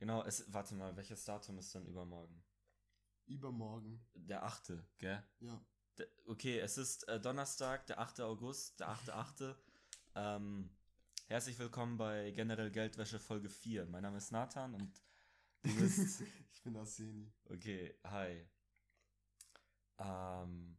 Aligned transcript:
Genau, 0.00 0.22
es, 0.24 0.50
warte 0.50 0.74
mal, 0.74 0.96
welches 0.96 1.26
Datum 1.26 1.58
ist 1.58 1.74
dann 1.74 1.84
übermorgen? 1.84 2.42
Übermorgen. 3.26 4.02
Der 4.14 4.42
8., 4.44 4.72
gell? 4.96 5.22
Ja. 5.40 5.62
Der, 5.98 6.08
okay, 6.24 6.58
es 6.58 6.78
ist 6.78 7.06
äh, 7.06 7.20
Donnerstag, 7.20 7.86
der 7.86 8.00
8. 8.00 8.22
August, 8.22 8.80
der 8.80 8.88
8.8. 8.88 9.54
ähm, 10.14 10.70
herzlich 11.26 11.58
willkommen 11.58 11.98
bei 11.98 12.30
Generell 12.30 12.70
Geldwäsche 12.70 13.18
Folge 13.18 13.50
4. 13.50 13.84
Mein 13.84 14.02
Name 14.02 14.16
ist 14.16 14.32
Nathan 14.32 14.74
und 14.74 15.02
du 15.64 15.76
bist... 15.76 16.22
ich 16.50 16.62
bin 16.62 16.78
Arseni. 16.78 17.30
Okay, 17.50 17.94
hi. 18.04 18.48
Ähm, 19.98 20.78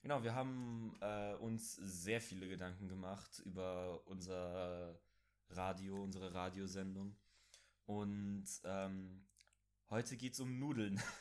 genau, 0.00 0.22
wir 0.22 0.34
haben 0.34 0.96
äh, 1.02 1.34
uns 1.34 1.74
sehr 1.74 2.22
viele 2.22 2.48
Gedanken 2.48 2.88
gemacht 2.88 3.38
über 3.40 4.00
unser 4.06 4.98
Radio, 5.50 6.02
unsere 6.02 6.32
Radiosendung. 6.32 7.14
Und 7.86 8.44
ähm, 8.64 9.24
heute 9.90 10.16
geht's 10.16 10.40
um 10.40 10.58
Nudeln. 10.58 11.00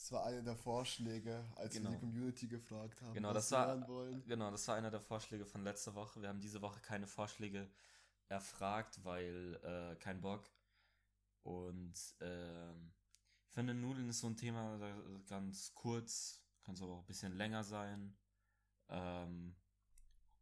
Das 0.00 0.12
war 0.12 0.24
einer 0.26 0.42
der 0.42 0.54
Vorschläge, 0.56 1.44
als 1.56 1.74
Genau. 1.74 1.90
wir 1.90 1.96
die 1.96 2.00
Community 2.06 2.46
gefragt 2.46 3.02
haben, 3.02 3.14
Genau, 3.14 3.30
was 3.34 3.48
das 3.48 3.50
wir 3.50 3.80
war, 3.80 3.88
wollen. 3.88 4.24
genau, 4.28 4.48
das 4.52 4.66
war 4.68 4.76
einer 4.76 4.92
der 4.92 5.00
Vorschläge 5.00 5.44
von 5.44 5.64
letzter 5.64 5.92
Woche. 5.96 6.22
Wir 6.22 6.28
haben 6.28 6.38
diese 6.40 6.62
Woche 6.62 6.80
keine 6.80 7.08
Vorschläge 7.08 7.68
erfragt, 8.28 9.04
weil 9.04 9.58
äh, 9.64 9.96
kein 9.96 10.20
Bock. 10.20 10.48
Und 11.42 11.94
ähm, 12.20 12.92
ich 13.48 13.54
finde, 13.54 13.74
Nudeln 13.74 14.08
ist 14.08 14.20
so 14.20 14.28
ein 14.28 14.36
Thema, 14.36 14.78
da- 14.78 15.20
ganz 15.26 15.74
kurz, 15.74 16.44
kann 16.62 16.76
es 16.76 16.80
aber 16.80 16.92
auch 16.92 17.00
ein 17.00 17.06
bisschen 17.06 17.32
länger 17.32 17.64
sein. 17.64 18.16
Ähm, 18.88 19.56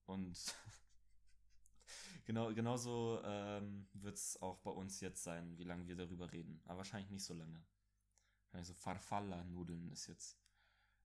und 0.05 0.37
genau, 2.27 2.53
genauso 2.53 3.21
ähm, 3.25 3.89
wird 3.95 4.17
es 4.17 4.41
auch 4.43 4.59
bei 4.59 4.71
uns 4.71 5.01
jetzt 5.01 5.23
sein, 5.23 5.57
wie 5.57 5.65
lange 5.65 5.87
wir 5.89 5.97
darüber 5.97 6.31
reden. 6.31 6.61
Aber 6.65 6.79
wahrscheinlich 6.79 7.11
nicht 7.11 7.25
so 7.25 7.33
lange. 7.33 7.65
Also 8.53 8.75
Farfalla-Nudeln 8.75 9.91
ist 9.91 10.07
jetzt 10.09 10.39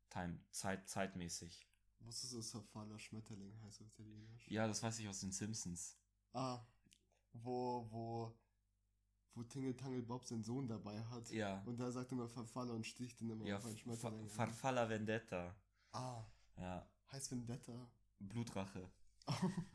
time, 0.09 0.39
Zeit, 0.51 0.89
zeitmäßig. 0.89 1.67
Wusstest 1.99 2.33
du, 2.33 2.37
dass 2.37 2.51
Verfaller 2.51 2.97
Schmetterling 2.99 3.57
heißt 3.61 3.81
auf 3.81 3.87
Italienisch? 3.87 4.47
Ja, 4.49 4.67
das 4.67 4.81
weiß 4.83 4.99
ich 4.99 5.07
aus 5.07 5.19
den 5.21 5.31
Simpsons. 5.31 5.97
Ah, 6.33 6.65
wo, 7.33 7.87
wo, 7.91 8.37
wo 9.35 9.43
Tingle 9.43 9.75
Tangle 9.75 10.01
Bob 10.01 10.25
seinen 10.25 10.43
Sohn 10.43 10.67
dabei 10.67 11.03
hat. 11.05 11.29
Ja. 11.31 11.61
Und 11.63 11.77
da 11.77 11.91
sagt 11.91 12.11
immer 12.11 12.27
Verfaller 12.27 12.73
und 12.73 12.85
sticht 12.85 13.21
ihn 13.21 13.29
immer 13.29 13.45
Ja, 13.45 13.57
auf 13.57 13.65
einen 13.65 13.75
Fa 13.75 13.81
Schmetterling. 13.81 14.21
an. 14.23 14.29
Farfalla 14.29 14.89
Vendetta. 14.89 15.55
ah, 15.91 16.25
Ja, 16.57 16.89
heißt 17.11 17.31
Vendetta. 17.31 17.91
Blutrache. 18.19 18.89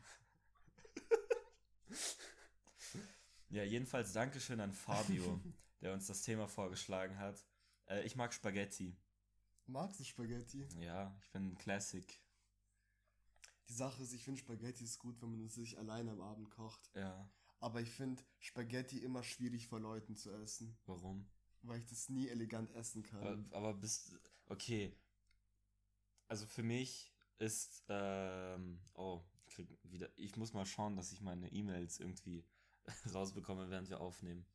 Ja, 3.49 3.63
jedenfalls 3.63 4.13
Dankeschön 4.13 4.59
an 4.59 4.73
Fabio, 4.73 5.39
der 5.81 5.93
uns 5.93 6.07
das 6.07 6.21
Thema 6.21 6.47
vorgeschlagen 6.47 7.17
hat. 7.17 7.45
Äh, 7.87 8.05
ich 8.05 8.15
mag 8.15 8.33
Spaghetti. 8.33 8.95
Magst 9.67 9.99
du 9.99 10.03
Spaghetti? 10.03 10.67
Ja, 10.79 11.15
ich 11.21 11.31
bin 11.31 11.57
Classic. 11.57 12.21
Die 13.67 13.73
Sache 13.73 14.01
ist, 14.03 14.13
ich 14.13 14.23
finde 14.23 14.39
Spaghetti 14.39 14.83
ist 14.83 14.99
gut, 14.99 15.21
wenn 15.21 15.31
man 15.31 15.45
es 15.45 15.55
sich 15.55 15.77
alleine 15.77 16.11
am 16.11 16.21
Abend 16.21 16.49
kocht. 16.51 16.89
Ja, 16.95 17.29
Aber 17.59 17.81
ich 17.81 17.89
finde 17.89 18.23
Spaghetti 18.39 18.99
immer 18.99 19.23
schwierig 19.23 19.67
vor 19.67 19.79
Leuten 19.79 20.15
zu 20.15 20.31
essen. 20.31 20.77
warum? 20.85 21.27
Weil 21.63 21.79
ich 21.79 21.85
das 21.87 22.07
nie 22.07 22.29
elegant 22.29 22.71
essen 22.71 23.03
kann. 23.03 23.19
Aber, 23.19 23.57
aber 23.57 23.73
bist. 23.73 24.15
Okay. 24.45 24.95
Also 26.27 26.45
für 26.45 26.63
mich 26.63 27.11
ist. 27.39 27.83
Ähm, 27.89 28.79
oh, 28.93 29.21
ich 29.47 29.55
krieg 29.55 29.67
wieder. 29.83 30.09
Ich 30.15 30.37
muss 30.37 30.53
mal 30.53 30.65
schauen, 30.65 30.95
dass 30.95 31.11
ich 31.11 31.19
meine 31.19 31.51
E-Mails 31.51 31.99
irgendwie 31.99 32.45
rausbekomme, 33.13 33.69
während 33.69 33.89
wir 33.89 33.99
aufnehmen. 34.01 34.45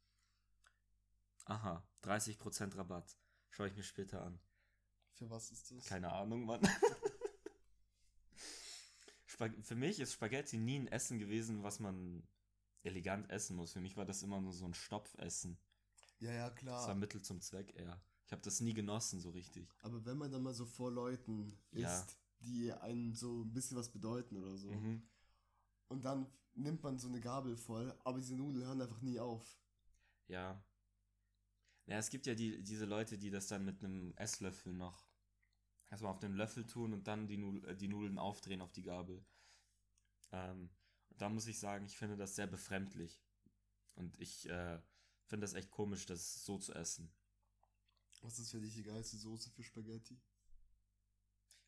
Aha, 1.45 1.83
30% 2.05 2.77
Rabatt. 2.77 3.17
Schaue 3.51 3.69
ich 3.69 3.77
mir 3.77 3.83
später 3.83 4.23
an. 4.25 4.39
Für 5.13 5.29
was 5.29 5.51
ist 5.51 5.71
das? 5.71 5.85
Keine 5.87 6.11
Ahnung, 6.13 6.45
Mann. 6.45 6.61
Für 9.63 9.75
mich 9.75 9.99
ist 9.99 10.13
Spaghetti 10.13 10.57
nie 10.57 10.79
ein 10.79 10.89
Essen 10.89 11.19
gewesen, 11.19 11.63
was 11.63 11.81
man 11.81 12.23
elegant 12.85 13.29
essen 13.31 13.57
muss. 13.57 13.73
Für 13.73 13.81
mich 13.81 13.97
war 13.97 14.05
das 14.05 14.23
immer 14.23 14.41
nur 14.41 14.53
so 14.53 14.67
ein 14.67 14.75
Stopfessen. 14.75 15.59
Ja, 16.21 16.33
ja, 16.33 16.51
Das 16.51 16.59
klar. 16.59 16.87
war 16.87 16.95
Mittel 16.95 17.23
zum 17.23 17.41
Zweck 17.41 17.75
eher. 17.75 18.01
Ich 18.27 18.33
habe 18.33 18.43
das 18.43 18.61
nie 18.61 18.75
genossen 18.75 19.21
so 19.21 19.31
richtig. 19.31 19.69
Aber 19.83 20.05
wenn 20.05 20.17
man 20.19 20.31
dann 20.31 20.43
mal 20.43 20.55
so 20.55 20.65
vor 20.67 20.93
Leuten 20.93 21.59
Ja. 21.73 21.99
isst, 21.99 22.17
die 22.41 22.73
einem 22.73 23.15
so 23.15 23.43
ein 23.43 23.53
bisschen 23.53 23.77
was 23.77 23.91
bedeuten 23.91 24.37
oder 24.37 24.57
so. 24.57 24.71
Mhm. 24.71 25.03
Und 25.89 26.05
dann 26.05 26.27
nimmt 26.55 26.83
man 26.83 26.99
so 26.99 27.09
eine 27.09 27.21
Gabel 27.21 27.57
voll, 27.57 27.95
aber 28.05 28.19
diese 28.19 28.37
Nudeln 28.37 28.67
hören 28.67 28.83
einfach 28.83 29.01
nie 29.03 29.19
auf. 29.19 29.59
Ja. 30.29 30.63
Ja, 31.87 31.99
es 31.99 32.11
gibt 32.11 32.27
ja 32.27 32.35
die, 32.35 32.63
diese 32.63 32.85
Leute, 32.85 33.19
die 33.19 33.31
das 33.31 33.49
dann 33.49 33.65
mit 33.65 33.83
einem 33.83 34.13
Esslöffel 34.17 34.73
noch 34.73 35.07
erstmal 35.91 36.13
auf 36.13 36.21
den 36.21 36.35
Löffel 36.35 36.67
tun 36.67 36.93
und 36.93 37.07
dann 37.07 37.27
die, 37.27 37.37
Nudel, 37.37 37.69
äh, 37.71 37.77
die 37.77 37.89
Nudeln 37.89 38.19
aufdrehen 38.19 38.61
auf 38.61 38.73
die 38.73 38.83
Gabel. 38.83 39.25
Ähm, 40.31 40.71
und 41.11 41.21
da 41.21 41.29
muss 41.29 41.47
ich 41.47 41.59
sagen, 41.59 41.85
ich 41.85 41.97
finde 41.97 42.17
das 42.17 42.35
sehr 42.35 42.47
befremdlich. 42.47 43.23
Und 43.95 44.19
ich 44.19 44.49
äh, 44.49 44.81
finde 45.27 45.45
das 45.45 45.55
echt 45.55 45.71
komisch, 45.71 46.07
das 46.07 46.45
so 46.45 46.59
zu 46.59 46.73
essen. 46.73 47.13
Was 48.23 48.39
ist 48.39 48.53
für 48.53 48.61
dich 48.61 48.75
die 48.75 48.85
geilste 48.85 49.17
Soße 49.17 49.51
für 49.51 49.63
Spaghetti? 49.63 50.19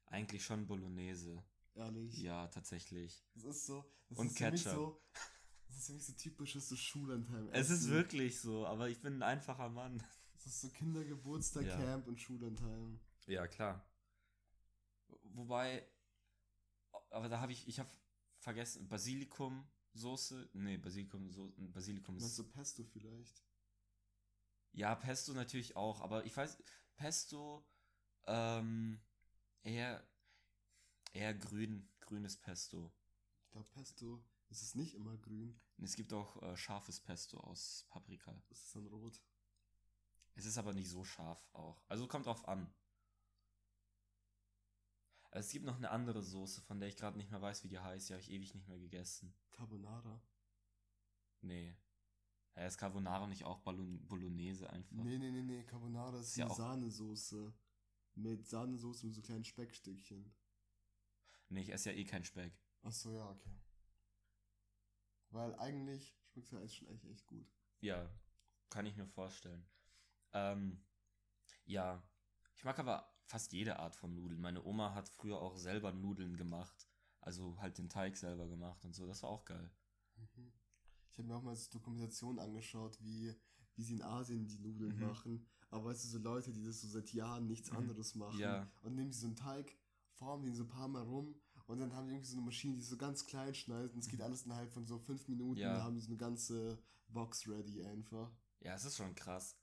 Eigentlich 0.06 0.44
schon 0.44 0.67
Bolognese. 0.67 1.43
Ehrlich? 1.75 2.17
Ja, 2.19 2.47
tatsächlich. 2.49 3.25
Das 3.35 3.45
ist 3.45 3.67
so. 3.67 3.85
Das 4.09 4.19
Und 4.19 4.27
ist 4.29 4.37
Ketchup. 4.37 4.73
So, 4.73 5.03
das 5.67 5.77
ist 5.79 5.87
für 5.87 5.93
mich 5.95 6.07
so 6.07 6.12
typisches 6.12 6.69
so 6.69 6.77
Schullandheim. 6.77 7.49
Es 7.53 7.71
ist 7.71 7.89
wirklich 7.89 8.41
so, 8.41 8.67
aber 8.67 8.89
ich 8.89 9.01
bin 9.01 9.15
ein 9.19 9.23
einfacher 9.23 9.69
Mann. 9.69 10.03
Das 10.35 10.47
ist 10.47 10.61
so 10.61 10.69
Kindergeburtstag, 10.69 11.65
Ja. 11.65 11.77
Camp 11.77 12.07
und 12.07 12.21
Schullandheim. 12.21 13.01
Ja, 13.27 13.47
klar. 13.49 13.83
Wobei, 15.23 15.87
aber 17.11 17.29
da 17.29 17.41
habe 17.41 17.53
ich, 17.53 17.67
ich 17.67 17.79
habe 17.79 17.91
vergessen, 18.39 18.89
Basilikum 18.89 19.67
Soße, 19.95 20.51
nee, 20.55 20.77
Basilikum 20.77 21.31
so 21.31 21.53
Basilikum 21.56 22.17
Meinst 22.17 22.31
ist 22.31 22.39
du 22.39 22.45
Pesto 22.45 22.83
vielleicht? 22.85 23.43
ja 24.73 24.95
Pesto 24.97 25.33
natürlich 25.33 25.77
auch, 25.77 26.01
aber 26.01 26.25
ich 26.27 26.37
weiß 26.37 26.59
Pesto 26.97 27.65
ähm, 28.27 29.01
eher 29.62 30.05
eher 31.15 31.33
grün, 31.33 31.89
grünes 32.01 32.37
Pesto. 32.37 32.93
Ich 33.45 33.51
glaube, 33.53 33.69
Pesto 33.71 34.23
ist 34.49 34.63
es 34.63 34.75
nicht 34.75 34.95
immer 34.95 35.17
grün. 35.17 35.59
Und 35.79 35.85
es 35.85 35.97
gibt 35.97 36.13
auch 36.13 36.43
äh, 36.43 36.57
scharfes 36.57 37.01
Pesto 37.01 37.39
aus 37.41 37.87
Paprika. 37.89 38.35
Das 38.49 38.63
ist 38.63 38.77
dann 38.77 38.87
rot. 38.87 39.21
Es 40.35 40.45
ist 40.45 40.59
aber 40.59 40.73
nicht 40.73 40.91
so 40.91 41.05
scharf 41.05 41.49
auch. 41.53 41.83
Also 41.89 42.07
kommt 42.07 42.27
drauf 42.27 42.47
an. 42.49 42.73
Es 45.31 45.51
gibt 45.51 45.65
noch 45.65 45.77
eine 45.77 45.91
andere 45.91 46.23
Soße, 46.23 46.61
von 46.63 46.79
der 46.79 46.89
ich 46.89 46.97
gerade 46.97 47.17
nicht 47.17 47.31
mehr 47.31 47.43
weiß, 47.43 47.65
wie 47.65 47.69
die 47.69 47.79
heißt. 47.79 48.09
Die 48.09 48.13
habe 48.13 48.23
ich 48.23 48.31
ewig 48.31 48.55
nicht 48.55 48.69
mehr 48.69 48.79
gegessen. 48.79 49.35
Carbonara. 49.53 50.23
Nee. 51.41 51.77
Ja, 52.57 52.67
ist 52.67 52.79
Carbonara 52.79 53.27
nicht 53.27 53.45
auch 53.45 53.59
Ballon 53.61 54.07
Bolognese 54.07 54.71
einfach? 54.71 54.93
Nee, 54.93 55.19
nee, 55.19 55.31
nee, 55.31 55.43
nee. 55.43 55.65
Carbonara 55.65 56.19
ist, 56.21 56.29
Ist 56.29 56.37
ja 56.37 56.49
Sahnesoße. 56.49 57.53
Mit 58.17 58.47
Sahnesoße 58.47 59.07
mit 59.07 59.15
so 59.15 59.23
kleinen 59.23 59.45
Speckstückchen. 59.45 60.33
Nee, 61.49 61.60
ich 61.62 61.72
esse 61.72 61.91
ja 61.91 61.97
eh 61.97 62.05
keinen 62.05 62.25
Speck. 62.25 62.53
Ach 62.82 62.93
so, 62.93 63.12
ja, 63.15 63.28
okay. 63.31 63.50
Weil 65.31 65.55
eigentlich 65.56 66.16
schmeckt 66.32 66.50
ja 66.50 66.59
Eis 66.60 66.75
schon 66.75 66.88
echt, 66.88 67.05
echt 67.06 67.27
gut. 67.27 67.47
Ja, 67.81 68.09
kann 68.71 68.87
ich 68.87 68.97
mir 68.97 69.06
vorstellen. 69.06 69.66
Ähm, 70.32 70.82
ja. 71.65 72.03
Ich 72.55 72.65
mag 72.65 72.78
aber 72.78 73.12
fast 73.27 73.53
jede 73.53 73.78
Art 73.78 73.97
von 73.97 74.15
Nudeln. 74.15 74.41
Meine 74.41 74.62
Oma 74.65 74.94
hat 74.94 75.09
früher 75.09 75.41
auch 75.41 75.56
selber 75.56 75.93
Nudeln 75.93 76.37
gemacht. 76.37 76.88
Also 77.21 77.59
halt 77.59 77.78
den 77.78 77.88
Teig 77.88 78.16
selber 78.16 78.47
gemacht 78.49 78.84
und 78.84 78.94
so. 78.94 79.06
Das 79.06 79.22
war 79.22 79.31
auch 79.31 79.44
geil. 79.44 79.71
Mhm. 80.16 80.53
Ich 81.11 81.19
habe 81.19 81.28
mir 81.28 81.37
auch 81.37 81.43
mal 81.43 81.56
so 81.56 81.71
Dokumentation 81.71 82.38
angeschaut, 82.38 82.99
wie, 83.02 83.35
wie 83.76 83.82
sie 83.82 83.94
in 83.94 84.02
Asien 84.02 84.47
die 84.47 84.58
Nudeln 84.58 84.97
Mhm. 84.97 85.06
machen. 85.06 85.47
Aber 85.70 85.87
weißt 85.87 86.05
du, 86.05 86.08
so 86.08 86.19
Leute, 86.19 86.52
die 86.52 86.64
das 86.64 86.81
so 86.81 86.88
seit 86.88 87.12
Jahren 87.12 87.47
nichts 87.47 87.70
Mhm. 87.70 87.79
anderes 87.79 88.14
machen. 88.14 88.38
Ja. 88.38 88.70
Und 88.82 88.94
nehmen 88.94 89.11
sie 89.12 89.20
so 89.20 89.26
einen 89.26 89.37
Teig, 89.37 89.76
formen 90.14 90.44
den 90.44 90.55
so 90.55 90.64
ein 90.64 90.69
paar 90.69 90.88
Mal 90.88 91.02
rum 91.02 91.34
und 91.66 91.78
dann 91.78 91.94
haben 91.94 92.06
die 92.06 92.14
irgendwie 92.14 92.31
so 92.31 92.37
eine 92.37 92.44
Maschine, 92.44 92.76
die 92.76 92.82
so 92.82 92.96
ganz 92.96 93.25
klein 93.26 93.55
schneidet 93.55 93.94
und 93.94 94.00
es 94.00 94.08
geht 94.08 94.20
alles 94.20 94.44
innerhalb 94.44 94.72
von 94.72 94.87
so 94.87 94.99
fünf 94.99 95.26
Minuten. 95.28 95.61
Ja. 95.61 95.75
Dann 95.75 95.82
haben 95.82 95.94
die 95.94 96.00
so 96.00 96.08
eine 96.08 96.19
ganze 96.19 96.78
Box 97.08 97.49
ready 97.49 97.82
einfach. 97.84 98.31
Ja, 98.61 98.75
es 98.75 98.84
ist 98.84 98.96
schon 98.96 99.14
krass. 99.14 99.56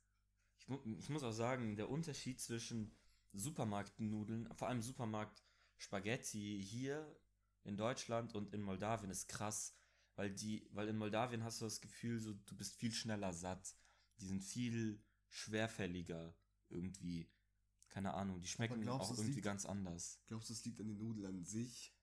Ich, 0.58 0.68
mu 0.68 0.78
ich 0.84 1.08
muss 1.08 1.22
auch 1.22 1.32
sagen, 1.32 1.76
der 1.76 1.90
Unterschied 1.90 2.40
zwischen 2.40 2.94
Supermarktnudeln, 3.32 4.52
vor 4.54 4.68
allem 4.68 4.82
Supermarkt 4.82 5.42
Spaghetti 5.76 6.62
hier 6.62 7.16
in 7.64 7.76
Deutschland 7.76 8.34
und 8.34 8.52
in 8.52 8.62
Moldawien 8.62 9.10
ist 9.10 9.28
krass, 9.28 9.74
weil 10.16 10.30
die, 10.30 10.68
weil 10.72 10.88
in 10.88 10.96
Moldawien 10.96 11.44
hast 11.44 11.60
du 11.60 11.64
das 11.64 11.80
Gefühl, 11.80 12.20
so 12.20 12.34
du 12.34 12.56
bist 12.56 12.74
viel 12.76 12.92
schneller 12.92 13.32
satt. 13.32 13.74
Die 14.18 14.26
sind 14.26 14.42
viel 14.42 15.02
schwerfälliger 15.28 16.34
irgendwie. 16.68 17.30
Keine 17.92 18.14
Ahnung, 18.14 18.40
die 18.40 18.48
schmecken 18.48 18.80
glaubst 18.80 19.10
auch 19.10 19.18
irgendwie 19.18 19.34
liegt- 19.34 19.44
ganz 19.44 19.66
anders. 19.66 20.18
Glaubst 20.26 20.48
du, 20.48 20.54
es 20.54 20.64
liegt 20.64 20.80
an 20.80 20.88
den 20.88 20.96
Nudeln 20.98 21.26
an 21.26 21.44
sich? 21.44 21.94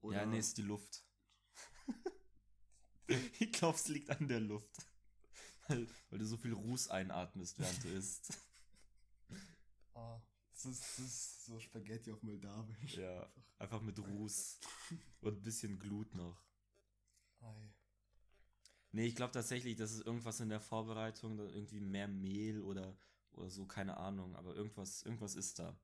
Oder 0.00 0.18
Ja, 0.22 0.26
nee, 0.26 0.38
ist 0.38 0.56
die 0.56 0.62
Luft. 0.62 1.04
ich 3.38 3.52
glaube, 3.52 3.76
es 3.76 3.88
liegt 3.88 4.08
an 4.10 4.28
der 4.28 4.40
Luft. 4.40 4.74
weil, 5.68 5.86
weil 6.10 6.18
du 6.18 6.24
so 6.26 6.36
viel 6.38 6.52
Ruß 6.54 6.88
einatmest, 6.88 7.58
während 7.58 7.84
du 7.84 7.88
isst. 7.88 8.38
Ah, 9.94 10.20
das 10.52 10.64
ist, 10.66 10.80
das 10.82 10.98
ist 11.00 11.44
so 11.44 11.60
Spaghetti 11.60 12.12
auf 12.12 12.22
Moldawisch. 12.22 12.96
Ja, 12.96 13.30
einfach 13.58 13.82
mit 13.82 13.98
Ruß 13.98 14.58
und 15.20 15.36
ein 15.38 15.42
bisschen 15.42 15.78
Glut 15.78 16.14
noch. 16.14 16.42
Ei. 17.40 17.74
Nee, 18.92 19.06
ich 19.06 19.16
glaube 19.16 19.32
tatsächlich, 19.32 19.76
das 19.76 19.92
ist 19.92 20.06
irgendwas 20.06 20.40
in 20.40 20.48
der 20.48 20.60
Vorbereitung, 20.60 21.38
irgendwie 21.38 21.80
mehr 21.80 22.08
Mehl 22.08 22.62
oder, 22.62 22.96
oder 23.36 23.50
so, 23.50 23.66
keine 23.66 23.96
Ahnung, 23.96 24.34
aber 24.36 24.54
irgendwas, 24.54 25.02
irgendwas 25.02 25.34
ist 25.34 25.58
da. 25.58 25.78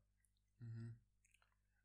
Mhm. 0.60 0.94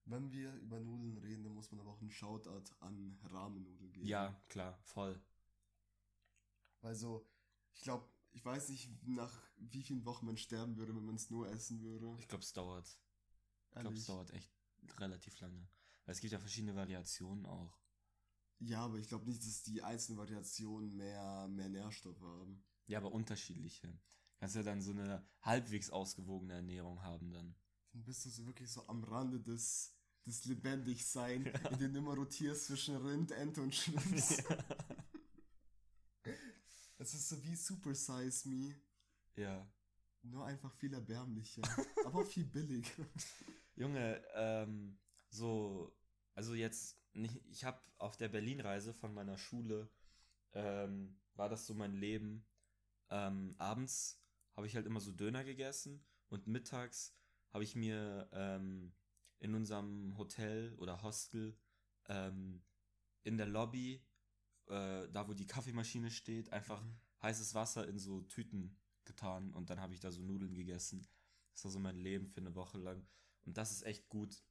Wenn 0.06 0.32
wir 0.32 0.54
über 0.56 0.80
Nudeln 0.80 1.18
reden, 1.18 1.44
dann 1.44 1.54
muss 1.54 1.72
man 1.72 1.82
aber 1.82 1.92
auch 1.92 2.00
einen 2.00 2.12
Shoutout 2.12 2.74
an 2.80 3.20
Rahmennudeln 3.24 3.92
geben. 3.92 4.08
Ja, 4.08 4.40
klar, 4.48 4.80
voll. 4.84 5.22
Weil 6.82 6.96
so, 6.96 7.30
ich 7.74 7.82
glaube, 7.82 8.08
ich 8.32 8.46
weiß 8.46 8.70
nicht, 8.70 8.90
nach 9.06 9.42
wie 9.58 9.84
vielen 9.84 10.06
Wochen 10.06 10.26
man 10.26 10.38
sterben 10.38 10.78
würde, 10.78 10.96
wenn 10.96 11.06
man 11.06 11.16
es 11.16 11.30
nur 11.30 11.50
essen 11.50 11.82
würde. 11.82 12.16
Ich 12.20 12.28
glaube, 12.28 12.44
es 12.44 12.54
dauert. 12.54 12.88
Ich 13.72 13.82
glaube, 13.82 13.98
es 13.98 14.06
dauert 14.06 14.32
echt 14.32 14.52
relativ 14.98 15.40
lange. 15.40 15.68
Weil 16.06 16.14
es 16.14 16.22
gibt 16.22 16.32
ja 16.32 16.40
verschiedene 16.40 16.76
Variationen 16.76 17.46
auch. 17.46 17.78
Ja, 18.60 18.86
aber 18.86 18.98
ich 18.98 19.08
glaube 19.08 19.26
nicht, 19.26 19.46
dass 19.46 19.64
die 19.64 19.84
einzelnen 19.84 20.18
Variationen 20.18 20.96
mehr, 20.96 21.48
mehr 21.50 21.70
Nährstoffe 21.70 22.22
haben. 22.22 22.64
Ja, 22.88 23.00
aber 23.00 23.12
unterschiedliche. 23.12 23.94
Kannst 24.40 24.56
ja 24.56 24.64
dann 24.64 24.82
so 24.82 24.92
eine 24.92 25.26
halbwegs 25.42 25.90
ausgewogene 25.90 26.54
Ernährung 26.54 27.02
haben 27.02 27.32
dann. 27.32 27.56
Dann 27.92 28.04
bist 28.04 28.26
du 28.26 28.30
so 28.30 28.46
wirklich 28.46 28.72
so 28.72 28.88
am 28.88 29.04
Rande 29.04 29.40
des, 29.40 29.96
des 30.26 30.46
Lebendigsein, 30.46 31.46
in 31.72 31.80
dem 31.80 31.94
du 31.94 32.00
immer 32.00 32.16
rotierst 32.16 32.68
zwischen 32.68 32.98
Rind, 32.98 33.32
Ente 33.32 33.62
und 33.62 33.74
Schlips. 33.74 34.44
Es 37.00 37.14
ist 37.14 37.30
so 37.30 37.44
wie 37.44 37.56
Super 37.56 37.96
Size 37.96 38.48
Me, 38.48 38.76
ja. 39.36 39.68
nur 40.22 40.46
einfach 40.46 40.72
viel 40.74 40.94
erbärmlicher, 40.94 41.64
aber 42.06 42.22
auch 42.22 42.28
viel 42.28 42.46
billig. 42.46 42.86
Junge, 43.76 44.24
ähm, 44.36 45.00
so, 45.30 45.96
also 46.36 46.54
jetzt, 46.54 47.00
nicht, 47.14 47.42
ich 47.50 47.64
habe 47.64 47.80
auf 47.98 48.18
der 48.18 48.30
Berlin-Reise 48.30 48.94
von 48.94 49.14
meiner 49.16 49.40
Schule, 49.40 49.90
ähm, 50.54 51.20
war 51.34 51.50
das 51.50 51.66
so 51.66 51.74
mein 51.74 51.96
Leben. 51.96 52.46
Ähm, 53.10 53.56
abends 53.58 54.20
habe 54.58 54.68
ich 54.68 54.76
halt 54.76 54.86
immer 54.86 55.00
so 55.00 55.12
Döner 55.14 55.44
gegessen 55.46 56.04
und 56.30 56.48
mittags 56.48 57.16
habe 57.54 57.64
ich 57.64 57.76
mir 57.76 58.28
ähm, 58.34 58.94
in 59.40 59.56
unserem 59.56 60.18
Hotel 60.18 60.74
oder 60.76 61.02
Hostel 61.04 61.58
ähm, 62.10 62.62
in 63.24 63.38
der 63.38 63.46
Lobby, 63.48 64.04
äh, 64.68 65.08
da 65.10 65.28
wo 65.28 65.34
die 65.34 65.48
Kaffeemaschine 65.48 66.12
steht, 66.12 66.52
einfach 66.52 66.84
Mhm. 66.84 67.00
heißes 67.22 67.54
Wasser 67.54 67.88
in 67.88 68.00
so 68.00 68.22
Tüten 68.24 68.78
getan 69.06 69.54
und 69.54 69.70
dann 69.70 69.80
habe 69.80 69.94
ich 69.94 70.00
da 70.02 70.12
so 70.12 70.22
Nudeln 70.22 70.54
gegessen. 70.54 71.08
Das 71.54 71.64
war 71.64 71.72
so 71.72 71.80
mein 71.80 71.96
Leben 71.98 72.28
für 72.28 72.42
eine 72.42 72.54
Woche 72.56 72.78
lang. 72.78 73.08
Und 73.46 73.58
das 73.58 73.72
ist 73.72 73.84
echt 73.84 74.10
gut. 74.10 74.44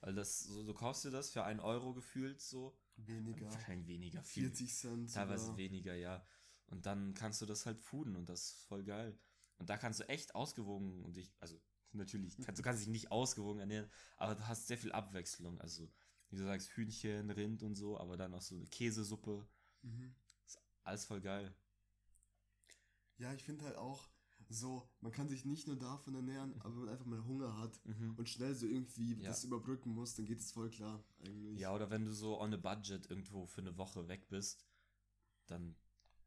Weil 0.00 0.14
das, 0.14 0.40
so, 0.40 0.62
du 0.64 0.74
kaufst 0.74 1.04
dir 1.04 1.10
das 1.10 1.30
für 1.30 1.44
einen 1.44 1.60
Euro 1.60 1.94
gefühlt 1.94 2.40
so. 2.40 2.76
Weniger. 2.96 3.50
Wahrscheinlich 3.50 3.86
weniger, 3.86 4.22
viel. 4.22 4.44
40 4.44 4.74
Cent. 4.74 5.12
Teilweise 5.14 5.44
sogar. 5.46 5.58
weniger, 5.58 5.94
ja. 5.94 6.26
Und 6.66 6.86
dann 6.86 7.14
kannst 7.14 7.40
du 7.42 7.46
das 7.46 7.66
halt 7.66 7.80
fooden 7.80 8.16
und 8.16 8.28
das 8.28 8.44
ist 8.44 8.52
voll 8.66 8.84
geil. 8.84 9.18
Und 9.58 9.70
da 9.70 9.76
kannst 9.76 10.00
du 10.00 10.08
echt 10.08 10.34
ausgewogen 10.34 11.04
und 11.04 11.16
dich, 11.16 11.32
also 11.40 11.60
natürlich, 11.92 12.36
kannst, 12.46 12.58
du 12.58 12.62
kannst 12.62 12.80
dich 12.82 12.88
nicht 12.88 13.10
ausgewogen 13.12 13.60
ernähren, 13.60 13.90
aber 14.16 14.34
du 14.34 14.46
hast 14.46 14.66
sehr 14.66 14.78
viel 14.78 14.92
Abwechslung. 14.92 15.60
Also, 15.60 15.90
wie 16.30 16.36
du 16.36 16.44
sagst, 16.44 16.70
Hühnchen, 16.70 17.30
Rind 17.30 17.62
und 17.62 17.74
so, 17.74 17.98
aber 17.98 18.16
dann 18.16 18.34
auch 18.34 18.42
so 18.42 18.56
eine 18.56 18.66
Käsesuppe. 18.66 19.46
Mhm. 19.82 20.14
Alles 20.82 21.04
voll 21.04 21.20
geil. 21.20 21.54
Ja, 23.18 23.32
ich 23.32 23.44
finde 23.44 23.64
halt 23.64 23.76
auch 23.76 24.08
so, 24.48 24.88
man 25.00 25.12
kann 25.12 25.28
sich 25.28 25.44
nicht 25.44 25.66
nur 25.66 25.76
davon 25.76 26.14
ernähren, 26.14 26.54
aber 26.60 26.74
wenn 26.74 26.80
man 26.80 26.88
einfach 26.90 27.06
mal 27.06 27.24
Hunger 27.24 27.56
hat 27.58 27.80
Mhm. 27.84 28.14
und 28.16 28.28
schnell 28.28 28.54
so 28.54 28.66
irgendwie 28.66 29.14
Ja. 29.14 29.30
das 29.30 29.44
überbrücken 29.44 29.90
muss, 29.92 30.14
dann 30.14 30.26
geht 30.26 30.40
es 30.40 30.52
voll 30.52 30.70
klar 30.70 31.02
eigentlich. 31.20 31.60
Ja, 31.60 31.74
oder 31.74 31.90
wenn 31.90 32.04
du 32.04 32.12
so 32.12 32.40
on 32.40 32.52
a 32.52 32.56
budget 32.56 33.08
irgendwo 33.08 33.46
für 33.46 33.60
eine 33.62 33.76
Woche 33.76 34.08
weg 34.08 34.28
bist, 34.28 34.66
dann, 35.46 35.76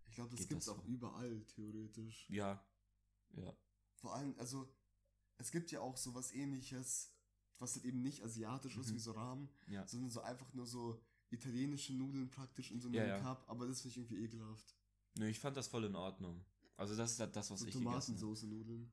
ich 0.08 0.16
glaube, 0.16 0.36
das 0.36 0.48
gibt's 0.48 0.66
das 0.66 0.76
auch 0.76 0.84
überall 0.86 1.44
theoretisch. 1.48 2.30
ja, 2.30 2.64
ja. 3.34 3.56
Vor 3.96 4.14
allem, 4.16 4.36
also 4.38 4.72
es 5.38 5.52
gibt 5.52 5.72
ja 5.72 5.82
auch 5.82 5.98
so 5.98 6.14
was 6.16 6.32
ähnliches, 6.34 7.12
was 7.60 7.76
halt 7.76 7.86
eben 7.86 8.02
nicht 8.04 8.24
asiatisch 8.24 8.78
ist 8.78 8.90
Mhm. 8.92 8.96
wie 8.96 9.00
so 9.00 9.12
Rahmen, 9.12 9.50
Ja. 9.68 9.88
sondern 9.88 10.10
so 10.12 10.22
einfach 10.22 10.52
nur 10.54 10.66
so 10.68 11.02
italienische 11.30 11.94
Nudeln 11.94 12.30
praktisch 12.30 12.72
in 12.72 12.80
so 12.80 12.88
einem 12.88 12.96
Ja, 12.96 13.06
ja. 13.08 13.20
Cup, 13.20 13.44
aber 13.50 13.68
das 13.68 13.82
finde 13.82 13.92
ich 13.92 13.98
irgendwie 13.98 14.24
ekelhaft. 14.24 14.76
Nö, 15.16 15.28
ich 15.28 15.40
fand 15.40 15.58
das 15.58 15.68
voll 15.68 15.84
in 15.86 15.96
Ordnung. 15.96 16.46
Also 16.76 16.96
das 16.96 17.14
ist 17.14 17.20
halt 17.20 17.36
das, 17.36 17.50
was 17.50 17.60
So 17.60 17.66
ich 17.68 17.74
gegessen 17.74 17.88
habe. 17.92 18.00
Tomatensoße-Nudeln. 18.00 18.92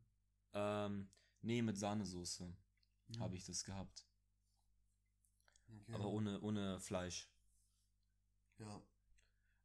Ähm, 0.54 1.08
nee, 1.42 1.60
mit 1.62 1.76
Sahnesoße 1.78 2.44
Mhm. 3.08 3.18
habe 3.20 3.36
ich 3.36 3.44
das 3.44 3.62
gehabt. 3.62 4.06
Okay. 5.68 5.92
Aber 5.94 6.06
ohne, 6.08 6.40
ohne 6.40 6.80
Fleisch. 6.80 7.28
Ja. 8.58 8.82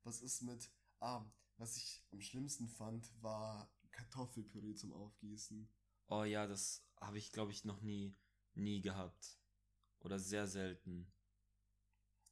Was 0.03 0.21
ist 0.21 0.41
mit. 0.41 0.69
Ah, 0.99 1.23
was 1.59 1.75
ich 1.75 2.01
am 2.11 2.21
schlimmsten 2.21 2.67
fand, 2.67 3.11
war 3.21 3.69
Kartoffelpüree 3.91 4.75
zum 4.75 4.93
Aufgießen. 4.93 5.69
Oh 6.07 6.23
ja, 6.23 6.47
das 6.47 6.83
habe 6.99 7.17
ich, 7.17 7.31
glaube 7.31 7.51
ich, 7.51 7.65
noch 7.65 7.81
nie, 7.81 8.15
nie 8.55 8.81
gehabt. 8.81 9.37
Oder 9.99 10.17
sehr 10.17 10.47
selten. 10.47 11.11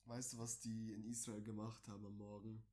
Weißt 0.05 0.33
du, 0.33 0.37
was 0.37 0.59
die 0.59 0.93
in 0.93 1.03
Israel 1.03 1.43
gemacht 1.43 1.87
haben 1.89 2.05
am 2.05 2.15
Morgen? 2.17 2.65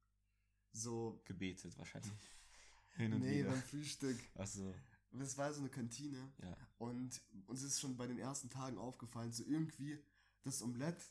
So. 0.73 1.21
Gebetet 1.25 1.77
wahrscheinlich. 1.77 2.13
Hin 2.97 3.13
und 3.13 3.21
nee, 3.23 3.41
wieder. 3.41 3.51
beim 3.51 3.63
Frühstück. 3.63 4.17
Achso, 4.37 4.73
Das 5.11 5.37
war 5.37 5.53
so 5.53 5.61
eine 5.61 5.69
Kantine. 5.71 6.33
ja. 6.41 6.57
Und 6.79 7.21
uns 7.47 7.63
ist 7.63 7.81
schon 7.81 7.97
bei 7.97 8.07
den 8.07 8.19
ersten 8.21 8.49
Tagen 8.51 8.79
aufgefallen, 8.79 9.33
so 9.33 9.43
irgendwie 9.45 9.99
das 10.43 10.63
Omelett, 10.63 11.03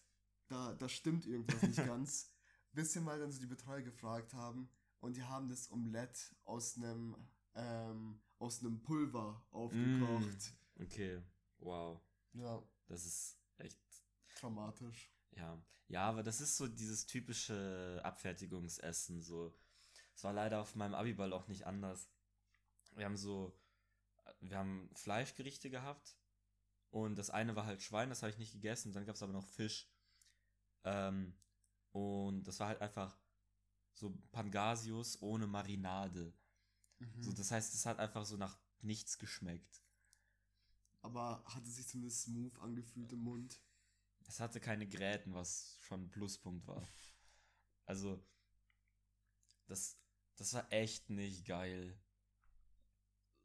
da, 0.48 0.74
da 0.76 0.88
stimmt 0.88 1.26
irgendwas 1.26 1.62
nicht 1.64 1.76
ganz. 1.86 2.32
Bis 2.72 2.96
wir 2.96 3.02
mal 3.02 3.20
dann 3.20 3.32
so 3.32 3.42
die 3.42 3.48
Betreuer 3.48 3.82
gefragt 3.82 4.34
haben 4.34 4.70
und 5.04 5.18
die 5.18 5.24
haben 5.24 5.50
das 5.50 5.70
Omelett 5.70 6.34
aus 6.46 6.78
einem 6.78 7.16
ähm, 7.56 8.22
aus 8.40 8.62
einem 8.62 8.82
Pulver 8.82 9.46
aufgekocht. 9.52 10.54
Okay, 10.80 11.22
wow. 11.60 12.02
Ja, 12.34 12.64
Das 12.88 13.06
ist 13.06 13.38
echt, 13.58 13.80
traumatisch. 14.36 15.12
ja. 15.32 15.62
Ja, 15.90 16.10
aber 16.10 16.24
das 16.24 16.40
ist 16.42 16.56
so 16.58 16.68
dieses 16.68 17.06
typische 17.06 18.00
Abfertigungsessen, 18.04 19.22
so. 19.22 19.54
Es 20.16 20.24
war 20.24 20.32
leider 20.34 20.62
auf 20.62 20.74
meinem 20.76 20.96
Abiball 20.96 21.34
auch 21.34 21.48
nicht 21.50 21.68
anders. 21.68 22.10
Wir 22.96 23.06
haben 23.06 23.18
so, 23.18 23.54
wir 24.40 24.58
haben 24.58 24.90
Fleischgerichte 24.96 25.70
gehabt 25.70 26.18
und 26.90 27.16
das 27.18 27.30
eine 27.30 27.56
war 27.56 27.66
halt 27.66 27.84
Schwein, 27.84 28.10
das 28.10 28.22
habe 28.24 28.32
ich 28.32 28.38
nicht 28.40 28.54
gegessen, 28.54 28.94
dann 28.94 29.06
gab 29.06 29.16
es 29.16 29.22
aber 29.22 29.34
noch 29.34 29.46
Fisch. 29.46 29.92
Ähm, 30.86 31.36
und 31.92 32.44
das 32.48 32.60
war 32.60 32.70
halt 32.70 32.82
einfach 32.82 33.16
so 33.94 34.12
Pangasius 34.32 35.22
ohne 35.22 35.48
Marinade. 35.48 36.34
Mhm. 37.00 37.22
So, 37.22 37.32
das 37.32 37.52
heißt, 37.52 37.74
es 37.74 37.86
hat 37.86 38.00
einfach 38.00 38.26
so 38.26 38.38
nach 38.38 38.58
nichts 38.82 39.18
geschmeckt. 39.18 39.84
Aber 41.02 41.44
hatte 41.46 41.70
sich 41.70 41.88
zumindest 41.88 42.24
smooth 42.24 42.58
angefühlt 42.60 43.12
im 43.12 43.20
Mund. 43.20 43.62
Es 44.26 44.40
hatte 44.40 44.60
keine 44.60 44.88
Gräten, 44.88 45.34
was 45.34 45.78
schon 45.82 46.04
ein 46.04 46.10
Pluspunkt 46.10 46.66
war. 46.66 46.88
Also, 47.86 48.26
das, 49.68 49.98
das 50.38 50.54
war 50.54 50.72
echt 50.72 51.10
nicht 51.10 51.46
geil. 51.46 52.00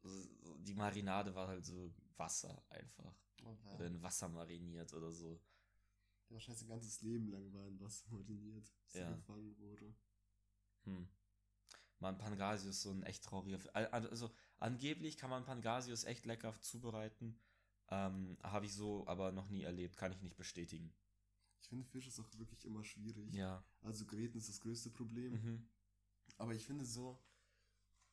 So, 0.03 0.57
Die 0.59 0.75
Marinade 0.75 1.35
war 1.35 1.49
halt 1.49 1.65
so 1.65 1.93
Wasser 2.17 2.65
einfach. 2.71 3.15
Oder 3.75 3.87
in 3.87 4.03
Wasser 4.03 4.29
mariniert 4.29 4.93
oder 4.95 5.13
so. 5.13 5.41
Wahrscheinlich 6.29 6.61
sein 6.61 6.69
ganzes 6.69 7.01
Leben 7.01 7.29
lang 7.29 7.53
war 7.53 7.67
in 7.67 7.81
Wasser 7.81 8.07
mariniert, 8.11 8.71
bis 8.85 8.95
er 8.95 9.11
Ja. 9.11 9.17
gefangen 9.17 9.57
wurde. 9.59 9.95
Hm. 10.85 11.09
Man, 12.01 12.17
Pangasius 12.17 12.77
ist 12.77 12.83
so 12.83 12.91
ein 12.91 13.03
echt 13.03 13.25
trauriger. 13.25 13.59
Also, 13.93 14.31
angeblich 14.59 15.17
kann 15.17 15.31
man 15.31 15.45
Pangasius 15.45 16.05
echt 16.05 16.27
lecker 16.27 16.55
zubereiten. 16.61 17.41
Ähm, 17.91 18.39
Habe 18.43 18.67
ich 18.67 18.75
so 18.75 19.07
aber 19.07 19.33
noch 19.33 19.49
nie 19.49 19.63
erlebt, 19.63 19.97
kann 19.97 20.13
ich 20.13 20.21
nicht 20.21 20.37
bestätigen. 20.37 20.95
Ich 21.61 21.69
finde, 21.69 21.85
Fisch 21.85 22.07
ist 22.07 22.21
auch 22.21 22.29
wirklich 22.39 22.65
immer 22.65 22.85
schwierig. 22.85 23.35
Ja. 23.35 23.65
Also 23.83 24.07
Gräten 24.07 24.39
ist 24.39 24.49
das 24.49 24.61
größte 24.61 24.91
Problem. 24.91 25.33
Mhm. 25.33 25.69
Aber 26.37 26.55
ich 26.55 26.65
finde 26.65 26.85
so, 26.85 27.21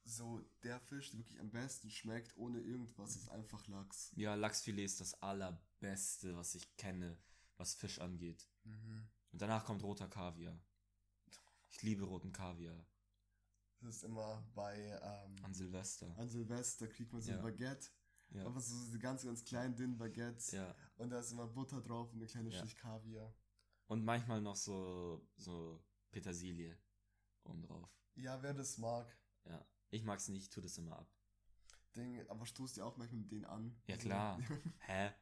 so 0.03 0.41
der 0.63 0.79
Fisch, 0.79 1.11
der 1.11 1.19
wirklich 1.19 1.39
am 1.39 1.51
besten 1.51 1.91
schmeckt, 1.91 2.35
ohne 2.37 2.59
irgendwas, 2.59 3.15
ist 3.15 3.29
einfach 3.29 3.67
Lachs. 3.67 4.11
Ja, 4.15 4.35
Lachsfilet 4.35 4.85
ist 4.85 5.01
das 5.01 5.21
allerbeste, 5.21 6.35
was 6.35 6.55
ich 6.55 6.75
kenne, 6.77 7.17
was 7.57 7.75
Fisch 7.75 7.99
angeht. 7.99 8.47
Mhm. 8.63 9.07
Und 9.31 9.41
danach 9.41 9.65
kommt 9.65 9.83
roter 9.83 10.07
Kaviar. 10.07 10.59
Ich 11.75 11.83
liebe 11.83 12.05
roten 12.05 12.31
Kaviar. 12.31 12.85
Das 13.81 13.97
ist 13.97 14.03
immer 14.03 14.43
bei, 14.55 14.77
ähm, 15.03 15.35
An 15.43 15.53
Silvester. 15.53 16.17
an 16.17 16.29
Silvester 16.29 16.87
kriegt 16.87 17.11
man 17.11 17.21
so 17.21 17.31
Ja. 17.31 17.37
ein 17.37 17.43
Baguette. 17.43 17.89
Ja. 18.29 18.45
Aber 18.45 18.59
so 18.59 18.73
diese 18.85 18.97
ganz, 18.97 19.23
ganz 19.23 19.43
kleinen, 19.43 19.75
dünnen 19.75 19.97
Baguettes. 19.97 20.51
ja. 20.51 20.73
Und 20.95 21.09
da 21.09 21.19
ist 21.19 21.31
immer 21.31 21.47
Butter 21.47 21.81
drauf 21.81 22.11
und 22.11 22.19
eine 22.19 22.25
kleine 22.27 22.49
Ja. 22.49 22.59
Schicht 22.61 22.77
Kaviar. 22.77 23.33
Und 23.87 24.03
manchmal 24.03 24.41
noch 24.41 24.55
so, 24.55 25.27
so 25.35 25.83
Petersilie 26.11 26.77
oben 27.43 27.61
drauf. 27.61 27.89
Ja, 28.15 28.41
wer 28.41 28.53
das 28.53 28.77
mag. 28.77 29.15
Ja. 29.43 29.63
Ich 29.91 30.03
mag's 30.03 30.27
nicht, 30.29 30.43
ich 30.43 30.49
tu 30.49 30.61
das 30.61 30.77
immer 30.77 30.97
ab. 30.97 31.11
Ding, 31.95 32.27
aber 32.29 32.45
stoßt 32.45 32.77
ihr 32.77 32.85
auch 32.85 32.97
manchmal 32.97 33.19
mit 33.21 33.31
denen 33.31 33.45
an? 33.45 33.75
Ja, 33.85 33.95
Also- 33.95 34.07
klar. 34.07 34.39
Hä? 34.79 35.13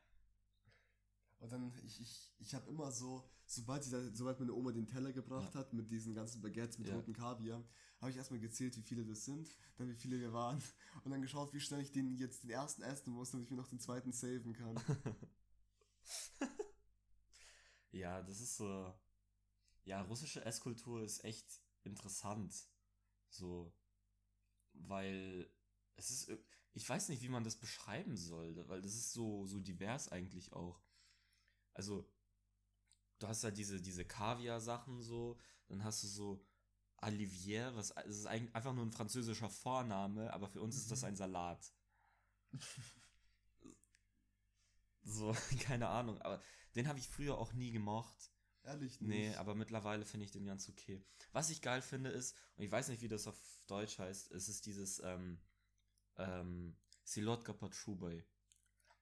Und 1.43 1.51
dann, 1.51 1.73
ich, 1.83 1.99
ich, 1.99 2.31
ich 2.39 2.55
habe 2.55 2.69
immer 2.69 2.89
so, 2.89 3.27
sobald, 3.45 3.85
die, 3.85 3.89
da- 3.89 4.09
sobald 4.13 4.39
meine 4.39 4.53
Oma 4.53 4.71
den 4.71 4.87
Teller 4.87 5.11
gebracht 5.11 5.53
Ja. 5.53 5.59
hat 5.59 5.73
mit 5.73 5.91
diesen 5.91 6.13
ganzen 6.15 6.41
Baguettes 6.41 6.77
mit 6.79 6.87
Ja. 6.87 6.95
rotem 6.95 7.13
Kaviar, 7.13 7.61
habe 7.99 8.11
ich 8.11 8.15
erstmal 8.17 8.39
gezählt, 8.39 8.77
wie 8.77 8.81
viele 8.81 9.05
das 9.05 9.25
sind, 9.25 9.49
dann 9.75 9.89
wie 9.89 9.95
viele 9.95 10.19
wir 10.21 10.31
waren 10.31 10.63
und 11.03 11.11
dann 11.11 11.21
geschaut, 11.21 11.53
wie 11.53 11.59
schnell 11.59 11.81
ich 11.81 11.91
den 11.91 12.15
jetzt 12.15 12.43
den 12.43 12.49
ersten 12.51 12.81
essen 12.81 13.11
muss, 13.11 13.31
damit 13.31 13.45
ich 13.45 13.51
mir 13.51 13.57
noch 13.57 13.67
den 13.67 13.79
zweiten 13.81 14.13
saven 14.13 14.53
kann. 14.53 14.79
Ja, 17.91 18.21
das 18.21 18.41
ist 18.41 18.57
so. 18.57 18.93
Ja, 19.85 20.01
russische 20.03 20.45
Esskultur 20.45 21.03
ist 21.03 21.23
echt 21.25 21.61
interessant. 21.83 22.55
So. 23.29 23.73
Weil 24.73 25.49
es 25.95 26.09
ist. 26.09 26.31
Ich 26.75 26.89
weiß 26.89 27.09
nicht, 27.09 27.21
wie 27.21 27.29
man 27.29 27.43
das 27.43 27.57
beschreiben 27.57 28.17
soll, 28.17 28.67
weil 28.67 28.81
das 28.81 28.95
ist 28.95 29.13
so, 29.13 29.45
so 29.45 29.59
divers 29.59 30.09
eigentlich 30.09 30.53
auch. 30.53 30.81
Also, 31.73 32.07
du 33.19 33.27
hast 33.27 33.43
halt 33.43 33.57
diese, 33.57 33.81
diese 33.81 34.05
Kaviar-Sachen 34.05 35.01
so, 35.01 35.37
dann 35.67 35.83
hast 35.83 36.03
du 36.03 36.07
so 36.07 36.45
Olivier, 36.97 37.75
was 37.75 37.91
es 37.91 38.19
ist 38.19 38.25
eigentlich 38.27 38.55
einfach 38.55 38.73
nur 38.73 38.85
ein 38.85 38.91
französischer 38.91 39.49
Vorname, 39.49 40.31
aber 40.33 40.47
für 40.49 40.61
uns 40.61 40.77
ist 40.77 40.91
das 40.91 41.01
Mhm. 41.01 41.07
ein 41.07 41.15
Salat. 41.15 41.73
So, 45.03 45.33
keine 45.59 45.87
Ahnung, 45.89 46.21
aber 46.21 46.41
den 46.75 46.87
habe 46.87 46.99
ich 46.99 47.07
früher 47.07 47.37
auch 47.37 47.53
nie 47.53 47.71
gemocht. 47.71 48.31
Ehrlich 48.63 49.01
nicht. 49.01 49.09
Nee, 49.09 49.35
aber 49.35 49.55
mittlerweile 49.55 50.05
finde 50.05 50.25
ich 50.25 50.31
den 50.31 50.45
ganz 50.45 50.69
okay. 50.69 51.05
Was 51.33 51.49
ich 51.49 51.61
geil 51.61 51.81
finde 51.81 52.09
ist, 52.09 52.35
und 52.55 52.63
ich 52.63 52.71
weiß 52.71 52.87
nicht, 52.89 53.01
wie 53.01 53.07
das 53.09 53.27
auf 53.27 53.37
Deutsch 53.67 53.99
heißt, 53.99 54.31
es 54.31 54.47
ist 54.47 54.65
dieses 54.65 54.99
ähm, 55.03 55.41
ähm, 56.17 56.77
Silotka 57.03 57.53
Patrubay. 57.53 58.25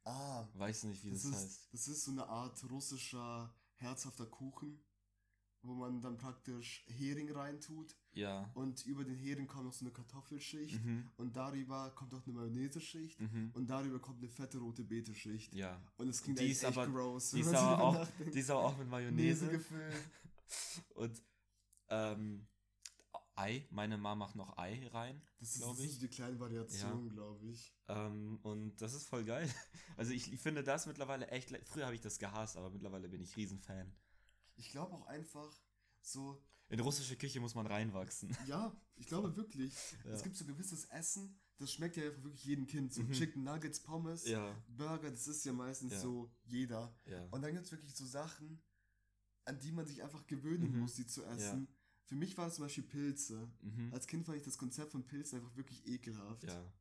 Ah, 0.03 0.47
Weiß 0.55 0.83
nicht, 0.85 1.03
wie 1.03 1.11
das, 1.11 1.23
das, 1.23 1.31
heißt. 1.33 1.45
ist, 1.45 1.73
das 1.73 1.87
ist 1.87 2.03
so 2.05 2.11
eine 2.11 2.27
Art 2.27 2.63
russischer 2.69 3.53
herzhafter 3.75 4.25
Kuchen, 4.25 4.83
wo 5.63 5.75
man 5.75 6.01
dann 6.01 6.17
praktisch 6.17 6.83
Hering 6.87 7.31
reintut 7.31 7.95
Ja. 8.13 8.49
und 8.55 8.83
über 8.87 9.03
den 9.03 9.15
Hering 9.15 9.45
kommt 9.47 9.65
noch 9.65 9.73
so 9.73 9.85
eine 9.85 9.93
Kartoffelschicht 9.93 10.83
Mhm. 10.83 11.07
und 11.17 11.35
darüber 11.35 11.91
kommt 11.91 12.11
noch 12.13 12.25
eine 12.25 12.33
Mayonnaise-Schicht 12.33 13.19
Mhm. 13.19 13.51
und 13.53 13.69
darüber 13.69 13.99
kommt 13.99 14.17
eine 14.19 14.29
fette 14.29 14.57
rote 14.57 14.83
Beete-Schicht. 14.83 15.53
Ja. 15.53 15.79
Und 15.97 16.07
es 16.09 16.23
klingt 16.23 16.39
Die 16.39 16.47
ist 16.49 16.63
echt 16.63 16.75
aber- 16.77 16.87
gross. 16.91 17.29
Die 17.31 17.41
ist, 17.41 17.53
aber 17.53 17.83
auch, 17.83 17.93
nachdenkt. 17.93 18.33
die 18.33 18.39
ist 18.39 18.49
aber 18.49 18.63
auch 18.65 18.77
mit 18.77 18.87
Mayonnaise 18.89 19.45
Mayonnaise. 19.45 19.57
gefüllt. 19.69 20.09
Und 20.95 21.21
ähm, 21.89 22.47
Ei, 23.41 23.67
meine 23.71 23.97
Mama 23.97 24.25
macht 24.25 24.35
noch 24.35 24.57
Ei 24.57 24.87
rein, 24.89 25.21
Das 25.39 25.49
ist, 25.55 25.57
glaube 25.61 25.77
das 25.77 25.85
ist 25.85 25.93
ich. 25.93 25.99
die 25.99 26.07
kleine 26.09 26.39
Variation, 26.39 27.09
glaube 27.09 27.45
ich. 27.47 27.73
Ähm, 27.87 28.39
und 28.43 28.81
das 28.81 28.93
ist 28.93 29.07
voll 29.07 29.23
geil. 29.25 29.49
Also 29.97 30.11
ich, 30.13 30.31
ich 30.31 30.39
finde 30.39 30.63
das 30.63 30.85
mittlerweile 30.85 31.27
echt. 31.27 31.49
Früher 31.65 31.85
habe 31.85 31.95
ich 31.95 32.01
das 32.01 32.17
gehasst, 32.19 32.57
aber 32.57 32.69
mittlerweile 32.69 33.07
bin 33.09 33.21
ich 33.21 33.35
Riesenfan. 33.35 33.91
Ich 34.55 34.69
glaube 34.71 34.93
auch 34.95 35.05
einfach 35.07 35.51
so, 36.01 36.43
In 36.69 36.79
russische 36.79 37.15
Küche 37.17 37.39
muss 37.39 37.55
man 37.55 37.67
reinwachsen. 37.67 38.29
ja, 38.47 38.75
ich 38.95 39.07
glaube 39.07 39.35
wirklich. 39.35 39.73
Ja. 40.05 40.11
Es 40.11 40.23
gibt 40.23 40.35
so 40.35 40.45
gewisses 40.45 40.85
Essen, 40.85 41.37
das 41.57 41.71
schmeckt 41.73 41.97
ja 41.97 42.03
wirklich 42.23 42.43
jedem 42.45 42.65
Kind. 42.67 42.93
So 42.93 43.03
Mhm. 43.03 43.11
Chicken 43.11 43.43
Nuggets, 43.43 43.81
Pommes, 43.81 44.25
Ja, 44.27 44.55
Burger, 44.67 45.11
das 45.11 45.27
ist 45.27 45.45
ja 45.45 45.53
meistens 45.53 45.93
Ja. 45.93 45.99
so 45.99 46.31
jeder. 46.45 46.93
ja. 47.05 47.23
Und 47.31 47.41
dann 47.41 47.53
gibt 47.53 47.65
es 47.65 47.71
wirklich 47.71 47.93
so 47.95 48.05
Sachen, 48.05 48.61
an 49.45 49.59
die 49.59 49.71
man 49.71 49.85
sich 49.85 50.01
einfach 50.03 50.25
gewöhnen 50.27 50.71
Mhm. 50.71 50.79
muss, 50.81 50.93
die 50.95 51.05
zu 51.07 51.23
essen. 51.25 51.67
Für 52.11 52.17
mich 52.17 52.37
war 52.37 52.47
es 52.47 52.55
zum 52.55 52.65
Beispiel 52.65 52.83
Pilze. 52.83 53.49
Mhm. 53.61 53.93
Als 53.93 54.05
Kind 54.05 54.25
fand 54.25 54.37
ich 54.37 54.43
das 54.43 54.57
Konzept 54.57 54.91
von 54.91 55.01
Pilzen 55.05 55.39
einfach 55.39 55.55
wirklich 55.55 55.87
ekelhaft. 55.87 56.43
Ja. 56.43 56.73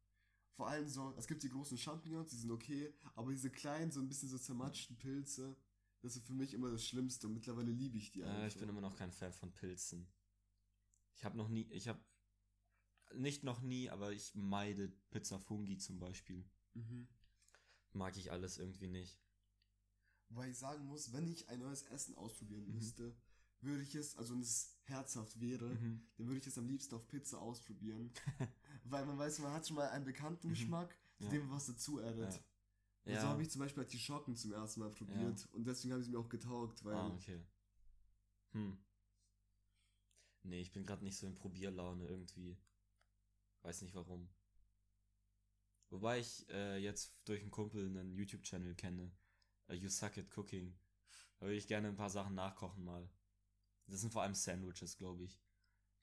Vor 0.56 0.66
allem 0.66 0.88
so, 0.88 1.14
es 1.16 1.28
gibt 1.28 1.44
die 1.44 1.48
großen 1.48 1.78
Champignons, 1.78 2.30
die 2.32 2.36
sind 2.36 2.50
okay, 2.50 2.92
aber 3.14 3.30
diese 3.30 3.48
kleinen, 3.48 3.92
so 3.92 4.00
ein 4.00 4.08
bisschen 4.08 4.28
so 4.28 4.38
zermatschten 4.38 4.96
Pilze, 4.96 5.56
das 6.00 6.16
ist 6.16 6.26
für 6.26 6.32
mich 6.32 6.52
immer 6.52 6.68
das 6.72 6.84
Schlimmste 6.84 7.28
und 7.28 7.34
mittlerweile 7.34 7.70
liebe 7.70 7.96
ich 7.96 8.10
die 8.10 8.22
Äh, 8.22 8.48
ich 8.48 8.58
bin 8.58 8.68
immer 8.68 8.80
noch 8.80 8.96
kein 8.96 9.12
Fan 9.12 9.32
von 9.32 9.52
Pilzen. 9.52 10.08
Ich 11.14 11.24
habe 11.24 11.36
noch 11.36 11.48
nie, 11.48 11.62
ich 11.70 11.86
habe 11.86 12.04
nicht 13.14 13.44
noch 13.44 13.60
nie, 13.60 13.88
aber 13.88 14.10
ich 14.12 14.34
meide 14.34 14.88
Pizza 15.12 15.38
Fungi 15.38 15.78
zum 15.78 16.00
Beispiel. 16.00 16.44
mhm. 16.74 17.06
Mag 17.92 18.16
ich 18.16 18.32
alles 18.32 18.58
irgendwie 18.58 18.88
nicht. 18.88 19.16
Weil 20.30 20.50
ich 20.50 20.58
sagen 20.58 20.86
muss, 20.86 21.12
wenn 21.12 21.28
ich 21.28 21.48
ein 21.48 21.60
neues 21.60 21.82
Essen 21.84 22.16
ausprobieren 22.16 22.66
Mhm. 22.66 22.74
müsste, 22.74 23.16
würde 23.60 23.84
ich 23.84 23.94
es, 23.94 24.16
also 24.16 24.36
es 24.40 24.79
herzhaft 24.90 25.40
wäre, 25.40 25.68
Mhm. 25.68 26.06
dann 26.16 26.26
würde 26.26 26.40
ich 26.40 26.46
es 26.46 26.58
am 26.58 26.66
liebsten 26.68 26.94
auf 26.94 27.06
Pizza 27.08 27.40
ausprobieren. 27.40 28.12
Weil 28.84 29.06
man 29.06 29.18
weiß, 29.18 29.38
man 29.40 29.52
hat 29.52 29.66
schon 29.66 29.76
mal 29.76 29.88
einen 29.90 30.04
bekannten 30.04 30.48
Mhm. 30.48 30.52
Geschmack, 30.52 30.98
zu 31.18 31.24
Ja. 31.24 31.30
dem 31.30 31.42
man 31.46 31.52
was 31.56 31.66
dazu 31.66 32.00
addet. 32.00 32.32
Ja. 32.34 32.40
Und 33.04 33.12
Ja. 33.14 33.20
so 33.22 33.26
habe 33.28 33.42
ich 33.42 33.50
zum 33.50 33.60
Beispiel 33.60 33.82
halt 33.82 33.92
die 33.92 33.98
Schocken 33.98 34.36
zum 34.36 34.52
ersten 34.52 34.80
Mal 34.80 34.90
probiert 34.90 35.46
und 35.52 35.66
deswegen 35.66 35.94
haben 35.94 36.02
sie 36.02 36.10
mir 36.10 36.18
auch 36.18 36.28
getaugt, 36.28 36.84
weil 36.84 36.94
ah, 36.96 37.08
okay. 37.14 37.42
Hm. 38.52 38.78
Nee, 40.42 40.60
ich 40.60 40.72
bin 40.72 40.84
gerade 40.84 41.04
nicht 41.04 41.16
so 41.16 41.26
in 41.26 41.34
Probierlaune 41.34 42.06
irgendwie. 42.06 42.56
Weiß 43.62 43.82
nicht 43.82 43.94
warum. 43.94 44.28
Wobei 45.90 46.20
ich 46.20 46.48
äh, 46.50 46.78
jetzt 46.78 47.20
durch 47.28 47.40
einen 47.42 47.50
Kumpel 47.50 47.84
einen 47.86 48.14
YouTube-Channel 48.14 48.74
kenne. 48.74 49.12
Äh, 49.68 49.74
you 49.74 49.88
Suck 49.88 50.16
at 50.18 50.36
Cooking. 50.36 50.78
Da 51.38 51.46
würde 51.46 51.56
ich 51.56 51.66
gerne 51.66 51.88
ein 51.88 51.96
paar 51.96 52.10
Sachen 52.10 52.34
nachkochen 52.34 52.84
mal. 52.84 53.08
Das 53.90 54.00
sind 54.00 54.12
vor 54.12 54.22
allem 54.22 54.34
Sandwiches, 54.34 54.96
glaube 54.96 55.24
ich. 55.24 55.40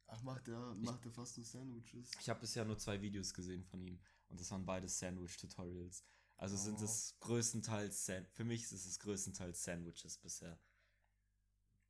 ach, 0.07 0.21
macht 0.23 0.47
der, 0.47 0.59
macht 0.75 1.03
der 1.05 1.11
fast 1.11 1.37
nur 1.37 1.45
Sandwiches. 1.45 2.11
Ich 2.19 2.29
habe 2.29 2.39
bisher 2.39 2.63
nur 2.65 2.77
zwei 2.77 3.01
Videos 3.01 3.33
gesehen 3.33 3.63
von 3.65 3.81
ihm. 3.81 3.99
Und 4.29 4.39
das 4.39 4.51
waren 4.51 4.65
beides 4.65 4.99
Sandwich-Tutorials. 4.99 6.03
Also 6.37 6.55
sind 6.55 6.79
Oh. 6.79 6.83
es 6.83 7.15
größtenteils, 7.19 8.05
San 8.05 8.25
für 8.27 8.43
mich 8.43 8.63
ist 8.63 8.85
es 8.85 8.99
größtenteils 8.99 9.63
Sandwiches 9.63 10.17
bisher. 10.17 10.59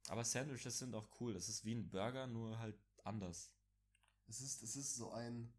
Aber 0.07 0.23
Sandwiches 0.23 0.79
sind 0.79 0.95
auch 0.95 1.09
cool. 1.19 1.33
Das 1.33 1.49
ist 1.49 1.65
wie 1.65 1.75
ein 1.75 1.89
Burger, 1.89 2.27
nur 2.27 2.57
halt 2.59 2.79
anders. 3.03 3.51
Es 4.27 4.39
ist, 4.41 4.63
es 4.63 4.75
ist 4.75 4.95
so 4.95 5.11
ein, 5.11 5.53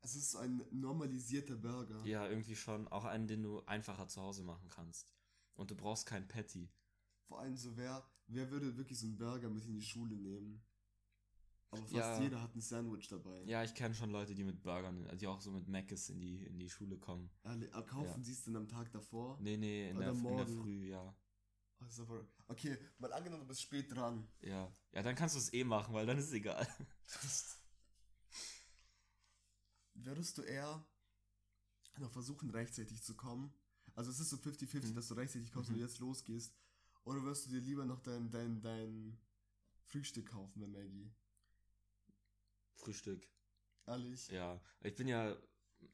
es 0.00 0.14
ist 0.16 0.34
ein 0.36 0.62
normalisierter 0.70 1.56
Burger. 1.56 2.02
Ja, 2.04 2.26
irgendwie 2.28 2.56
schon. 2.56 2.88
Auch 2.88 3.04
einen, 3.04 3.28
den 3.28 3.42
du 3.42 3.62
einfacher 3.66 4.08
zu 4.08 4.20
Hause 4.20 4.42
machen 4.42 4.68
kannst. 4.68 5.08
Und 5.54 5.70
du 5.70 5.76
brauchst 5.76 6.06
kein 6.06 6.26
Patty. 6.26 6.72
Vor 7.28 7.40
allem 7.40 7.56
so, 7.56 7.76
wer, 7.76 8.04
wer 8.34 8.50
würde 8.50 8.76
wirklich 8.76 8.98
so 8.98 9.06
einen 9.06 9.16
Burger 9.18 9.48
mit 9.50 9.64
in 9.64 9.74
die 9.74 9.82
Schule 9.82 10.16
nehmen? 10.16 10.62
Aber 11.70 11.82
fast 11.82 11.92
Ja. 11.94 12.22
jeder 12.22 12.42
hat 12.42 12.54
ein 12.54 12.60
Sandwich 12.60 13.08
dabei. 13.08 13.42
Ja, 13.44 13.64
ich 13.64 13.74
kenne 13.74 13.94
schon 13.94 14.10
Leute, 14.10 14.34
die 14.34 14.44
mit 14.44 14.62
Burgern, 14.62 15.08
die 15.16 15.26
auch 15.26 15.40
so 15.40 15.50
mit 15.50 15.68
Mc's 15.68 16.10
in 16.10 16.20
die, 16.20 16.44
in 16.44 16.58
die 16.58 16.68
Schule 16.68 16.98
kommen. 16.98 17.30
Alle, 17.44 17.68
kaufen 17.70 18.20
Ja. 18.20 18.24
sie 18.24 18.32
es 18.32 18.44
dann 18.44 18.56
am 18.56 18.68
Tag 18.68 18.90
davor? 18.92 19.38
Nee, 19.40 19.56
nee, 19.56 19.88
in, 19.88 19.98
der, 19.98 20.10
in 20.10 20.22
der. 20.36 20.46
Früh, 20.46 20.88
ja. 20.90 21.16
Oh, 21.80 22.24
okay, 22.48 22.76
mal 22.98 23.12
angenommen, 23.12 23.42
du 23.42 23.48
bist 23.48 23.62
spät 23.62 23.90
dran. 23.92 24.28
Ja. 24.40 24.72
Ja, 24.92 25.02
dann 25.02 25.16
kannst 25.16 25.34
du 25.34 25.38
es 25.40 25.52
eh 25.52 25.64
machen, 25.64 25.94
weil 25.94 26.06
dann 26.06 26.18
ist 26.18 26.26
es 26.26 26.32
egal. 26.32 26.66
Würdest 29.94 30.38
du 30.38 30.42
eher 30.42 30.86
noch 31.98 32.10
versuchen, 32.10 32.50
rechtzeitig 32.50 33.02
zu 33.02 33.14
kommen? 33.16 33.52
Also 33.94 34.10
es 34.10 34.20
ist 34.20 34.30
so 34.30 34.36
50-50, 34.36 34.90
Mhm. 34.90 34.94
dass 34.94 35.08
du 35.08 35.14
rechtzeitig 35.14 35.52
kommst 35.52 35.70
und 35.70 35.76
Mhm. 35.76 35.82
jetzt 35.82 35.98
losgehst. 35.98 36.54
Oder 37.04 37.22
wirst 37.24 37.46
du 37.46 37.50
dir 37.50 37.60
lieber 37.60 37.84
noch 37.84 38.00
dein, 38.00 38.30
dein, 38.30 38.60
dein 38.60 39.18
Frühstück 39.84 40.30
kaufen 40.30 40.60
bei 40.60 40.66
Maggie? 40.66 41.12
Frühstück. 42.74 43.28
Ehrlich? 43.86 44.28
Ja, 44.28 44.60
ich 44.80 44.94
bin 44.94 45.08
ja 45.08 45.36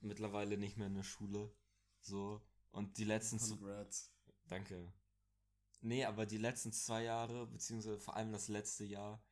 mittlerweile 0.01 0.59
nicht 0.59 0.77
mehr 0.77 0.87
in 0.87 0.95
der 0.95 1.03
Schule. 1.03 1.55
So. 2.01 2.43
Und 2.71 2.99
die 2.99 3.05
letzten. 3.05 3.39
Congrats. 3.39 4.13
Danke. 4.47 4.93
Nee, 5.81 6.05
aber 6.05 6.27
die 6.27 6.39
letzten 6.39 6.73
zwei 6.73 7.05
Jahre, 7.05 7.47
beziehungsweise 7.47 8.01
vor 8.01 8.17
allem 8.17 8.33
das 8.33 8.49
letzte 8.49 8.85
Jahr, 8.85 9.23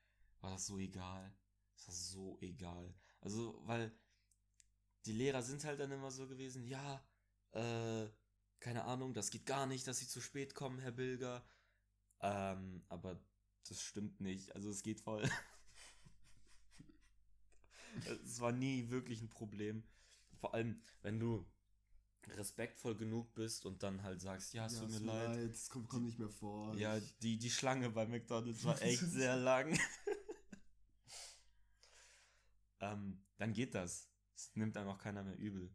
war 0.40 0.50
das 0.50 0.66
so 0.66 0.78
egal. 0.78 1.35
Das 1.75 1.88
war 1.88 1.95
so 1.95 2.38
egal. 2.40 2.95
Also, 3.21 3.61
weil 3.66 3.92
die 5.04 5.12
Lehrer 5.12 5.42
sind 5.42 5.64
halt 5.64 5.80
dann 5.80 5.90
immer 5.90 6.11
so 6.11 6.26
gewesen, 6.26 6.64
ja, 6.64 7.04
äh, 7.52 8.09
keine 8.61 8.85
Ahnung, 8.85 9.12
das 9.12 9.30
geht 9.30 9.47
gar 9.47 9.66
nicht, 9.66 9.87
dass 9.87 9.99
sie 9.99 10.09
zu 10.09 10.21
spät 10.21 10.54
kommen, 10.54 10.78
Herr 10.78 10.92
Bilger. 10.92 11.45
Ähm, 12.20 12.82
aber 12.88 13.20
das 13.68 13.82
stimmt 13.82 14.20
nicht. 14.20 14.54
Also 14.54 14.70
es 14.70 14.82
geht 14.82 15.00
voll. 15.00 15.23
es 18.25 18.40
war 18.40 18.52
nie 18.52 18.90
wirklich 18.90 19.20
ein 19.20 19.28
Problem. 19.28 19.82
Vor 20.38 20.54
allem, 20.54 20.80
wenn 21.02 21.18
du 21.18 21.46
respektvoll 22.28 22.96
genug 22.96 23.32
bist 23.35 23.66
und 23.66 23.82
dann 23.82 24.02
halt 24.02 24.20
sagst, 24.20 24.52
ja, 24.52 24.66
es 24.66 24.78
tut 24.78 24.90
mir 24.90 24.99
leid. 24.99 25.50
Es 25.50 25.68
kommt, 25.68 25.88
kommt 25.88 26.04
nicht 26.04 26.18
mehr 26.18 26.28
vor. 26.28 26.75
Ja, 26.76 26.99
die, 27.23 27.38
die 27.38 27.50
Schlange 27.50 27.90
bei 27.90 28.06
McDonalds 28.06 28.64
war 28.64 28.80
echt 28.82 29.00
sehr 29.00 29.37
lang. 29.37 29.78
ähm, 32.80 33.25
dann 33.37 33.52
geht 33.52 33.75
das. 33.75 34.08
Es 34.35 34.54
nimmt 34.54 34.76
einem 34.76 34.88
auch 34.88 34.99
keiner 34.99 35.23
mehr 35.23 35.38
übel. 35.38 35.75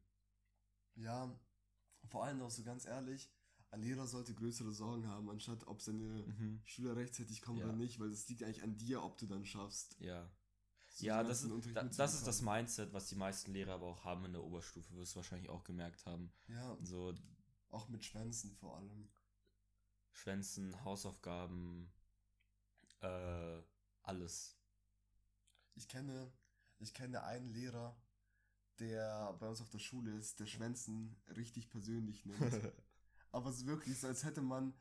ja, 0.95 1.33
vor 2.09 2.25
allem 2.25 2.41
auch 2.41 2.51
so 2.51 2.63
ganz 2.63 2.85
ehrlich, 2.85 3.31
ein 3.71 3.81
Lehrer 3.81 4.05
sollte 4.05 4.33
größere 4.35 4.71
Sorgen 4.73 5.07
haben, 5.07 5.29
anstatt 5.29 5.65
ob 5.67 5.81
seine 5.81 6.25
Mhm. 6.27 6.61
Schüler 6.65 6.95
rechtzeitig 6.95 7.41
kommen 7.41 7.59
Ja. 7.59 7.65
oder 7.65 7.75
nicht, 7.75 7.99
weil 7.99 8.09
das 8.09 8.27
liegt 8.27 8.43
eigentlich 8.43 8.63
an 8.63 8.77
dir, 8.77 9.01
ob 9.01 9.17
du 9.17 9.25
dann 9.27 9.45
schaffst. 9.45 9.97
Ja. 9.99 10.29
So 10.89 11.05
ja, 11.05 11.23
das 11.23 11.43
ist, 11.43 11.51
da, 11.73 11.83
das 11.83 12.13
ist 12.15 12.27
das. 12.27 12.41
Mindset, 12.41 12.91
was 12.91 13.07
die 13.07 13.15
meisten 13.15 13.53
Lehrer 13.53 13.73
aber 13.75 13.87
auch 13.87 14.03
haben 14.03 14.25
in 14.25 14.33
der 14.33 14.43
Oberstufe, 14.43 14.93
wirst 14.95 15.13
du 15.13 15.17
wahrscheinlich 15.17 15.49
auch 15.49 15.63
gemerkt 15.63 16.05
haben. 16.05 16.33
Ja, 16.47 16.77
So 16.83 17.13
auch 17.69 17.87
mit 17.87 18.03
Schwänzen 18.03 18.51
vor 18.51 18.75
allem. 18.77 19.07
Schwänzen, 20.11 20.83
Hausaufgaben, 20.83 21.89
äh, 22.99 23.61
alles. 24.03 24.57
Ich 25.75 25.87
kenne, 25.87 26.33
ich 26.79 26.93
kenne 26.93 27.23
einen 27.23 27.49
Lehrer, 27.49 27.95
der 28.79 29.31
bei 29.39 29.47
uns 29.47 29.61
auf 29.61 29.69
der 29.69 29.79
Schule 29.79 30.11
ist, 30.17 30.41
der 30.41 30.47
Schwänzen 30.47 31.15
richtig 31.37 31.69
persönlich 31.69 32.25
nimmt. 32.25 32.41
Aber 33.31 33.49
es 33.49 33.57
ist 33.57 33.65
wirklich 33.65 33.99
so, 33.99 34.07
als 34.07 34.23
hätte 34.23 34.41
man, 34.41 34.73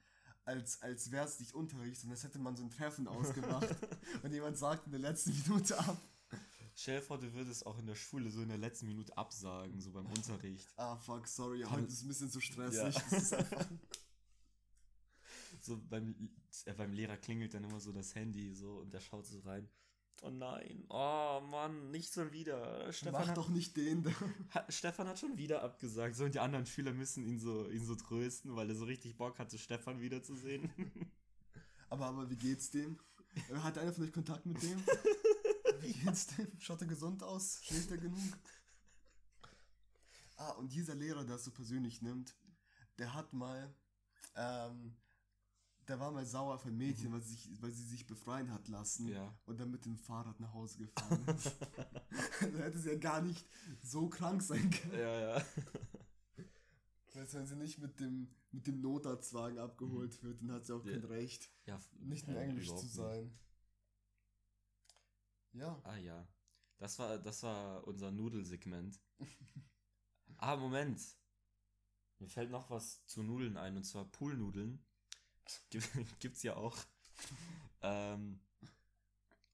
als, 0.44 0.80
als 0.82 1.10
wäre 1.10 1.24
es 1.24 1.38
nicht 1.40 1.54
Unterricht, 1.54 2.00
sondern 2.00 2.16
als 2.16 2.24
hätte 2.24 2.38
man 2.38 2.56
so 2.56 2.64
ein 2.64 2.70
Treffen 2.70 3.06
ausgemacht 3.06 3.68
und 4.22 4.32
jemand 4.32 4.58
sagt 4.58 4.86
in 4.86 4.92
der 4.92 5.00
letzten 5.00 5.30
Minute 5.30 5.78
ab. 5.78 6.00
Stell 6.74 7.00
dir 7.00 7.06
vor, 7.06 7.18
du 7.18 7.32
würdest 7.34 7.66
auch 7.66 7.78
in 7.78 7.86
der 7.86 7.94
Schule 7.94 8.30
so 8.30 8.42
in 8.42 8.48
der 8.48 8.58
letzten 8.58 8.86
Minute 8.86 9.16
absagen, 9.16 9.80
so 9.80 9.92
beim 9.92 10.06
Unterricht. 10.06 10.72
Ah, 10.76 10.96
fuck, 10.96 11.26
sorry, 11.26 11.62
heute 11.62 11.86
ist 11.86 11.94
es 11.94 12.02
ein 12.02 12.08
bisschen 12.08 12.30
zu 12.30 12.40
stressig. 12.40 12.94
Ja. 12.94 13.02
Das 13.10 13.12
ist 13.12 13.34
einfach, 13.34 13.66
So 15.60 15.78
beim, 15.88 16.30
äh, 16.64 16.72
beim 16.74 16.92
Lehrer 16.92 17.16
klingelt 17.16 17.54
dann 17.54 17.64
immer 17.64 17.80
so 17.80 17.92
das 17.92 18.14
Handy 18.14 18.54
so 18.54 18.78
und 18.78 18.92
der 18.92 19.00
schaut 19.00 19.26
so 19.26 19.40
rein. 19.40 19.68
Oh 20.22 20.30
nein, 20.30 20.84
oh 20.90 21.40
Mann, 21.40 21.90
nicht 21.90 22.12
so 22.12 22.30
wieder. 22.30 22.92
Stefan 22.92 23.12
mach 23.12 23.28
hat, 23.28 23.36
doch 23.36 23.48
nicht 23.48 23.76
den. 23.76 24.02
da. 24.02 24.10
hat, 24.50 24.72
Stefan 24.72 25.08
hat 25.08 25.18
schon 25.18 25.38
wieder 25.38 25.62
abgesagt. 25.62 26.14
So, 26.14 26.24
und 26.24 26.34
die 26.34 26.40
anderen 26.40 26.66
Schüler 26.66 26.92
müssen 26.92 27.24
ihn 27.24 27.38
so, 27.38 27.68
ihn 27.68 27.84
so 27.84 27.94
trösten, 27.94 28.54
weil 28.54 28.68
er 28.68 28.74
so 28.74 28.84
richtig 28.84 29.16
Bock 29.16 29.38
hatte, 29.38 29.58
Stefan 29.58 30.00
wiederzusehen. 30.00 30.70
Aber, 31.88 32.06
aber 32.06 32.30
wie 32.30 32.36
geht's 32.36 32.70
dem? 32.70 33.00
Hat 33.52 33.76
einer 33.76 33.92
von 33.92 34.04
euch 34.04 34.12
Kontakt 34.12 34.46
mit 34.46 34.62
dem? 34.62 34.80
Wie 35.80 35.92
geht's 35.92 36.28
dem? 36.28 36.46
Schaut 36.60 36.80
er 36.80 36.86
gesund 36.86 37.22
aus? 37.24 37.58
Schläft 37.62 37.90
er 37.90 37.98
genug? 37.98 38.38
Ah, 40.36 40.52
und 40.52 40.72
dieser 40.72 40.94
Lehrer, 40.94 41.24
der 41.24 41.36
es 41.36 41.44
so 41.44 41.50
persönlich 41.50 42.00
nimmt, 42.00 42.36
der 42.98 43.12
hat 43.12 43.32
mal, 43.32 43.74
ähm, 44.36 44.94
der 45.90 46.00
war 46.00 46.10
mal 46.12 46.24
sauer 46.24 46.54
auf 46.54 46.64
ein 46.64 46.76
Mädchen, 46.76 47.12
weil, 47.12 47.20
sie 47.20 47.34
sich, 47.34 47.62
weil 47.62 47.72
sie 47.72 47.84
sich 47.84 48.06
befreien 48.06 48.50
hat 48.52 48.68
lassen 48.68 49.08
Ja. 49.08 49.36
und 49.44 49.58
dann 49.60 49.70
mit 49.70 49.84
dem 49.84 49.98
Fahrrad 49.98 50.38
nach 50.40 50.52
Hause 50.54 50.78
gefahren 50.78 51.26
ist. 51.36 51.56
da 52.40 52.46
hätte 52.64 52.78
sie 52.78 52.90
ja 52.90 52.98
gar 52.98 53.20
nicht 53.20 53.46
so 53.82 54.08
krank 54.08 54.40
sein 54.42 54.70
können. 54.70 54.98
ja, 54.98 55.20
ja. 55.36 55.44
Du, 57.12 57.18
wenn 57.34 57.46
sie 57.46 57.56
nicht 57.56 57.78
mit 57.78 57.98
dem, 57.98 58.30
mit 58.52 58.66
dem 58.68 58.80
Notarztwagen 58.80 59.58
abgeholt 59.58 60.22
wird, 60.22 60.40
dann 60.40 60.52
hat 60.52 60.64
sie 60.64 60.74
auch 60.74 60.84
Ja. 60.84 60.92
kein 60.92 61.04
Recht, 61.04 61.50
ja 61.66 61.78
nicht 61.98 62.28
in 62.28 62.34
ja, 62.34 62.40
Englisch 62.40 62.68
zu 62.68 62.74
nicht. 62.84 62.94
sein. 62.94 63.38
Ja. 65.52 65.80
Ah 65.84 65.96
ja. 65.96 66.26
Das 66.78 66.98
war, 66.98 67.18
das 67.18 67.42
war 67.42 67.86
unser 67.86 68.10
Nudelsegment. 68.12 69.00
ah, 70.38 70.56
Moment. 70.56 71.00
Mir 72.20 72.28
fällt 72.28 72.50
noch 72.50 72.70
was 72.70 73.04
zu 73.06 73.22
Nudeln 73.22 73.56
ein, 73.56 73.76
und 73.76 73.84
zwar 73.84 74.04
Poolnudeln. 74.04 74.84
Gibt- 75.70 75.88
Gibt's 76.20 76.42
ja 76.42 76.56
auch. 76.56 76.76
ähm, 77.82 78.40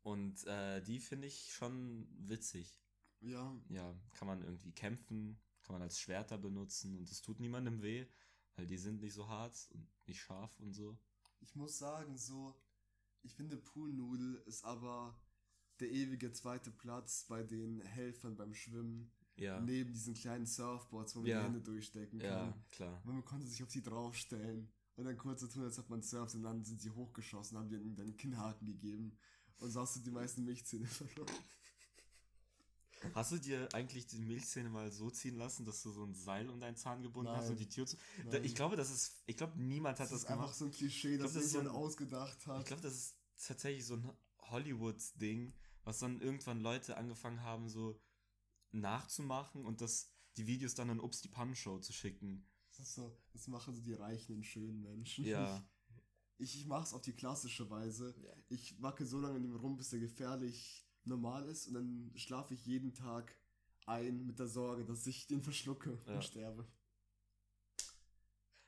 und 0.03 0.45
äh, 0.47 0.81
die 0.83 1.01
finde 1.01 1.27
ich 1.27 1.53
schon 1.53 2.07
witzig. 2.29 2.81
Ja, 3.21 3.59
Ja, 3.71 3.95
kann 4.15 4.29
man 4.29 4.43
irgendwie 4.43 4.73
kämpfen, 4.73 5.41
kann 5.63 5.75
man 5.75 5.83
als 5.83 5.99
Schwerter 5.99 6.39
benutzen 6.39 6.97
und 6.97 7.11
es 7.11 7.23
tut 7.23 7.41
niemandem 7.41 7.83
weh, 7.83 8.07
weil 8.57 8.67
die 8.67 8.77
sind 8.79 9.01
nicht 9.01 9.15
so 9.15 9.27
hart 9.29 9.69
und 9.73 9.89
nicht 10.07 10.21
scharf 10.21 10.59
und 10.61 10.73
so. 10.75 10.99
ich 11.41 11.55
muss 11.57 11.79
sagen, 11.79 12.17
so, 12.17 12.55
ich 13.23 13.35
finde 13.35 13.57
Poolnudel 13.57 14.37
ist 14.47 14.65
aber 14.65 15.19
der 15.81 15.91
ewige 15.91 16.31
zweite 16.33 16.71
Platz 16.71 17.25
bei 17.25 17.43
den 17.43 17.81
Helfern 17.83 18.37
beim 18.37 18.55
Schwimmen, 18.55 19.11
Ja, 19.37 19.61
neben 19.61 19.93
diesen 19.93 20.15
kleinen 20.15 20.47
Surfboards, 20.47 21.17
wo 21.17 21.21
man 21.21 21.29
Ja. 21.29 21.39
die 21.41 21.45
Hände 21.47 21.61
durchstecken 21.63 22.19
kann. 22.21 22.29
ja, 22.29 22.65
klar. 22.71 23.01
Weil 23.05 23.15
man 23.15 23.25
konnte 23.25 23.47
sich 23.47 23.63
auf 23.63 23.71
sie 23.71 23.83
draufstellen 23.83 24.71
und 24.97 25.05
dann 25.05 25.17
kurz 25.17 25.41
so 25.41 25.47
tun, 25.47 25.65
als 25.65 25.79
ob 25.79 25.89
man 25.91 26.03
surft 26.03 26.35
und 26.35 26.43
dann 26.43 26.65
sind 26.65 26.81
sie 26.81 26.91
hochgeschossen, 26.91 27.59
haben 27.59 27.69
denen 27.69 27.97
dann 27.97 28.17
Kinnhaken 28.17 28.67
gegeben 28.67 29.17
und 29.59 29.71
so 29.71 29.81
hast 29.81 29.97
du 29.97 30.01
die 30.01 30.11
meisten 30.11 30.45
Milchzähne 30.45 30.87
verloren. 30.87 31.35
Hast 33.15 33.33
du 33.33 33.39
dir 33.39 33.69
eigentlich 33.73 34.07
die 34.07 34.21
Milchzähne 34.21 34.69
mal 34.69 34.91
so 34.91 35.11
ziehen 35.11 35.37
lassen, 35.37 35.65
dass 35.65 35.83
du 35.83 35.91
so 35.91 36.05
ein 36.05 36.15
Seil 36.15 36.49
um 36.49 36.61
deinen 36.61 36.77
Zahn 36.77 37.03
gebunden 37.03 37.31
hast 37.31 37.45
Nein. 37.45 37.53
und 37.53 37.61
die 37.61 37.69
Tür 37.69 37.87
zu. 37.87 37.97
Nein. 38.25 38.43
ich 38.43 38.55
glaube, 38.55 38.77
das 38.77 38.91
ist. 38.91 39.23
Ich 39.27 39.37
glaube, 39.37 39.53
niemand 39.61 40.01
hat 40.01 40.07
das 40.07 40.11
das, 40.11 40.21
ist 40.21 40.27
einfach 40.27 40.45
gemacht. 40.45 40.57
so 40.57 40.65
ein 40.65 40.71
Klischee, 40.71 41.19
das, 41.19 41.33
glaub, 41.33 41.43
das 41.43 41.45
ist 41.45 41.53
so 41.53 41.71
ausgedacht 41.71 42.47
hat. 42.47 42.61
Ich 42.61 42.67
glaube, 42.67 42.83
das 42.83 42.95
ist 42.95 43.17
tatsächlich 43.47 43.85
so 43.85 43.97
ein 43.97 44.11
Hollywood-Ding, 44.41 45.53
was 45.85 45.99
dann 45.99 46.21
irgendwann 46.21 46.61
Leute 46.61 46.97
angefangen 46.97 47.43
haben, 47.43 47.69
so 47.69 48.01
nachzumachen 48.73 49.65
und 49.65 49.81
das, 49.81 50.11
die 50.37 50.47
Videos 50.47 50.75
dann 50.75 50.91
an 50.91 51.01
Ups 51.01 51.21
die 51.21 51.29
Pan-Show 51.29 51.79
zu 51.79 51.93
schicken. 51.93 52.49
Das 52.77 52.95
so, 52.95 53.17
das 53.33 53.49
machen 53.49 53.75
so 53.75 53.81
die 53.81 53.95
reichen 53.95 54.37
und 54.37 54.45
schönen 54.45 54.83
Menschen. 54.83 55.25
Ja. 55.25 55.65
Ich, 56.39 56.55
ich 56.55 56.67
mach's 56.67 56.93
auf 56.93 57.01
die 57.01 57.15
klassische 57.15 57.71
Weise. 57.71 58.15
Ja. 58.23 58.37
Ich 58.51 58.83
wacke 58.83 59.07
so 59.07 59.19
lange 59.19 59.39
in 59.39 59.45
dem 59.45 59.57
rum, 59.57 59.79
bis 59.79 59.89
der 59.89 60.01
gefährlich 60.01 60.87
normal 61.05 61.49
ist 61.49 61.67
und 61.67 61.73
dann 61.73 62.13
schlafe 62.15 62.53
ich 62.53 62.67
jeden 62.67 62.93
Tag 62.93 63.35
ein 63.87 64.27
mit 64.27 64.39
der 64.39 64.47
Sorge, 64.47 64.85
dass 64.85 65.07
ich 65.07 65.27
den 65.27 65.41
verschlucke 65.41 65.99
Ja. 66.07 66.17
und 66.17 66.23
sterbe. 66.25 66.71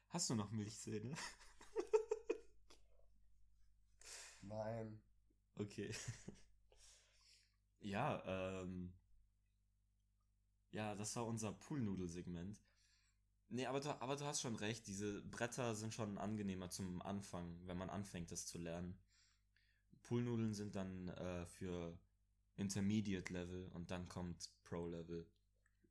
Hast 0.09 0.31
du 0.31 0.35
noch 0.35 0.51
Milchzähne? 0.51 1.14
Nein. 4.40 4.99
Okay. 5.57 5.94
ja, 7.81 8.62
ähm. 8.62 8.94
Ja, 10.71 10.94
das 10.94 11.14
war 11.16 11.27
unser 11.27 11.53
Poolnudel-Segment. 11.53 12.59
Nee, 13.50 13.66
aber 13.66 13.80
du, 13.80 13.88
aber 14.00 14.16
du 14.16 14.24
hast 14.24 14.42
schon 14.42 14.56
recht, 14.56 14.87
diese 14.87 15.22
Bretter 15.22 15.74
sind 15.74 15.94
schon 15.94 16.18
angenehmer 16.18 16.70
zum 16.70 17.00
Anfang, 17.00 17.58
wenn 17.66 17.78
man 17.78 17.88
anfängt, 17.88 18.30
das 18.30 18.46
zu 18.46 18.58
lernen. 18.58 18.98
Poolnudeln 20.02 20.54
sind 20.54 20.74
dann 20.74 21.08
äh, 21.08 21.46
für 21.46 21.98
Intermediate 22.56 23.32
Level 23.32 23.68
und 23.68 23.90
dann 23.90 24.08
kommt 24.08 24.50
Pro 24.64 24.88
Level. 24.88 25.26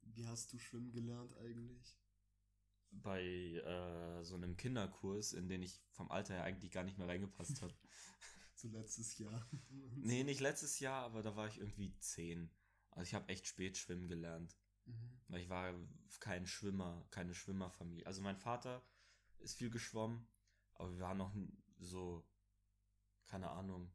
Wie 0.02 0.28
hast 0.28 0.54
du 0.54 0.60
schwimmen 0.60 0.92
gelernt 0.92 1.36
eigentlich? 1.38 1.98
Bei 2.92 3.24
äh, 3.24 4.24
so 4.24 4.36
einem 4.36 4.56
Kinderkurs, 4.56 5.34
in 5.34 5.50
den 5.50 5.62
ich 5.62 5.82
vom 5.92 6.12
Alter 6.12 6.36
her 6.36 6.44
eigentlich 6.44 6.72
gar 6.72 6.84
nicht 6.84 6.98
mehr 6.98 7.08
reingepasst 7.08 7.62
habe. 7.62 7.74
So 8.60 8.70
letztes 8.70 9.20
Jahr. 9.20 9.48
nee, 9.98 10.24
nicht 10.24 10.40
letztes 10.40 10.80
Jahr, 10.80 11.04
aber 11.04 11.22
da 11.22 11.36
war 11.36 11.48
ich 11.48 11.60
irgendwie 11.60 11.96
zehn. 12.00 12.50
Also 12.90 13.04
ich 13.04 13.14
habe 13.14 13.30
echt 13.30 13.46
spät 13.46 13.78
schwimmen 13.78 14.08
gelernt. 14.08 14.58
Mhm. 14.88 15.20
Weil 15.28 15.42
ich 15.42 15.50
war 15.50 15.74
kein 16.20 16.46
Schwimmer, 16.46 17.06
keine 17.12 17.34
Schwimmerfamilie. 17.34 18.06
Also 18.06 18.22
mein 18.22 18.38
Vater 18.38 18.84
ist 19.40 19.58
viel 19.58 19.70
geschwommen, 19.70 20.28
aber 20.74 20.92
wir 20.92 21.00
waren 21.00 21.18
noch 21.18 21.34
so, 21.80 22.26
keine 23.26 23.50
Ahnung, 23.52 23.92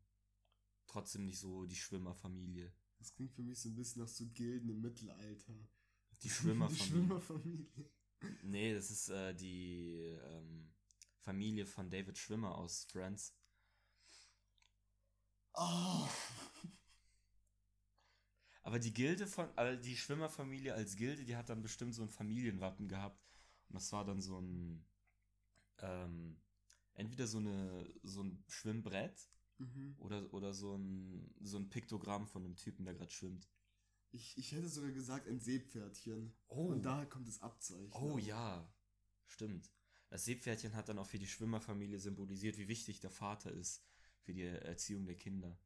trotzdem 0.87 1.25
nicht 1.25 1.39
so 1.39 1.65
die 1.67 1.77
Schwimmerfamilie. 1.77 2.73
Das 2.99 3.15
klingt 3.15 3.33
für 3.33 3.43
mich 3.43 3.61
so 3.61 3.69
ein 3.69 3.75
bisschen 3.75 4.03
nach 4.03 4.09
so 4.09 4.27
Gilden 4.29 4.69
im 4.69 4.81
Mittelalter. 4.81 5.55
Die 6.23 6.31
Schwimmerfamilie. 6.31 6.85
Die 6.85 6.91
Schwimmerfamilie. 6.91 7.91
nee, 8.43 8.75
das 8.75 8.91
ist 8.91 9.09
äh, 9.09 9.35
die 9.35 10.17
ähm, 10.23 10.73
Familie 11.21 11.67
von 11.67 11.91
David 11.91 12.19
Schwimmer 12.19 12.57
aus 12.57 12.85
Friends. 12.85 13.35
Oh. 15.55 15.92
Aber 18.73 18.79
die 18.79 18.95
Gilde 18.95 19.27
von, 19.27 19.51
also 19.55 19.83
die 19.83 19.99
Schwimmerfamilie 19.99 20.73
als 20.73 20.97
Gilde, 20.97 21.27
die 21.27 21.37
hat 21.37 21.51
dann 21.51 21.61
bestimmt 21.61 21.95
so 21.95 22.01
ein 22.03 22.09
Familienwappen 22.09 22.89
gehabt. 22.89 23.23
Und 23.69 23.75
das 23.75 23.93
war 23.93 24.03
dann 24.03 24.23
so 24.23 24.41
ein, 24.41 24.83
ähm, 25.81 26.41
entweder 26.95 27.27
so 27.27 27.37
eine, 27.37 27.87
so 28.03 28.23
ein 28.23 28.43
Schwimmbrett 28.49 29.29
Mhm. 29.59 29.95
oder, 29.99 30.33
oder 30.33 30.55
so 30.55 30.75
ein, 30.75 31.35
so 31.43 31.59
ein 31.59 31.69
Piktogramm 31.69 32.27
von 32.27 32.47
einem 32.47 32.57
Typen, 32.57 32.87
der 32.87 32.95
gerade 32.95 33.11
schwimmt. 33.11 33.47
Ich, 34.11 34.39
ich 34.39 34.53
hätte 34.53 34.71
sogar 34.71 34.91
gesagt 34.91 35.29
ein 35.29 35.39
Seepferdchen. 35.39 36.35
Oh. 36.49 36.69
Und 36.69 36.83
daher 36.83 37.05
kommt 37.05 37.29
das 37.29 37.43
Abzeichen. 37.43 37.93
Oh 37.93 38.17
ja, 38.17 38.67
stimmt. 39.27 39.71
Das 40.09 40.25
Seepferdchen 40.25 40.75
hat 40.75 40.89
dann 40.89 40.99
auch 40.99 41.07
für 41.07 41.19
die 41.19 41.27
Schwimmerfamilie 41.27 42.01
symbolisiert, 42.01 42.57
wie 42.57 42.69
wichtig 42.69 43.01
der 43.01 43.11
Vater 43.11 43.53
ist 43.53 43.85
für 44.23 44.33
die 44.33 44.45
Erziehung 44.45 45.05
der 45.05 45.19
Kinder. 45.19 45.59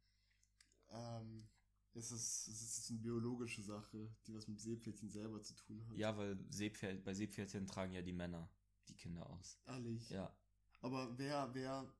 Ähm, 0.91 1.49
es 1.97 2.13
ist, 2.13 2.49
es 2.49 2.79
ist 2.79 2.91
eine 2.91 3.01
biologische 3.01 3.63
Sache, 3.63 4.15
die 4.27 4.35
was 4.35 4.47
mit 4.49 4.61
Seepferdchen 4.61 5.11
selber 5.11 5.43
zu 5.43 5.55
tun 5.55 5.87
hat. 5.89 5.97
Ja, 5.97 6.17
weil 6.17 6.39
Seepferd, 6.51 7.05
bei 7.05 7.15
Seepferdchen 7.15 7.67
tragen 7.67 7.93
ja 7.93 8.03
die 8.03 8.13
Männer 8.13 8.51
die 8.89 8.95
Kinder 8.95 9.29
aus. 9.29 9.59
Ehrlich. 9.67 10.11
Ja. 10.11 10.35
Aber 10.81 11.17
wer, 11.19 11.53
wer, 11.55 11.93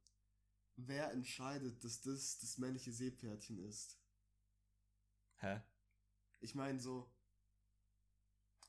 wer 0.77 1.13
entscheidet, 1.13 1.83
dass 1.83 2.03
das 2.03 2.39
das 2.39 2.59
männliche 2.59 2.93
Seepferdchen 2.93 3.59
ist? 3.59 3.99
Hä? 5.37 5.63
Ich 6.41 6.55
meine 6.55 6.79
so, 6.79 7.11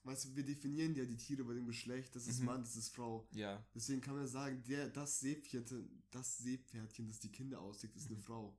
weißt 0.04 0.26
du, 0.26 0.36
wir 0.36 0.46
definieren 0.46 0.96
ja 0.96 1.06
die 1.06 1.18
Tiere 1.18 1.44
bei 1.44 1.54
dem 1.54 1.66
Geschlecht, 1.68 2.16
das 2.16 2.28
ist 2.28 2.40
Mhm. 2.40 2.46
Mann, 2.46 2.62
das 2.64 2.76
ist 2.78 2.90
Frau. 2.90 3.28
Ja. 3.32 3.64
Deswegen 3.76 4.02
kann 4.02 4.16
man 4.16 4.28
sagen, 4.28 4.64
der, 4.64 4.90
das 4.90 5.20
Seepferdchen, 5.20 6.04
das 6.10 6.38
Seepferdchen, 6.38 7.08
das 7.08 7.20
die 7.20 7.32
Kinder 7.32 7.60
auslegt, 7.60 7.96
ist 7.98 8.08
eine 8.08 8.16
Mhm. 8.18 8.58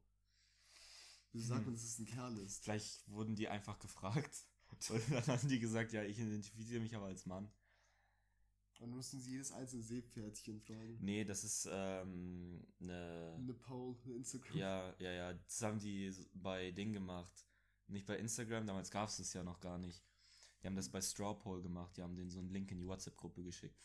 Frau. 1.30 1.38
Wie 1.38 1.42
sagt 1.42 1.64
man, 1.64 1.74
dass 1.74 1.84
es 1.84 1.98
ein 1.98 2.06
Kerl 2.06 2.36
ist? 2.38 2.64
Vielleicht 2.64 3.08
wurden 3.10 3.34
die 3.34 3.48
einfach 3.48 3.78
gefragt. 3.78 4.44
Und 4.90 5.10
dann 5.10 5.26
haben 5.26 5.48
die 5.48 5.58
gesagt, 5.58 5.92
ja, 5.92 6.02
ich 6.02 6.18
identifiziere 6.18 6.80
mich 6.80 6.94
aber 6.94 7.06
als 7.06 7.26
Mann. 7.26 7.50
Und 8.80 8.90
mussten 8.90 9.20
sie 9.20 9.32
jedes 9.32 9.50
einzelne 9.50 9.82
Seepferdchen 9.82 10.60
fragen. 10.60 10.98
Nee, 11.00 11.24
das 11.24 11.42
ist 11.42 11.68
ähm, 11.70 12.64
eine. 12.80 13.34
Eine 13.36 13.54
Poll, 13.54 13.96
eine 14.04 14.14
Instagram. 14.14 14.56
Ja, 14.56 14.94
ja, 15.00 15.10
ja. 15.10 15.32
Das 15.32 15.62
haben 15.62 15.80
die 15.80 16.12
bei 16.34 16.70
Ding 16.70 16.92
gemacht. 16.92 17.32
Nicht 17.88 18.06
bei 18.06 18.16
Instagram, 18.18 18.66
damals 18.66 18.90
gab 18.90 19.08
es 19.08 19.16
das 19.16 19.32
ja 19.32 19.42
noch 19.42 19.60
gar 19.60 19.78
nicht. 19.78 20.04
Die 20.62 20.66
haben 20.66 20.76
das 20.76 20.90
bei 20.90 21.00
Straw 21.00 21.34
Poll 21.34 21.62
gemacht. 21.62 21.96
Die 21.96 22.02
haben 22.02 22.14
denen 22.14 22.30
so 22.30 22.38
einen 22.38 22.50
Link 22.50 22.70
in 22.70 22.78
die 22.78 22.86
WhatsApp-Gruppe 22.86 23.42
geschickt. 23.42 23.82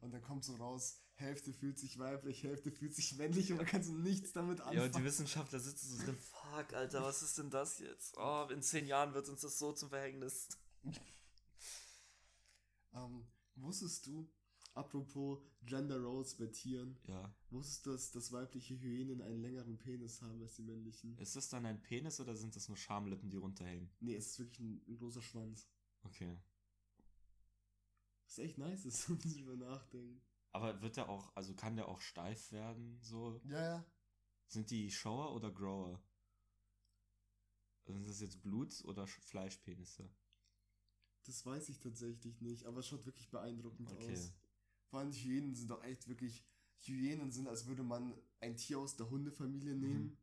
Und 0.00 0.12
dann 0.12 0.22
kommt 0.22 0.44
so 0.44 0.56
raus, 0.56 1.00
Hälfte 1.20 1.52
fühlt 1.52 1.78
sich 1.78 1.98
weiblich, 1.98 2.42
Hälfte 2.42 2.70
fühlt 2.72 2.94
sich 2.94 3.14
männlich 3.16 3.50
und 3.52 3.58
man 3.58 3.66
kann 3.66 3.82
so 3.82 3.92
nichts 3.92 4.32
damit 4.32 4.60
anfangen. 4.60 4.78
Ja, 4.78 4.84
und 4.84 4.94
die 4.96 5.04
Wissenschaftler 5.04 5.60
sitzen 5.60 5.96
so 5.96 6.04
drin, 6.04 6.16
fuck, 6.18 6.72
Alter, 6.72 7.02
was 7.02 7.22
ist 7.22 7.38
denn 7.38 7.50
das 7.50 7.78
jetzt? 7.78 8.16
Oh, 8.16 8.46
in 8.50 8.62
zehn 8.62 8.86
Jahren 8.86 9.14
wird 9.14 9.28
uns 9.28 9.42
das 9.42 9.58
so 9.58 9.72
zum 9.72 9.90
Verhängnis. 9.90 10.48
ähm, 12.94 13.26
wusstest 13.56 14.06
du, 14.06 14.30
apropos 14.74 15.38
Gender 15.62 16.00
Roles 16.00 16.34
bei 16.36 16.46
Tieren, 16.46 16.98
Ja. 17.06 17.34
wusstest 17.50 17.86
du, 17.86 17.92
dass, 17.92 18.10
dass 18.12 18.32
weibliche 18.32 18.80
Hyänen 18.80 19.20
einen 19.20 19.40
längeren 19.42 19.78
Penis 19.78 20.22
haben 20.22 20.40
als 20.42 20.54
die 20.56 20.62
männlichen? 20.62 21.18
Ist 21.18 21.36
das 21.36 21.48
dann 21.48 21.66
ein 21.66 21.82
Penis 21.82 22.18
oder 22.20 22.34
sind 22.34 22.56
das 22.56 22.68
nur 22.68 22.76
Schamlippen, 22.76 23.30
die 23.30 23.36
runterhängen? 23.36 23.90
Nee, 24.00 24.16
es 24.16 24.28
ist 24.28 24.38
wirklich 24.38 24.60
ein, 24.60 24.82
ein 24.88 24.96
großer 24.96 25.22
Schwanz. 25.22 25.68
Okay. 26.02 26.38
Was 28.26 28.38
echt 28.38 28.58
nice 28.58 28.84
ist, 28.86 29.08
wenn 29.10 29.18
man 29.18 29.32
drüber 29.34 29.56
nachdenken. 29.56 30.22
Aber 30.52 30.80
wird 30.80 30.96
der 30.96 31.08
auch, 31.08 31.34
also 31.36 31.54
kann 31.54 31.76
der 31.76 31.88
auch 31.88 32.00
steif 32.00 32.50
werden, 32.52 32.98
so? 33.02 33.40
Ja, 33.44 33.62
ja. 33.62 33.86
Sind 34.48 34.70
die 34.70 34.90
Shower 34.90 35.34
oder 35.34 35.50
Grower? 35.52 36.02
Sind 37.86 38.06
das 38.06 38.20
jetzt 38.20 38.42
Blut- 38.42 38.84
oder 38.84 39.04
Sch- 39.04 39.20
Fleischpenisse? 39.20 40.08
Das 41.24 41.44
weiß 41.44 41.68
ich 41.68 41.78
tatsächlich 41.78 42.40
nicht, 42.40 42.64
aber 42.66 42.80
es 42.80 42.88
schaut 42.88 43.06
wirklich 43.06 43.30
beeindruckend 43.30 43.90
Okay. 43.92 44.12
aus. 44.12 44.32
Vor 44.86 45.00
allem 45.00 45.12
die 45.12 45.20
Hyänen 45.22 45.54
sind 45.54 45.68
doch 45.70 45.82
echt 45.84 46.08
wirklich. 46.08 46.44
Hyänen 46.82 47.30
sind, 47.30 47.46
als 47.46 47.66
würde 47.66 47.82
man 47.82 48.14
ein 48.40 48.56
Tier 48.56 48.78
aus 48.78 48.96
der 48.96 49.10
Hundefamilie 49.10 49.74
Mhm. 49.74 49.80
nehmen 49.80 50.18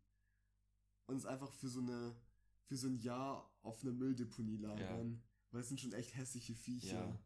und 1.05 1.15
es 1.17 1.25
einfach 1.25 1.53
für 1.53 1.69
so 1.69 1.79
eine 1.81 2.19
für 2.63 2.75
so 2.75 2.87
ein 2.87 2.97
Jahr 2.97 3.55
auf 3.61 3.81
einer 3.83 3.93
Mülldeponie 3.93 4.57
lagern. 4.57 5.23
Weil 5.51 5.61
es 5.61 5.69
sind 5.69 5.79
schon 5.79 5.93
echt 5.93 6.15
hässliche 6.15 6.55
Viecher. 6.55 7.07
Ja. 7.09 7.19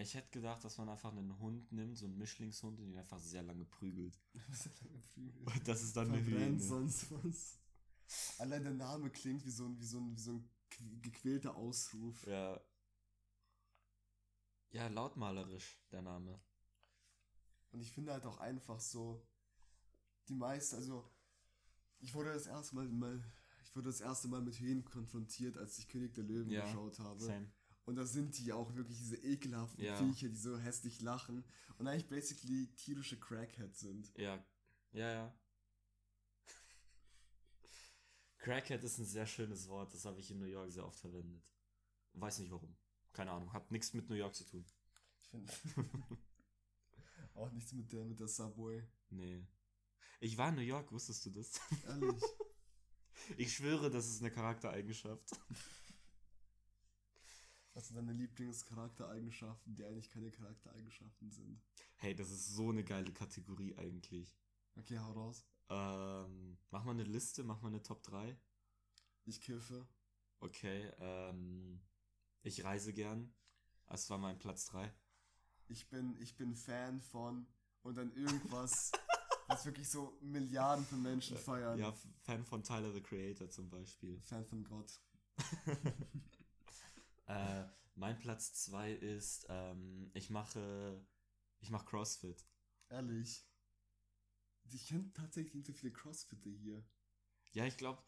Ich 0.00 0.14
hätte 0.14 0.30
gedacht, 0.30 0.64
dass 0.64 0.78
man 0.78 0.88
einfach 0.88 1.12
einen 1.12 1.38
Hund 1.38 1.70
nimmt, 1.72 1.98
so 1.98 2.06
einen 2.06 2.16
Mischlingshund, 2.18 2.80
und 2.80 2.88
ihn 2.88 2.96
einfach 2.98 3.18
sehr 3.20 3.42
lange 3.42 3.64
prügelt. 3.64 4.18
Und 5.16 5.68
das 5.68 5.82
ist 5.82 5.96
dann 5.96 6.08
eine 6.10 6.22
Verbrennt 6.22 6.60
Hyäne. 6.60 6.60
sonst 6.60 7.10
was. 7.10 7.58
Allein 8.38 8.64
der 8.64 8.72
Name 8.74 9.10
klingt 9.10 9.44
wie 9.44 9.50
so 9.50 9.66
ein, 9.66 9.78
wie 9.78 9.84
so 9.86 9.98
ein, 10.00 10.16
wie 10.16 10.20
so 10.20 10.32
ein 10.32 10.48
qu- 10.72 11.00
gequälter 11.02 11.54
Ausruf. 11.54 12.26
Ja. 12.26 12.60
Ja, 14.72 14.86
lautmalerisch, 14.88 15.78
der 15.90 16.02
Name. 16.02 16.40
Und 17.72 17.80
ich 17.80 17.92
finde 17.92 18.12
halt 18.12 18.24
auch 18.26 18.38
einfach 18.38 18.80
so, 18.80 19.26
die 20.28 20.34
meisten, 20.34 20.76
also 20.76 21.08
ich 21.98 22.14
wurde 22.14 22.32
das 22.32 22.46
erste 22.46 22.74
Mal, 22.76 22.88
mal 22.88 23.22
ich 23.64 23.74
wurde 23.76 23.88
das 23.88 24.00
erste 24.00 24.28
Mal 24.28 24.40
mit 24.42 24.58
Hyänen 24.58 24.84
konfrontiert, 24.84 25.56
als 25.56 25.78
ich 25.78 25.88
König 25.88 26.14
der 26.14 26.24
Löwen 26.24 26.50
Ja, 26.50 26.64
geschaut 26.64 26.98
habe. 27.00 27.20
Same. 27.20 27.50
Und 27.90 27.96
da 27.96 28.06
sind 28.06 28.38
die 28.38 28.52
auch 28.52 28.72
wirklich 28.76 28.98
diese 28.98 29.16
ekelhaften 29.16 29.82
Ja. 29.82 29.96
Viecher, 29.96 30.28
die 30.28 30.36
so 30.36 30.56
hässlich 30.56 31.00
lachen 31.00 31.44
und 31.76 31.88
eigentlich 31.88 32.06
basically 32.06 32.68
tierische 32.76 33.18
Crackheads 33.18 33.80
sind. 33.80 34.16
Ja. 34.16 34.44
Ja, 34.92 35.12
ja. 35.12 35.34
Crackhead 38.38 38.84
ist 38.84 38.98
ein 38.98 39.06
sehr 39.06 39.26
schönes 39.26 39.66
Wort, 39.66 39.92
das 39.92 40.04
habe 40.04 40.20
ich 40.20 40.30
in 40.30 40.38
New 40.38 40.44
York 40.46 40.70
sehr 40.70 40.86
oft 40.86 41.00
verwendet. 41.00 41.42
Weiß 42.12 42.38
nicht 42.38 42.52
warum. 42.52 42.76
Keine 43.12 43.32
Ahnung, 43.32 43.52
hat 43.52 43.72
nichts 43.72 43.92
mit 43.92 44.08
New 44.08 44.14
York 44.14 44.36
zu 44.36 44.44
tun. 44.44 44.64
Ich 45.20 45.28
finde 45.28 45.52
auch 47.34 47.50
nichts 47.50 47.72
mit 47.72 47.90
der, 47.90 48.04
mit 48.04 48.20
der 48.20 48.28
Subway. 48.28 48.86
Nee. 49.08 49.44
Ich 50.20 50.38
war 50.38 50.50
in 50.50 50.54
New 50.54 50.60
York, 50.60 50.92
wusstest 50.92 51.26
du 51.26 51.30
das? 51.30 51.60
Ehrlich. 51.88 52.22
Ich 53.36 53.52
schwöre, 53.52 53.90
das 53.90 54.08
ist 54.08 54.22
eine 54.22 54.30
Charaktereigenschaft. 54.30 55.28
Was 57.80 57.86
sind 57.86 57.96
deine 57.96 58.12
Lieblingscharaktereigenschaften, 58.12 59.74
die 59.74 59.86
eigentlich 59.86 60.10
keine 60.10 60.30
Charaktereigenschaften 60.30 61.30
sind? 61.30 61.62
Hey, 61.96 62.14
das 62.14 62.30
ist 62.30 62.54
so 62.54 62.68
eine 62.68 62.84
geile 62.84 63.10
Kategorie 63.10 63.74
eigentlich. 63.78 64.36
Okay, 64.76 64.98
hau 64.98 65.12
raus. 65.12 65.46
Ähm, 65.70 66.58
mach 66.70 66.84
mal 66.84 66.90
eine 66.90 67.04
Liste, 67.04 67.42
mach 67.42 67.62
mal 67.62 67.68
eine 67.68 67.82
Top 67.82 68.02
3. 68.02 68.36
Ich 69.24 69.40
kiffe. 69.40 69.88
Okay, 70.40 70.92
ähm, 70.98 71.80
ich 72.42 72.64
reise 72.64 72.92
gern. 72.92 73.32
Das 73.86 74.10
war 74.10 74.18
mein 74.18 74.38
Platz 74.38 74.66
3. 74.66 74.92
Ich 75.68 75.88
bin, 75.88 76.20
ich 76.20 76.36
bin 76.36 76.54
Fan 76.54 77.00
von 77.00 77.46
und 77.80 77.96
dann 77.96 78.12
irgendwas, 78.12 78.92
was 79.48 79.64
wirklich 79.64 79.88
so 79.88 80.18
Milliarden 80.20 80.84
von 80.84 81.00
Menschen 81.00 81.38
feiern. 81.38 81.78
Ja, 81.78 81.94
Fan 82.20 82.44
von 82.44 82.62
Tyler 82.62 82.92
the 82.92 83.00
Creator 83.00 83.48
zum 83.48 83.70
Beispiel. 83.70 84.20
Fan 84.20 84.44
von 84.44 84.64
Gott. 84.64 85.00
Äh, 87.30 87.68
mein 87.94 88.18
Platz 88.18 88.54
2 88.54 88.92
ist, 88.92 89.46
ähm, 89.48 90.10
ich 90.14 90.30
mache, 90.30 91.04
ich 91.60 91.70
mache 91.70 91.86
CrossFit. 91.86 92.44
Ehrlich. 92.88 93.46
Ich 94.72 94.88
kenne 94.88 95.12
tatsächlich 95.12 95.54
nicht 95.54 95.66
so 95.66 95.72
viele 95.72 95.92
Crossfitter 95.92 96.50
hier. 96.50 96.84
Ja, 97.52 97.66
ich 97.66 97.76
glaube, 97.76 98.02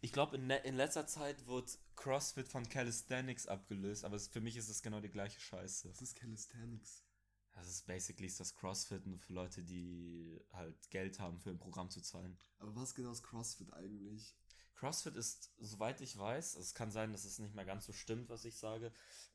ich 0.00 0.12
glaube, 0.12 0.36
in, 0.36 0.50
in 0.50 0.74
letzter 0.74 1.06
Zeit 1.06 1.46
wird 1.46 1.78
CrossFit 1.94 2.48
von 2.48 2.68
Calisthenics 2.68 3.46
abgelöst, 3.46 4.04
aber 4.04 4.16
es, 4.16 4.28
für 4.28 4.40
mich 4.40 4.56
ist 4.56 4.68
es 4.68 4.82
genau 4.82 5.00
die 5.00 5.10
gleiche 5.10 5.40
Scheiße. 5.40 5.88
Das 5.88 6.02
ist 6.02 6.16
Calisthenics. 6.16 7.04
Das 7.52 7.68
ist 7.68 7.86
basically 7.86 8.26
ist 8.26 8.38
das 8.38 8.54
CrossFit 8.54 9.06
nur 9.06 9.18
für 9.18 9.32
Leute, 9.32 9.62
die 9.62 10.38
halt 10.52 10.90
Geld 10.90 11.18
haben, 11.18 11.38
für 11.38 11.50
ein 11.50 11.58
Programm 11.58 11.90
zu 11.90 12.02
zahlen. 12.02 12.36
Aber 12.58 12.74
was 12.76 12.94
genau 12.94 13.12
ist 13.12 13.22
CrossFit 13.22 13.72
eigentlich? 13.72 14.36
CrossFit 14.76 15.16
ist, 15.16 15.52
soweit 15.58 16.00
ich 16.00 16.16
weiß, 16.16 16.56
es 16.56 16.74
kann 16.74 16.90
sein, 16.90 17.12
dass 17.12 17.24
es 17.24 17.38
nicht 17.38 17.54
mehr 17.54 17.64
ganz 17.64 17.86
so 17.86 17.92
stimmt, 17.92 18.28
was 18.28 18.44
ich 18.44 18.56
sage, 18.58 18.92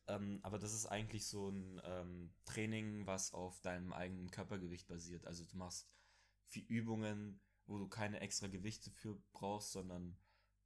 ähm, 0.08 0.40
aber 0.44 0.60
das 0.60 0.74
ist 0.74 0.86
eigentlich 0.86 1.28
so 1.28 1.50
ein 1.50 1.82
ähm, 1.84 2.34
Training, 2.46 3.06
was 3.08 3.34
auf 3.34 3.60
deinem 3.62 3.92
eigenen 3.94 4.30
Körpergewicht 4.30 4.88
basiert. 4.88 5.26
Also 5.26 5.44
du 5.46 5.58
machst 5.58 5.88
viel 6.46 6.66
Übungen, 6.66 7.42
wo 7.66 7.78
du 7.78 7.88
keine 7.88 8.20
extra 8.20 8.48
Gewichte 8.48 8.92
für 8.92 9.20
brauchst, 9.32 9.72
sondern 9.72 10.18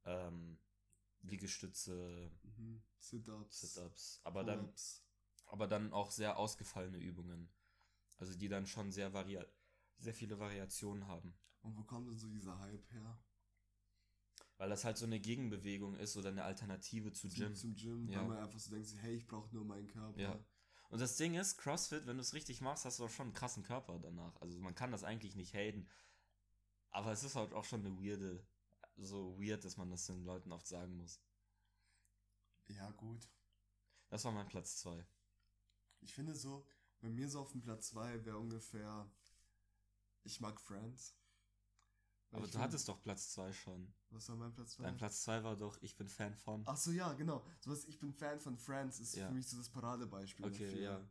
ähm, 0.04 0.58
Liegestütze, 1.22 2.30
Mhm. 2.42 2.82
Sit-ups. 2.98 3.60
Sit-ups, 3.60 4.20
aber 4.24 4.44
dann, 4.44 4.72
aber 5.46 5.66
dann 5.66 5.92
auch 5.92 6.10
sehr 6.10 6.38
ausgefallene 6.38 6.98
Übungen. 6.98 7.50
Also 8.18 8.34
die 8.34 8.48
dann 8.48 8.66
schon 8.66 8.90
sehr 8.92 9.12
varia 9.12 9.44
sehr 9.98 10.14
viele 10.14 10.38
Variationen 10.38 11.06
haben. 11.06 11.34
Und 11.62 11.76
wo 11.76 11.82
kommt 11.84 12.08
denn 12.08 12.18
so 12.18 12.28
dieser 12.28 12.58
Hype 12.58 12.90
her? 12.92 13.18
Weil 14.58 14.70
das 14.70 14.84
halt 14.84 14.96
so 14.96 15.04
eine 15.04 15.20
Gegenbewegung 15.20 15.96
ist 15.96 16.16
oder 16.16 16.30
eine 16.30 16.44
Alternative 16.44 17.12
zu 17.12 17.28
Gym. 17.28 17.54
Zum 17.54 17.74
Gym, 17.74 18.08
Ja. 18.08 18.20
weil 18.20 18.28
man 18.28 18.38
einfach 18.38 18.58
so 18.58 18.70
denkt, 18.70 18.94
hey, 18.98 19.14
ich 19.16 19.26
brauche 19.26 19.54
nur 19.54 19.64
meinen 19.64 19.86
Körper. 19.88 20.18
Ja. 20.18 20.38
Und 20.88 21.00
das 21.00 21.16
Ding 21.16 21.34
ist, 21.34 21.58
CrossFit, 21.58 22.06
wenn 22.06 22.16
du 22.16 22.22
es 22.22 22.32
richtig 22.32 22.60
machst, 22.60 22.84
hast 22.84 22.98
du 22.98 23.04
auch 23.04 23.10
schon 23.10 23.26
einen 23.26 23.34
krassen 23.34 23.62
Körper 23.64 23.98
danach. 23.98 24.40
Also 24.40 24.58
man 24.60 24.74
kann 24.74 24.92
das 24.92 25.04
eigentlich 25.04 25.34
nicht 25.34 25.52
haten. 25.52 25.88
Aber 26.90 27.12
es 27.12 27.22
ist 27.24 27.34
halt 27.36 27.52
auch 27.52 27.64
schon 27.64 27.84
eine 27.84 27.98
weirde, 27.98 28.46
so 28.96 29.38
weird, 29.38 29.64
dass 29.64 29.76
man 29.76 29.90
das 29.90 30.06
den 30.06 30.24
Leuten 30.24 30.52
oft 30.52 30.66
sagen 30.66 30.96
muss. 30.96 31.20
ja, 32.68 32.90
gut. 32.92 33.30
Das 34.08 34.24
war 34.24 34.32
mein 34.32 34.48
Platz 34.48 34.76
2. 34.78 35.04
Ich 36.00 36.14
finde 36.14 36.34
so, 36.34 36.64
bei 37.00 37.08
mir 37.10 37.28
so 37.28 37.40
auf 37.40 37.50
dem 37.52 37.60
Platz 37.60 37.88
2 37.88 38.24
wäre 38.24 38.38
ungefähr, 38.38 39.10
ich 40.22 40.40
mag 40.40 40.60
Friends. 40.60 41.14
Weil 42.30 42.38
Aber 42.38 42.46
du 42.46 42.52
find- 42.52 42.64
hattest 42.64 42.88
doch 42.88 43.00
Platz 43.02 43.30
2 43.32 43.52
schon. 43.52 43.92
Was 44.10 44.28
war 44.28 44.36
mein 44.36 44.52
Platz 44.52 44.72
2? 44.72 44.82
Dein 44.84 44.96
Platz 44.96 45.22
2 45.22 45.44
war 45.44 45.56
doch, 45.56 45.80
ich 45.82 45.96
bin 45.96 46.08
Fan 46.08 46.34
von. 46.34 46.62
Ach 46.66 46.76
so, 46.76 46.90
ja, 46.90 47.12
genau. 47.14 47.44
So 47.60 47.70
was, 47.70 47.84
ich 47.86 47.98
bin 48.00 48.12
Fan 48.12 48.40
von 48.40 48.56
Friends 48.58 48.98
ist 49.00 49.14
Ja. 49.14 49.28
für 49.28 49.34
mich 49.34 49.46
so 49.48 49.56
das 49.56 49.68
Paradebeispiel 49.70 50.44
Okay, 50.46 50.64
dafür. 50.66 50.80
ja. 50.82 51.10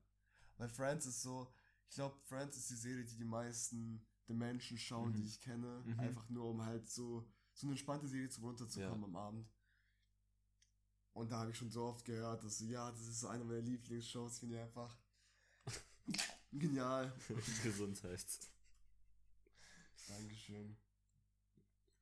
Weil 0.57 0.69
Friends 0.69 1.05
ist 1.05 1.21
so, 1.21 1.51
ich 1.89 1.95
glaube, 1.95 2.17
Friends 2.23 2.57
ist 2.57 2.69
die 2.69 2.75
Serie, 2.75 3.05
die 3.05 3.15
die 3.17 3.25
meisten 3.25 4.05
der 4.27 4.35
Menschen 4.35 4.77
schauen, 4.77 5.09
Mhm. 5.11 5.15
die 5.17 5.25
ich 5.25 5.39
kenne. 5.39 5.83
Mhm. 5.85 5.99
Einfach 5.99 6.27
nur, 6.29 6.45
um 6.49 6.61
halt 6.63 6.89
so, 6.89 7.27
so 7.53 7.67
eine 7.67 7.71
entspannte 7.73 8.07
Serie 8.07 8.29
zum 8.29 8.43
runterzukommen 8.45 9.01
Ja. 9.01 9.05
am 9.07 9.15
Abend. 9.15 9.47
Und 11.13 11.31
da 11.31 11.39
habe 11.39 11.51
ich 11.51 11.57
schon 11.57 11.71
so 11.71 11.83
oft 11.85 12.03
gehört, 12.03 12.43
dass 12.43 12.57
so, 12.57 12.65
ja, 12.65 12.91
das 12.91 13.01
ist 13.01 13.21
so 13.21 13.27
eine 13.29 13.43
meiner 13.45 13.61
Lieblingsshows, 13.61 14.39
finde 14.39 14.55
ich 14.55 14.61
einfach 14.61 14.97
genial. 16.51 17.13
Gesundheit. 17.63 18.25
Dankeschön. 20.07 20.75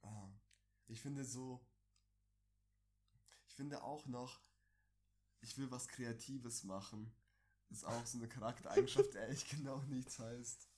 Ah, 0.04 0.30
Ich 0.88 1.02
finde 1.02 1.24
so, 1.26 1.66
ich 3.48 3.54
finde 3.56 3.84
auch 3.84 4.06
noch, 4.08 4.42
ich 5.42 5.58
will 5.58 5.70
was 5.72 5.88
Kreatives 5.88 6.63
machen. 6.63 7.12
Ist 7.70 7.86
auch 7.86 8.06
so 8.06 8.18
eine 8.18 8.28
Charaktereigenschaft, 8.28 9.13
die 9.13 9.20
eigentlich 9.20 9.50
genau 9.50 9.82
nichts 9.84 10.20
heißt. 10.20 10.70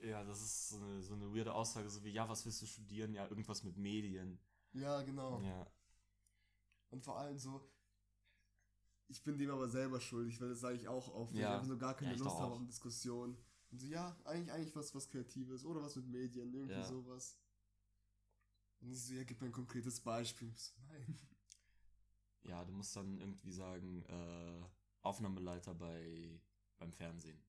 Ja, 0.00 0.24
das 0.24 0.40
ist 0.42 0.68
so 0.68 0.76
eine, 0.76 1.02
so 1.02 1.14
eine 1.14 1.34
weirde 1.34 1.54
Aussage, 1.54 1.88
so 1.88 2.04
wie, 2.04 2.10
ja, 2.10 2.28
was 2.28 2.44
willst 2.44 2.62
du 2.62 2.66
studieren? 2.66 3.14
Ja, 3.14 3.26
irgendwas 3.28 3.62
mit 3.62 3.76
Medien. 3.76 4.38
Ja, 4.72 5.02
genau. 5.02 5.40
Ja. 5.40 5.66
Und 6.90 7.02
vor 7.04 7.18
allem 7.18 7.38
so, 7.38 7.60
ich 9.08 9.22
bin 9.22 9.38
dem 9.38 9.50
aber 9.50 9.68
selber 9.68 10.00
schuldig, 10.00 10.40
weil 10.40 10.48
das 10.50 10.60
sage 10.60 10.76
ich 10.76 10.88
auch 10.88 11.08
oft, 11.14 11.32
Ja. 11.34 11.40
ich 11.40 11.46
einfach 11.46 11.66
so 11.66 11.78
gar 11.78 11.94
keine 11.94 12.12
Ja, 12.12 12.18
Lust 12.18 12.36
habe 12.38 12.52
auf 12.52 12.66
Diskussion. 12.66 13.36
Und 13.70 13.78
so, 13.80 13.86
ja, 13.86 14.16
eigentlich, 14.24 14.52
eigentlich 14.52 14.76
was, 14.76 14.94
was 14.94 15.08
Kreatives 15.08 15.64
oder 15.64 15.82
was 15.82 15.96
mit 15.96 16.06
Medien, 16.08 16.52
irgendwie 16.52 16.80
Ja. 16.80 16.84
sowas. 16.86 17.36
Und 18.84 18.92
ich 18.92 19.02
so, 19.02 19.14
ja, 19.14 19.24
gib 19.24 19.40
mir 19.40 19.46
ein 19.46 19.52
konkretes 19.52 20.00
Beispiel. 20.00 20.52
So, 20.56 20.72
nein. 20.88 21.18
Ja, 22.46 22.62
du 22.62 22.72
musst 22.72 22.94
dann 22.94 23.18
irgendwie 23.18 23.52
sagen, 23.52 24.04
äh, 24.04 24.62
Aufnahmeleiter 25.00 25.74
bei, 25.74 26.38
beim 26.76 26.92
Fernsehen. 26.92 27.42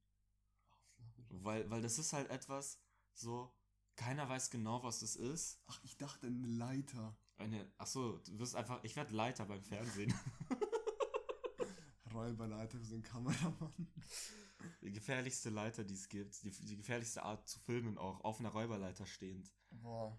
Weil, 1.28 1.69
weil 1.69 1.82
das 1.82 2.00
ist 2.00 2.13
halt 2.13 2.30
etwas, 2.30 2.80
so, 3.13 3.54
keiner 3.98 4.30
weiß 4.30 4.52
genau, 4.52 4.84
was 4.84 5.00
das 5.00 5.17
ist. 5.17 5.62
Ach, 5.67 5.82
ich 5.84 5.98
dachte 5.98 6.28
eine 6.28 6.48
Leiter. 6.48 7.17
Eine, 7.36 7.69
ach 7.78 7.88
so, 7.88 8.19
du 8.19 8.39
wirst 8.39 8.56
einfach, 8.56 8.82
ich 8.86 8.95
werde 8.95 9.13
Leiter 9.13 9.45
beim 9.45 9.63
Fernsehen. 9.65 10.13
Räuberleiter 12.13 12.78
für 12.78 12.86
so 12.86 12.95
einen 12.95 13.04
Kameramann. 13.04 13.88
Die 14.82 14.93
gefährlichste 14.93 15.50
Leiter, 15.50 15.84
die 15.84 15.95
es 15.95 16.08
gibt. 16.08 16.41
Die, 16.43 16.52
die 16.52 16.78
gefährlichste 16.78 17.24
Art 17.24 17.50
zu 17.50 17.60
filmen 17.60 17.98
auch, 17.98 18.21
auf 18.21 18.39
einer 18.39 18.50
Räuberleiter 18.50 19.06
stehend. 19.06 19.54
Boah. 19.71 20.17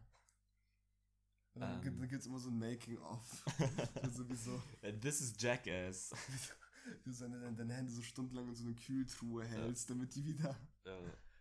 Dann, 1.59 1.77
Ähm. 1.77 1.83
gibt, 1.83 2.11
gibt's 2.11 2.27
immer 2.27 2.39
so 2.39 2.51
ein 2.51 2.59
Making-of. 2.59 3.45
sowieso. 4.15 4.63
And 4.83 5.01
This 5.01 5.21
is 5.21 5.35
Jackass. 5.39 6.13
Wie 7.05 7.11
du 7.11 7.13
so 7.13 7.27
deine, 7.29 7.53
deine 7.55 7.75
Hände 7.75 7.91
so 7.93 8.03
stundenlang 8.03 8.49
in 8.49 8.55
so 8.55 8.65
eine 8.65 8.75
Kühltruhe 8.75 9.45
hältst, 9.45 9.91
damit 9.91 10.15
die 10.15 10.25
wieder, 10.25 10.57
Ja. 10.85 10.99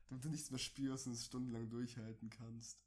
damit 0.10 0.24
du 0.26 0.30
nichts 0.30 0.50
mehr 0.50 0.60
spürst 0.60 1.06
und 1.08 1.14
es 1.14 1.26
stundenlang 1.26 1.70
durchhalten 1.70 2.30
kannst. 2.30 2.80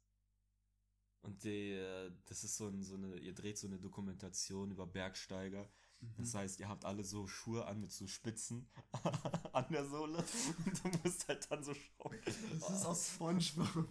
Und 1.21 1.43
die, 1.43 1.71
äh, 1.73 2.11
das 2.25 2.43
ist 2.43 2.57
so, 2.57 2.67
ein, 2.67 2.81
so 2.83 2.95
eine, 2.95 3.17
ihr 3.17 3.33
dreht 3.33 3.57
so 3.57 3.67
eine 3.67 3.77
Dokumentation 3.79 4.71
über 4.71 4.87
Bergsteiger. 4.87 5.69
Mhm. 6.01 6.13
Das 6.17 6.33
heißt, 6.33 6.59
ihr 6.61 6.67
habt 6.69 6.83
alle 6.85 7.03
so 7.03 7.27
Schuhe 7.27 7.65
an 7.65 7.79
mit 7.81 7.91
so 7.91 8.07
Spitzen 8.07 8.69
an 9.53 9.65
der 9.69 9.85
Sohle 9.85 10.17
und 10.65 10.83
du 10.83 10.89
musst 11.03 11.27
halt 11.27 11.49
dann 11.51 11.63
so 11.63 11.73
schauen. 11.73 12.17
Das 12.25 12.69
ist 12.71 12.85
aus 12.85 13.09
Spongebob. 13.09 13.87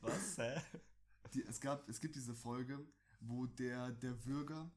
Was, 0.00 0.38
hä? 0.38 0.60
Die, 1.34 1.42
es, 1.42 1.60
gab, 1.60 1.88
es 1.88 2.00
gibt 2.00 2.14
diese 2.16 2.34
Folge, 2.34 2.86
wo 3.20 3.46
der, 3.46 3.90
der 3.90 4.12
Bürger, 4.12 4.70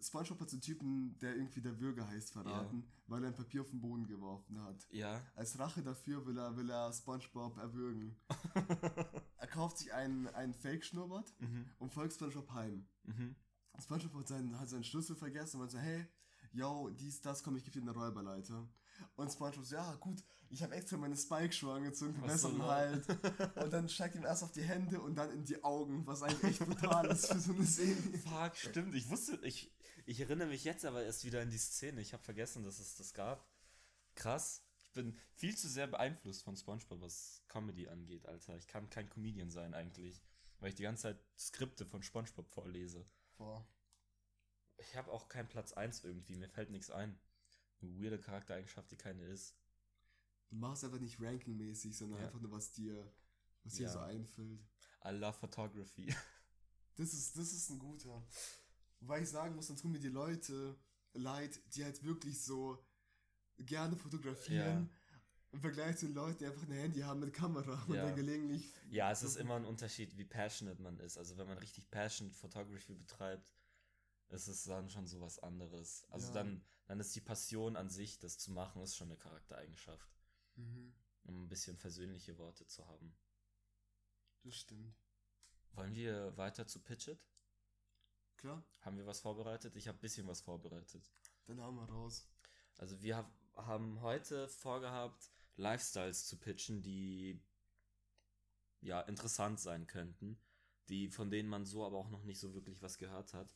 Spongebob 0.00 0.40
hat 0.40 0.50
so 0.50 0.56
einen 0.56 0.62
Typen, 0.62 1.18
der 1.18 1.36
irgendwie 1.36 1.60
der 1.60 1.72
Bürger 1.72 2.08
heißt, 2.08 2.32
verraten, 2.32 2.84
weil 3.06 3.22
er 3.22 3.28
ein 3.28 3.36
Papier 3.36 3.60
auf 3.62 3.70
den 3.70 3.80
Boden 3.80 4.06
geworfen 4.06 4.60
hat. 4.62 4.86
Ja. 4.90 5.22
Als 5.36 5.58
Rache 5.58 5.82
dafür 5.82 6.26
will 6.26 6.36
er, 6.36 6.56
will 6.56 6.70
er 6.70 6.92
Spongebob 6.92 7.56
erwürgen. 7.58 8.16
er 9.38 9.46
kauft 9.46 9.78
sich 9.78 9.92
einen, 9.92 10.26
einen 10.28 10.54
Fake-Schnurrbart 10.54 11.32
mhm. 11.38 11.66
und 11.78 11.92
folgt 11.92 12.14
Spongebob 12.14 12.50
heim. 12.52 12.86
Mhm. 13.04 13.36
Spongebob 13.80 14.20
hat 14.20 14.28
seinen, 14.28 14.58
hat 14.58 14.68
seinen 14.68 14.84
Schlüssel 14.84 15.14
vergessen 15.14 15.56
und 15.56 15.60
meinte 15.60 15.76
so, 15.76 15.82
hey, 15.82 16.06
yo, 16.52 16.90
dies, 16.90 17.20
das, 17.20 17.42
komm, 17.42 17.56
ich 17.56 17.64
gebe 17.64 17.78
dir 17.78 17.82
eine 17.82 17.92
Räuberleiter. 17.92 18.68
Und 19.14 19.32
Spongebob 19.32 19.64
so, 19.64 19.74
ja, 19.76 19.94
gut, 19.96 20.24
ich 20.52 20.62
habe 20.62 20.74
extra 20.74 20.98
meine 20.98 21.16
Spike-Schuhe 21.16 21.72
angezogen 21.72 22.14
für 22.14 22.26
besseren 22.26 22.58
so 22.58 22.64
Halt. 22.64 23.08
Und 23.56 23.72
dann 23.72 23.88
steigt 23.88 24.16
ihm 24.16 24.24
erst 24.24 24.44
auf 24.44 24.52
die 24.52 24.62
Hände 24.62 25.00
und 25.00 25.14
dann 25.14 25.30
in 25.32 25.44
die 25.44 25.64
Augen, 25.64 26.06
was 26.06 26.22
eigentlich 26.22 26.60
echt 26.60 26.66
brutal 26.66 27.06
ist 27.06 27.32
für 27.32 27.40
so 27.40 27.54
eine 27.54 27.64
Serie. 27.64 28.18
Fuck, 28.24 28.56
stimmt. 28.56 28.94
Ich 28.94 29.08
wusste, 29.08 29.40
ich, 29.42 29.72
ich 30.04 30.20
erinnere 30.20 30.48
mich 30.48 30.64
jetzt 30.64 30.84
aber 30.84 31.02
erst 31.04 31.24
wieder 31.24 31.40
an 31.40 31.50
die 31.50 31.58
Szene. 31.58 32.02
Ich 32.02 32.12
habe 32.12 32.22
vergessen, 32.22 32.64
dass 32.64 32.80
es 32.80 32.96
das 32.96 33.14
gab. 33.14 33.48
Krass. 34.14 34.62
Ich 34.76 34.92
bin 34.92 35.18
viel 35.34 35.56
zu 35.56 35.68
sehr 35.68 35.86
beeinflusst 35.86 36.42
von 36.42 36.54
SpongeBob, 36.54 37.00
was 37.00 37.42
Comedy 37.48 37.88
angeht, 37.88 38.26
Alter. 38.26 38.54
Ich 38.58 38.66
kann 38.66 38.90
kein 38.90 39.08
Comedian 39.08 39.50
sein 39.50 39.72
eigentlich, 39.72 40.22
weil 40.60 40.68
ich 40.68 40.74
die 40.74 40.82
ganze 40.82 41.04
Zeit 41.04 41.24
Skripte 41.38 41.86
von 41.86 42.02
SpongeBob 42.02 42.50
vorlese. 42.50 43.06
Boah. 43.38 43.66
Ich 44.76 44.96
habe 44.96 45.10
auch 45.10 45.30
keinen 45.30 45.48
Platz 45.48 45.72
1 45.72 46.04
irgendwie, 46.04 46.36
mir 46.36 46.50
fällt 46.50 46.68
nichts 46.68 46.90
ein. 46.90 47.18
Eine 47.80 47.98
weirde 47.98 48.18
Charaktereigenschaft, 48.18 48.90
die 48.90 48.96
keine 48.96 49.24
ist. 49.24 49.56
Du 50.52 50.58
machst 50.58 50.84
einfach 50.84 51.00
nicht 51.00 51.18
rankingmäßig, 51.18 51.96
sondern 51.96 52.20
Ja. 52.20 52.26
einfach 52.26 52.38
nur, 52.38 52.50
was 52.52 52.70
dir, 52.72 53.10
was 53.64 53.72
dir 53.72 53.84
Ja. 53.84 53.92
so 53.92 54.00
einfällt. 54.00 54.60
I 55.02 55.08
love 55.08 55.32
Photography. 55.32 56.06
Das 56.96 57.14
ist, 57.14 57.38
das 57.38 57.54
ist 57.54 57.70
ein 57.70 57.78
guter. 57.78 58.22
Wobei 59.00 59.22
ich 59.22 59.30
sagen 59.30 59.54
muss, 59.56 59.68
dann 59.68 59.78
tun 59.78 59.92
mir 59.92 59.98
die 59.98 60.08
Leute 60.10 60.78
leid, 61.14 61.58
die 61.74 61.84
halt 61.84 62.04
wirklich 62.04 62.38
so 62.42 62.84
gerne 63.56 63.96
fotografieren. 63.96 64.90
Im 65.52 65.60
Vergleich 65.62 65.96
zu 65.96 66.04
den 66.06 66.14
Leuten, 66.14 66.36
die 66.40 66.44
einfach 66.46 66.62
ein 66.64 66.72
Handy 66.72 67.00
haben 67.00 67.20
mit 67.20 67.32
Kamera 67.32 67.82
und 67.84 67.94
Ja. 67.96 68.02
dann 68.02 68.14
gelegentlich. 68.14 68.70
Ja, 68.90 69.10
es 69.10 69.22
ist 69.22 69.36
immer 69.36 69.56
ein 69.56 69.64
Unterschied, 69.64 70.18
wie 70.18 70.26
passionate 70.26 70.82
man 70.82 70.98
ist. 70.98 71.16
Also 71.16 71.38
wenn 71.38 71.46
man 71.48 71.56
richtig 71.56 71.90
passionate 71.90 72.36
Photography 72.36 72.92
betreibt, 72.94 73.50
ist 74.28 74.48
es 74.48 74.64
dann 74.64 74.90
schon 74.90 75.06
sowas 75.06 75.38
anderes. 75.38 76.04
Also 76.10 76.26
Ja. 76.26 76.34
dann, 76.34 76.62
dann 76.84 77.00
ist 77.00 77.16
die 77.16 77.22
Passion 77.22 77.74
an 77.76 77.88
sich, 77.88 78.18
das 78.18 78.36
zu 78.36 78.50
machen, 78.52 78.82
ist 78.82 78.96
schon 78.96 79.08
eine 79.08 79.16
Charaktereigenschaft, 79.16 80.10
Mhm, 80.56 80.94
um 81.24 81.42
ein 81.44 81.48
bisschen 81.48 81.76
versöhnliche 81.76 82.36
Worte 82.38 82.66
zu 82.66 82.86
haben. 82.86 83.16
das 84.42 84.54
stimmt. 84.54 84.94
Wollen 85.72 85.94
wir 85.94 86.36
weiter 86.36 86.66
zu 86.66 86.80
Pitchit? 86.82 87.18
Klar, 88.36 88.64
Haben 88.80 88.96
wir 88.98 89.06
was 89.06 89.20
vorbereitet? 89.20 89.76
Ich 89.76 89.88
habe 89.88 89.98
ein 89.98 90.00
bisschen 90.00 90.26
was 90.26 90.40
vorbereitet. 90.40 91.10
dann 91.46 91.60
haben 91.60 91.76
wir 91.76 91.88
raus. 91.88 92.28
Also 92.76 93.00
wir 93.00 93.16
hab, 93.16 93.32
haben 93.54 94.00
heute 94.00 94.48
vorgehabt, 94.48 95.30
Lifestyles 95.56 96.26
zu 96.26 96.38
pitchen, 96.38 96.82
die 96.82 97.40
ja 98.80 99.00
interessant 99.02 99.60
sein 99.60 99.86
könnten, 99.86 100.40
die 100.88 101.08
von 101.08 101.30
denen 101.30 101.48
man 101.48 101.64
so 101.64 101.86
aber 101.86 101.98
auch 101.98 102.10
noch 102.10 102.24
nicht 102.24 102.40
so 102.40 102.52
wirklich 102.54 102.82
was 102.82 102.98
gehört 102.98 103.32
hat. 103.32 103.54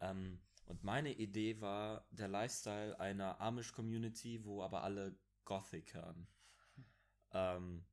Ähm, 0.00 0.40
und 0.66 0.84
meine 0.84 1.12
Idee 1.12 1.60
war 1.60 2.06
der 2.10 2.28
Lifestyle 2.28 2.98
einer 3.00 3.40
Amish-Community, 3.40 4.44
wo 4.44 4.62
aber 4.62 4.82
alle 4.84 5.18
Gothic 5.44 5.94
hören. 5.94 6.28
Ähm, 7.32 7.84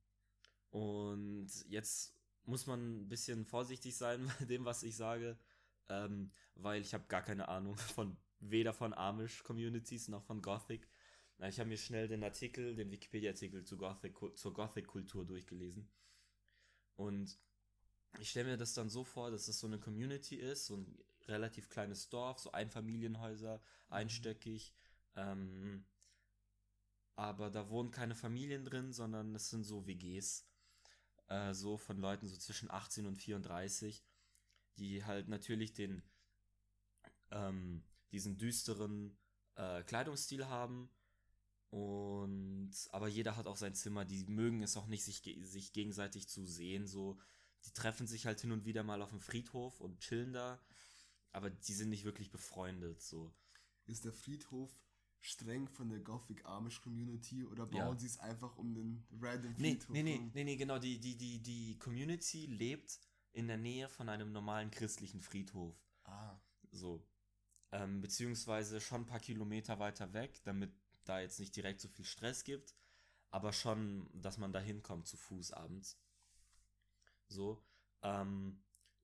und 0.70 1.48
jetzt 1.68 2.14
muss 2.44 2.66
man 2.66 3.02
ein 3.02 3.08
bisschen 3.08 3.44
vorsichtig 3.44 3.96
sein 3.96 4.26
bei 4.38 4.44
dem, 4.44 4.64
was 4.64 4.82
ich 4.82 4.96
sage, 4.96 5.38
ähm, 5.88 6.28
weil 6.54 6.80
ich 6.80 6.94
habe 6.94 7.04
gar 7.08 7.22
keine 7.22 7.48
Ahnung 7.48 7.76
von 7.76 8.16
weder 8.40 8.72
von 8.72 8.92
Amish-Communities 8.92 10.08
noch 10.08 10.22
von 10.22 10.42
Gothic. 10.42 10.88
Na, 11.38 11.48
Ich 11.48 11.58
habe 11.58 11.68
mir 11.68 11.78
schnell 11.78 12.08
den 12.08 12.22
Artikel, 12.22 12.74
den 12.74 12.90
Wikipedia-Artikel 12.90 13.64
zu 13.64 13.76
Gothic, 13.76 14.16
zur 14.36 14.52
Gothic-Kultur 14.52 15.24
durchgelesen. 15.24 15.88
Und 16.96 17.38
ich 18.20 18.30
stelle 18.30 18.50
mir 18.50 18.56
das 18.56 18.74
dann 18.74 18.88
so 18.88 19.04
vor, 19.04 19.30
dass 19.30 19.48
es 19.48 19.58
so 19.58 19.66
eine 19.66 19.78
Community 19.78 20.36
ist, 20.36 20.66
so 20.66 20.76
ein 20.76 20.98
relativ 21.28 21.68
kleines 21.68 22.08
Dorf, 22.08 22.38
so 22.38 22.52
Einfamilienhäuser, 22.52 23.60
einstöckig. 23.88 24.74
Ähm, 25.14 25.84
aber 27.16 27.50
da 27.50 27.70
wohnen 27.70 27.90
keine 27.90 28.14
Familien 28.14 28.64
drin, 28.64 28.92
sondern 28.92 29.34
es 29.34 29.50
sind 29.50 29.64
so 29.64 29.86
WGs. 29.86 30.46
Äh, 31.28 31.54
so 31.54 31.76
von 31.76 31.98
Leuten 31.98 32.28
so 32.28 32.36
zwischen 32.36 32.70
18 32.70 33.06
und 33.06 33.16
34, 33.16 34.04
die 34.76 35.04
halt 35.04 35.28
natürlich 35.28 35.72
den 35.72 36.02
ähm, 37.30 37.82
diesen 38.12 38.36
düsteren 38.36 39.16
äh, 39.56 39.82
Kleidungsstil 39.82 40.46
haben. 40.46 40.90
Und 41.70 42.72
aber 42.92 43.08
jeder 43.08 43.36
hat 43.36 43.46
auch 43.46 43.56
sein 43.56 43.74
Zimmer, 43.74 44.04
die 44.04 44.24
mögen 44.26 44.62
es 44.62 44.76
auch 44.76 44.86
nicht, 44.86 45.04
sich, 45.04 45.22
sich 45.42 45.72
gegenseitig 45.72 46.28
zu 46.28 46.46
sehen. 46.46 46.86
So, 46.86 47.18
die 47.64 47.72
treffen 47.72 48.06
sich 48.06 48.26
halt 48.26 48.40
hin 48.40 48.52
und 48.52 48.64
wieder 48.64 48.84
mal 48.84 49.02
auf 49.02 49.10
dem 49.10 49.20
Friedhof 49.20 49.80
und 49.80 49.98
chillen 49.98 50.32
da, 50.32 50.62
aber 51.32 51.50
die 51.50 51.74
sind 51.74 51.88
nicht 51.88 52.04
wirklich 52.04 52.30
befreundet. 52.30 53.02
So. 53.02 53.34
Ist 53.86 54.04
der 54.04 54.12
Friedhof 54.12 54.70
streng 55.26 55.68
von 55.68 55.88
der 55.88 56.00
Gothic 56.00 56.44
Amish 56.46 56.80
Community 56.80 57.44
oder 57.44 57.66
bauen 57.66 57.94
Ja. 57.94 57.98
sie 57.98 58.06
es 58.06 58.18
einfach 58.18 58.56
um 58.56 58.74
den 58.74 59.04
random 59.20 59.52
Nee, 59.58 59.72
Friedhof 59.72 59.90
nee, 59.90 60.02
nee, 60.02 60.30
nee, 60.34 60.44
nee, 60.44 60.56
genau. 60.56 60.78
Die, 60.78 60.98
die, 60.98 61.16
die, 61.16 61.40
die 61.42 61.78
Community 61.78 62.46
lebt 62.46 63.00
in 63.32 63.48
der 63.48 63.56
Nähe 63.58 63.88
von 63.88 64.08
einem 64.08 64.32
normalen 64.32 64.70
christlichen 64.70 65.20
Friedhof. 65.20 65.74
Ah, 66.04 66.38
So. 66.70 67.04
Ähm, 67.72 68.00
beziehungsweise 68.00 68.80
schon 68.80 69.02
ein 69.02 69.06
paar 69.06 69.20
Kilometer 69.20 69.78
weiter 69.78 70.12
weg, 70.12 70.40
damit 70.44 70.72
da 71.04 71.20
jetzt 71.20 71.40
nicht 71.40 71.54
direkt 71.56 71.80
so 71.80 71.88
viel 71.88 72.04
Stress 72.04 72.44
gibt, 72.44 72.74
aber 73.30 73.52
schon, 73.52 74.08
dass 74.14 74.38
man 74.38 74.52
da 74.52 74.60
hinkommt 74.60 75.06
zu 75.08 75.16
Fuß 75.16 75.50
abends. 75.52 75.98
So. 77.28 77.62
Ähm, 78.02 78.62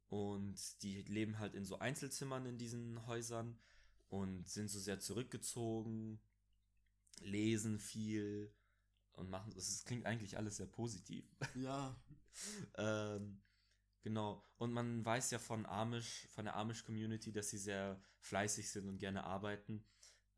und 0.08 0.82
die 0.82 1.02
leben 1.02 1.38
halt 1.38 1.54
in 1.54 1.64
so 1.64 1.78
Einzelzimmern 1.78 2.46
in 2.46 2.58
diesen 2.58 3.06
Häusern 3.06 3.58
und 4.12 4.46
sind 4.46 4.68
so 4.68 4.78
sehr 4.78 5.00
zurückgezogen, 5.00 6.20
lesen 7.20 7.78
viel 7.78 8.54
und 9.12 9.30
machen, 9.30 9.52
das 9.54 9.84
klingt 9.86 10.04
eigentlich 10.04 10.36
alles 10.36 10.58
sehr 10.58 10.66
positiv. 10.66 11.24
ja. 11.54 11.96
Ähm, 12.76 13.40
genau. 14.02 14.44
Und 14.58 14.72
man 14.74 15.02
weiß 15.02 15.30
ja 15.30 15.38
von 15.38 15.64
Amish, 15.64 16.28
von 16.28 16.44
der 16.44 16.56
Amish-Community, 16.56 17.32
dass 17.32 17.48
sie 17.48 17.58
sehr 17.58 18.02
fleißig 18.20 18.70
sind 18.70 18.86
und 18.86 18.98
gerne 18.98 19.24
arbeiten. 19.24 19.82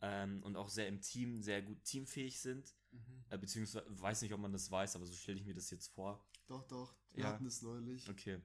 Ähm, 0.00 0.40
und 0.44 0.54
auch 0.56 0.68
sehr 0.68 0.86
im 0.86 1.00
Team, 1.00 1.42
sehr 1.42 1.60
gut 1.60 1.82
teamfähig 1.82 2.40
sind. 2.40 2.76
Mhm. 2.92 3.24
Äh, 3.30 3.38
beziehungsweise, 3.38 3.86
weiß 3.88 4.22
nicht, 4.22 4.34
ob 4.34 4.40
man 4.40 4.52
das 4.52 4.70
weiß, 4.70 4.94
aber 4.94 5.06
so 5.06 5.14
stelle 5.14 5.40
ich 5.40 5.46
mir 5.46 5.54
das 5.54 5.70
jetzt 5.70 5.88
vor. 5.88 6.24
Doch, 6.46 6.62
doch. 6.68 6.94
Wir 7.12 7.24
Ja. 7.24 7.32
hatten 7.32 7.46
es 7.46 7.60
neulich. 7.60 8.08
Okay. 8.08 8.40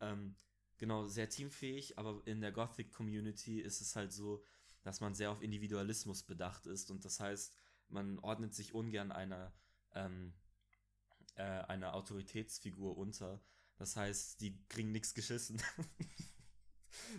Ähm, 0.00 0.36
genau, 0.82 1.06
sehr 1.06 1.28
teamfähig, 1.28 1.96
aber 1.96 2.20
in 2.26 2.40
der 2.40 2.50
Gothic-Community 2.50 3.60
ist 3.60 3.80
es 3.80 3.94
halt 3.94 4.12
so, 4.12 4.44
dass 4.82 5.00
man 5.00 5.14
sehr 5.14 5.30
auf 5.30 5.40
Individualismus 5.40 6.24
bedacht 6.24 6.66
ist 6.66 6.90
und 6.90 7.04
das 7.04 7.20
heißt, 7.20 7.54
man 7.88 8.18
ordnet 8.18 8.52
sich 8.52 8.74
ungern 8.74 9.12
einer, 9.12 9.54
ähm, 9.94 10.32
äh, 11.36 11.44
einer 11.44 11.94
Autoritätsfigur 11.94 12.98
unter. 12.98 13.40
Das 13.76 13.94
heißt, 13.94 14.40
die 14.40 14.60
kriegen 14.66 14.90
nichts 14.90 15.14
geschissen. 15.14 15.62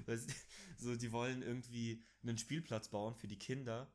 so, 0.78 0.98
die 0.98 1.14
wollen 1.14 1.42
irgendwie 1.42 2.04
einen 2.22 2.38
Spielplatz 2.38 2.90
bauen 2.90 3.16
für 3.16 3.30
die 3.30 3.40
Kinder, 3.40 3.90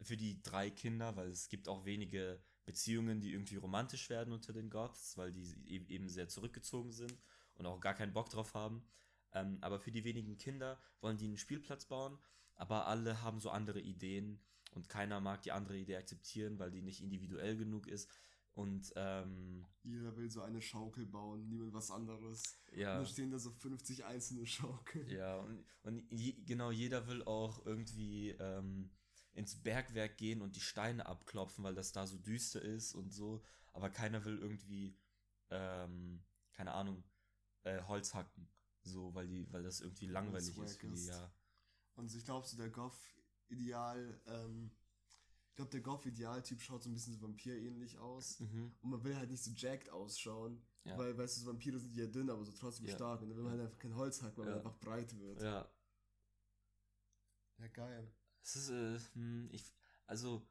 für 0.00 0.16
die 0.16 0.40
drei 0.44 0.70
Kinder, 0.70 1.16
weil 1.16 1.30
es 1.30 1.48
gibt 1.48 1.66
auch 1.66 1.84
wenige 1.84 2.40
Beziehungen, 2.66 3.20
die 3.20 3.32
irgendwie 3.32 3.56
romantisch 3.56 4.10
werden 4.10 4.32
unter 4.32 4.52
den 4.52 4.70
Goths, 4.70 5.16
weil 5.16 5.32
die 5.32 5.56
e-, 5.66 5.92
eben 5.92 6.08
sehr 6.08 6.28
zurückgezogen 6.28 6.92
sind 6.92 7.18
und 7.56 7.66
auch 7.66 7.80
gar 7.80 7.94
keinen 7.94 8.12
Bock 8.12 8.30
drauf 8.30 8.54
haben. 8.54 8.88
Ähm, 9.38 9.58
aber 9.60 9.78
für 9.78 9.90
die 9.90 10.04
wenigen 10.04 10.36
Kinder 10.36 10.78
wollen 11.00 11.16
die 11.16 11.26
einen 11.26 11.38
Spielplatz 11.38 11.86
bauen, 11.86 12.18
aber 12.54 12.86
alle 12.86 13.22
haben 13.22 13.40
so 13.40 13.50
andere 13.50 13.80
Ideen 13.80 14.40
und 14.72 14.88
keiner 14.88 15.20
mag 15.20 15.42
die 15.42 15.52
andere 15.52 15.76
Idee 15.76 15.96
akzeptieren, 15.96 16.58
weil 16.58 16.70
die 16.70 16.82
nicht 16.82 17.02
individuell 17.02 17.56
genug 17.56 17.86
ist. 17.86 18.10
Und 18.54 18.92
ähm, 18.96 19.64
jeder 19.84 20.16
will 20.16 20.28
so 20.30 20.42
eine 20.42 20.60
Schaukel 20.60 21.06
bauen, 21.06 21.46
niemand 21.48 21.72
was 21.74 21.92
anderes. 21.92 22.58
Ja. 22.72 22.94
Und 22.94 22.98
dann 22.98 23.06
stehen 23.06 23.30
da 23.30 23.38
so 23.38 23.52
50 23.52 24.04
einzelne 24.04 24.46
Schaukeln. 24.46 25.08
Ja, 25.08 25.36
und, 25.36 25.64
und 25.84 26.12
je, 26.12 26.32
genau, 26.44 26.72
jeder 26.72 27.06
will 27.06 27.22
auch 27.22 27.64
irgendwie 27.64 28.30
ähm, 28.30 28.90
ins 29.32 29.62
Bergwerk 29.62 30.16
gehen 30.16 30.42
und 30.42 30.56
die 30.56 30.60
Steine 30.60 31.06
abklopfen, 31.06 31.62
weil 31.62 31.76
das 31.76 31.92
da 31.92 32.08
so 32.08 32.18
düster 32.18 32.60
ist 32.60 32.94
und 32.94 33.12
so. 33.12 33.44
Aber 33.72 33.90
keiner 33.90 34.24
will 34.24 34.38
irgendwie, 34.38 34.98
ähm, 35.50 36.24
keine 36.52 36.72
Ahnung, 36.72 37.04
äh, 37.62 37.80
Holz 37.82 38.12
hacken. 38.12 38.48
So, 38.88 39.14
weil 39.14 39.28
die, 39.28 39.50
weil 39.52 39.62
das 39.62 39.80
irgendwie 39.80 40.06
langweilig 40.06 40.54
das 40.54 40.72
ist, 40.72 40.82
die, 40.82 41.06
ja. 41.06 41.32
Und 41.94 42.14
ich 42.14 42.24
glaube, 42.24 42.46
so 42.46 42.56
der 42.56 42.70
Goff-Ideal, 42.70 44.20
ähm, 44.26 44.70
ich 45.50 45.56
glaube, 45.56 45.70
der 45.70 45.80
Goff-Idealtyp 45.80 46.60
schaut 46.60 46.82
so 46.82 46.90
ein 46.90 46.94
bisschen 46.94 47.14
so 47.14 47.22
Vampir-ähnlich 47.22 47.98
aus. 47.98 48.40
Mhm. 48.40 48.72
Und 48.80 48.90
man 48.90 49.02
will 49.02 49.16
halt 49.16 49.30
nicht 49.30 49.42
so 49.42 49.50
jacked 49.50 49.90
ausschauen. 49.90 50.62
Ja. 50.84 50.96
Weil, 50.96 51.18
weißt 51.18 51.36
du, 51.36 51.40
so 51.40 51.46
Vampire 51.48 51.78
sind 51.78 51.96
ja 51.96 52.06
dünn, 52.06 52.30
aber 52.30 52.44
so 52.44 52.52
trotzdem 52.52 52.86
ja. 52.86 52.94
stark. 52.94 53.20
Und 53.20 53.28
dann 53.28 53.36
will 53.36 53.44
man 53.44 53.52
halt 53.52 53.62
einfach 53.62 53.78
kein 53.78 53.94
Holz 53.94 54.22
hacken, 54.22 54.38
weil 54.38 54.46
ja. 54.46 54.56
man 54.56 54.66
einfach 54.66 54.78
breit 54.78 55.18
wird. 55.18 55.42
Ja. 55.42 55.68
Ja, 57.58 57.68
geil. 57.68 58.12
Es 58.42 58.56
ist, 58.56 58.70
äh, 58.70 58.98
hm, 59.14 59.48
ich, 59.50 59.64
also, 60.06 60.46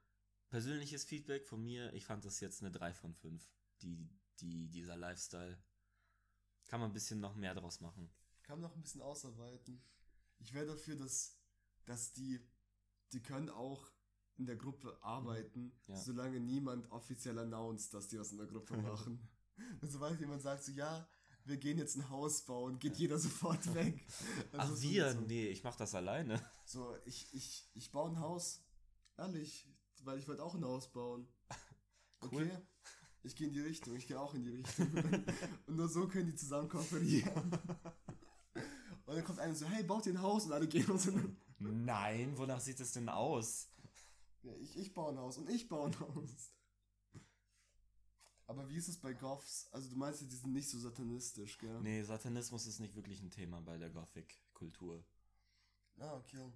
persönliches 0.50 1.06
Feedback 1.06 1.45
von 1.45 1.63
mir, 1.63 1.93
ich 1.93 2.06
fand 2.06 2.26
das 2.26 2.39
jetzt 2.39 2.62
eine 2.62 2.71
3 2.71 2.93
von 2.93 3.13
5. 3.13 3.50
Die, 3.82 4.10
die, 4.39 4.67
dieser 4.69 4.97
Lifestyle. 4.97 5.58
Kann 6.65 6.82
man 6.82 6.89
ein 6.89 6.93
bisschen 6.93 7.19
noch 7.19 7.36
mehr 7.36 7.56
draus 7.56 7.80
machen. 7.80 8.12
Kann 8.47 8.62
man 8.62 8.69
noch 8.69 8.77
ein 8.77 8.81
bisschen 8.81 9.01
ausarbeiten. 9.01 9.83
Ich 10.39 10.53
wäre 10.53 10.65
dafür, 10.65 10.95
dass, 10.95 11.38
dass 11.86 12.13
die, 12.13 12.39
die 13.12 13.21
können 13.21 13.49
auch 13.49 13.91
in 14.38 14.45
der 14.45 14.55
Gruppe 14.55 14.97
arbeiten, 15.01 15.73
ja. 15.88 15.97
solange 15.97 16.39
niemand 16.39 16.89
offiziell 16.91 17.38
announced, 17.39 17.93
dass 17.93 18.07
die 18.07 18.17
was 18.17 18.31
in 18.31 18.38
der 18.38 18.47
Gruppe 18.47 18.77
machen. 18.81 19.27
Und 19.81 19.91
sobald 19.91 20.17
jemand 20.21 20.41
sagt 20.41 20.63
so, 20.63 20.71
ja, 20.71 21.05
wir 21.43 21.57
gehen 21.57 21.77
jetzt 21.77 21.97
ein 21.97 22.10
Haus 22.10 22.45
bauen, 22.45 22.79
geht 22.79 22.95
jeder 22.95 23.19
sofort 23.19 23.73
weg. 23.73 24.07
Also 24.53 24.75
Ach, 24.75 24.81
wir? 24.81 25.12
So, 25.12 25.21
nee, 25.21 25.47
ich 25.47 25.63
mach 25.65 25.75
das 25.75 25.93
alleine. 25.93 26.41
So, 26.65 26.95
ich, 27.05 27.33
ich, 27.33 27.69
ich 27.73 27.91
baue 27.91 28.12
ein 28.12 28.19
Haus. 28.21 28.63
Ehrlich, 29.17 29.67
weil 30.03 30.19
ich 30.19 30.27
wollte 30.27 30.43
auch 30.43 30.55
ein 30.55 30.63
Haus 30.63 30.91
bauen. 30.91 31.27
Okay. 32.19 32.49
Cool. 32.49 32.67
Ich 33.21 33.36
gehe 33.36 33.45
in 33.45 33.53
die 33.53 33.62
Richtung, 33.62 33.95
ich 33.95 34.07
gehe 34.07 34.19
auch 34.19 34.33
in 34.33 34.41
die 34.41 34.49
Richtung. 34.49 34.91
und 35.67 35.75
nur 35.75 35.88
so 35.88 36.07
können 36.07 36.25
die 36.25 36.36
zusammen 36.36 36.67
kooperieren. 36.67 37.51
Und 39.08 39.15
dann 39.15 39.24
kommt 39.24 39.39
einer 39.39 39.56
so, 39.56 39.65
hey, 39.65 39.84
baut 39.84 40.06
ihr 40.06 40.13
ein 40.13 40.22
Haus? 40.22 40.46
Und 40.46 40.52
alle 40.52 40.67
gehen 40.67 40.89
uns 40.91 41.06
hin. 41.06 41.38
Nein, 41.60 42.38
wonach 42.38 42.60
sieht 42.60 42.80
es 42.82 42.91
denn 42.91 43.08
aus? 43.08 43.70
Ja, 44.43 44.54
ich, 44.56 44.78
ich 44.78 44.93
baue 44.93 45.13
ein 45.13 45.17
Haus 45.17 45.38
und 45.38 45.50
ich 45.50 45.67
baue 45.67 45.88
ein 45.88 46.00
Haus. 46.00 46.52
Aber 48.48 48.70
wie 48.70 48.76
ist 48.76 48.89
es 48.89 49.00
bei 49.00 49.13
Goths? 49.13 49.67
Also 49.72 49.89
du 49.89 49.96
meinst, 49.96 50.22
die 50.22 50.36
sind 50.36 50.54
nicht 50.54 50.70
so 50.70 50.78
satanistisch, 50.78 51.58
gell? 51.58 51.80
Nee, 51.82 52.04
Satanismus 52.04 52.67
ist 52.67 52.80
nicht 52.80 52.96
wirklich 52.96 53.22
ein 53.22 53.32
Thema 53.32 53.62
bei 53.62 53.78
der 53.78 53.89
Gothic-Kultur. 53.89 55.04
Ah, 56.00 56.17
okay. 56.17 56.52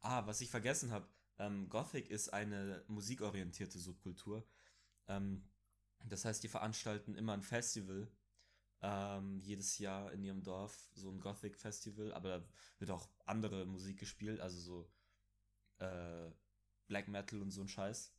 Ah, 0.00 0.26
was 0.26 0.40
ich 0.40 0.50
vergessen 0.50 0.90
habe. 0.90 1.06
Ähm, 1.38 1.68
Gothic 1.68 2.10
ist 2.10 2.32
eine 2.32 2.84
musikorientierte 2.88 3.78
Subkultur. 3.78 4.46
Ähm, 5.08 5.48
das 6.06 6.24
heißt, 6.24 6.42
die 6.42 6.48
veranstalten 6.48 7.14
immer 7.14 7.34
ein 7.34 7.42
Festival 7.42 8.10
ähm, 8.82 9.38
jedes 9.38 9.78
Jahr 9.78 10.12
in 10.12 10.22
ihrem 10.22 10.42
Dorf, 10.42 10.90
so 10.94 11.10
ein 11.10 11.20
Gothic 11.20 11.56
Festival, 11.56 12.12
aber 12.12 12.28
da 12.28 12.48
wird 12.78 12.90
auch 12.90 13.08
andere 13.24 13.64
Musik 13.64 13.98
gespielt, 13.98 14.40
also 14.40 14.58
so 14.60 14.90
äh, 15.78 16.30
Black 16.86 17.08
Metal 17.08 17.40
und 17.42 17.50
so 17.50 17.62
ein 17.62 17.68
Scheiß. 17.68 18.12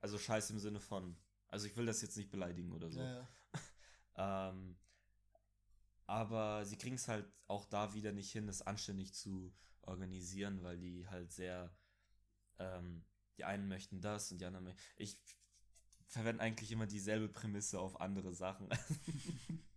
Also 0.00 0.18
Scheiß 0.18 0.50
im 0.50 0.58
Sinne 0.58 0.80
von, 0.80 1.16
also 1.48 1.66
ich 1.66 1.76
will 1.76 1.86
das 1.86 2.02
jetzt 2.02 2.16
nicht 2.16 2.30
beleidigen 2.30 2.72
oder 2.72 2.90
so. 2.90 3.00
Ja, 3.00 3.28
ja. 4.14 4.50
ähm, 4.50 4.76
aber 6.06 6.64
sie 6.66 6.76
kriegen 6.76 6.96
es 6.96 7.08
halt 7.08 7.30
auch 7.46 7.64
da 7.64 7.94
wieder 7.94 8.12
nicht 8.12 8.30
hin, 8.32 8.46
das 8.46 8.62
anständig 8.62 9.14
zu 9.14 9.54
organisieren, 9.82 10.62
weil 10.62 10.78
die 10.78 11.06
halt 11.08 11.32
sehr, 11.32 11.74
ähm, 12.58 13.04
die 13.36 13.44
einen 13.44 13.68
möchten 13.68 14.00
das 14.00 14.30
und 14.30 14.38
die 14.38 14.44
anderen 14.44 14.64
möchten. 14.64 14.82
Ich 14.96 15.18
verwende 16.06 16.42
eigentlich 16.42 16.70
immer 16.70 16.86
dieselbe 16.86 17.28
Prämisse 17.28 17.80
auf 17.80 18.00
andere 18.00 18.34
Sachen. 18.34 18.68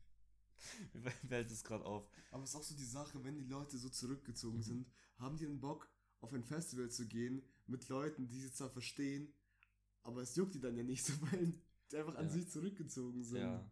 Mir 0.93 1.11
fällt 1.27 1.51
es 1.51 1.63
gerade 1.63 1.85
auf. 1.85 2.07
Aber 2.31 2.43
es 2.43 2.49
ist 2.51 2.55
auch 2.55 2.63
so 2.63 2.75
die 2.75 2.85
Sache, 2.85 3.23
wenn 3.23 3.37
die 3.37 3.45
Leute 3.45 3.77
so 3.77 3.89
zurückgezogen 3.89 4.57
mhm. 4.57 4.63
sind, 4.63 4.91
haben 5.17 5.37
die 5.37 5.45
einen 5.45 5.59
Bock, 5.59 5.89
auf 6.21 6.33
ein 6.33 6.43
Festival 6.43 6.89
zu 6.89 7.07
gehen 7.07 7.43
mit 7.67 7.87
Leuten, 7.87 8.27
die 8.27 8.39
sie 8.39 8.51
zwar 8.51 8.69
verstehen, 8.69 9.33
aber 10.03 10.21
es 10.21 10.35
juckt 10.35 10.55
die 10.55 10.59
dann 10.59 10.75
ja 10.75 10.83
nicht 10.83 11.05
so, 11.05 11.13
weil 11.31 11.53
die 11.91 11.97
einfach 11.97 12.15
an 12.15 12.29
sich 12.29 12.49
zurückgezogen 12.49 13.23
sind. 13.23 13.41
Ja. 13.41 13.71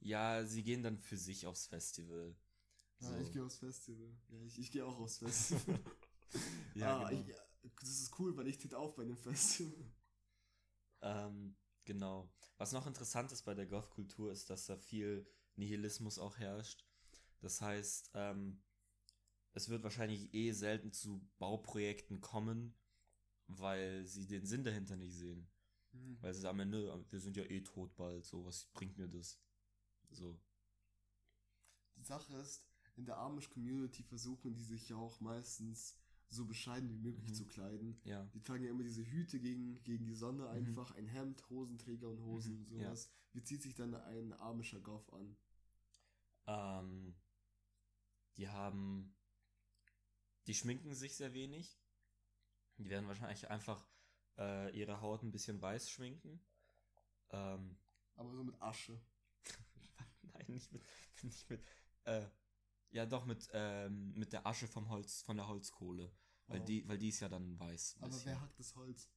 ja, 0.00 0.44
sie 0.44 0.62
gehen 0.62 0.82
dann 0.82 0.98
für 0.98 1.16
sich 1.16 1.46
aufs 1.46 1.66
Festival. 1.66 2.36
Ja, 3.00 3.08
so. 3.08 3.16
ich 3.16 3.32
gehe 3.32 3.44
aufs 3.44 3.58
Festival. 3.58 4.16
Ja, 4.28 4.42
ich, 4.42 4.58
ich 4.58 4.70
gehe 4.70 4.84
auch 4.84 4.98
aufs 4.98 5.18
Festival. 5.18 5.80
ja, 6.74 7.00
ah, 7.00 7.08
genau. 7.08 7.22
ich, 7.62 7.72
das 7.80 8.00
ist 8.00 8.18
cool, 8.18 8.36
weil 8.36 8.46
ich 8.46 8.58
tät 8.58 8.74
auf 8.74 8.94
bei 8.94 9.04
dem 9.04 9.16
Festival. 9.16 9.90
Ähm, 11.00 11.56
genau. 11.84 12.30
Was 12.56 12.72
noch 12.72 12.86
interessant 12.86 13.32
ist 13.32 13.42
bei 13.42 13.54
der 13.54 13.66
Goth-Kultur 13.66 14.32
ist, 14.32 14.48
dass 14.50 14.66
da 14.66 14.76
viel 14.76 15.26
Nihilismus 15.56 16.18
auch 16.18 16.38
herrscht. 16.38 16.84
Das 17.40 17.60
heißt, 17.60 18.12
ähm, 18.14 18.62
es 19.52 19.68
wird 19.68 19.82
wahrscheinlich 19.82 20.34
eh 20.34 20.52
selten 20.52 20.92
zu 20.92 21.26
Bauprojekten 21.38 22.20
kommen, 22.20 22.74
weil 23.46 24.06
sie 24.06 24.26
den 24.26 24.46
Sinn 24.46 24.64
dahinter 24.64 24.96
nicht 24.96 25.14
sehen. 25.14 25.48
Mhm. 25.92 26.18
Weil 26.20 26.34
sie 26.34 26.48
am 26.48 26.60
Ende, 26.60 27.04
wir 27.10 27.20
sind 27.20 27.36
ja 27.36 27.44
eh 27.44 27.62
tot 27.62 27.94
bald, 27.96 28.24
so, 28.24 28.44
was 28.44 28.66
bringt 28.72 28.98
mir 28.98 29.08
das? 29.08 29.40
So. 30.10 30.40
Die 31.96 32.02
Sache 32.02 32.36
ist, 32.36 32.66
in 32.96 33.06
der 33.06 33.18
Amish-Community 33.18 34.02
versuchen 34.02 34.54
die 34.54 34.64
sich 34.64 34.88
ja 34.88 34.96
auch 34.96 35.20
meistens 35.20 35.96
so 36.30 36.44
bescheiden 36.44 36.88
wie 36.90 36.98
möglich 36.98 37.28
mhm. 37.30 37.34
zu 37.34 37.46
kleiden. 37.46 38.00
Ja. 38.04 38.24
Die 38.34 38.40
tragen 38.40 38.64
ja 38.64 38.70
immer 38.70 38.82
diese 38.82 39.04
Hüte 39.04 39.38
gegen, 39.38 39.82
gegen 39.84 40.06
die 40.06 40.14
Sonne, 40.14 40.42
mhm. 40.42 40.48
einfach 40.48 40.90
mhm. 40.90 40.98
ein 40.98 41.06
Hemd, 41.08 41.50
Hosenträger 41.50 42.08
und 42.08 42.22
Hosen, 42.22 42.60
mhm. 42.60 42.66
sowas. 42.66 43.04
Ja. 43.04 43.10
Wie 43.34 43.42
zieht 43.42 43.62
sich 43.62 43.74
dann 43.74 43.94
ein 43.94 44.32
amischer 44.34 44.80
Goff 44.80 45.12
an? 45.12 45.36
Ähm, 46.46 47.14
die 48.36 48.48
haben, 48.48 49.14
die 50.46 50.54
schminken 50.54 50.94
sich 50.94 51.16
sehr 51.16 51.34
wenig. 51.34 51.78
Die 52.78 52.88
werden 52.88 53.06
wahrscheinlich 53.06 53.50
einfach 53.50 53.86
äh, 54.38 54.76
ihre 54.76 55.00
Haut 55.00 55.22
ein 55.22 55.30
bisschen 55.30 55.60
weiß 55.60 55.90
schminken. 55.90 56.40
Ähm, 57.30 57.76
Aber 58.16 58.34
so 58.34 58.42
mit 58.42 58.60
Asche. 58.60 59.00
Nein, 60.22 60.44
nicht 60.48 60.72
mit, 60.72 60.82
nicht 61.22 61.48
mit, 61.48 61.64
äh, 62.04 62.26
ja 62.90 63.06
doch 63.06 63.26
mit, 63.26 63.48
ähm, 63.52 64.12
mit 64.14 64.32
der 64.32 64.46
Asche 64.46 64.66
vom 64.66 64.88
Holz, 64.88 65.22
von 65.22 65.36
der 65.36 65.48
Holzkohle. 65.48 66.12
Weil 66.46 66.60
oh. 66.60 66.64
die, 66.64 66.88
weil 66.88 66.98
die 66.98 67.08
ist 67.08 67.20
ja 67.20 67.28
dann 67.28 67.58
weiß. 67.58 67.96
Aber 68.00 68.24
wer 68.24 68.40
hackt 68.40 68.58
das 68.58 68.74
Holz? 68.76 69.08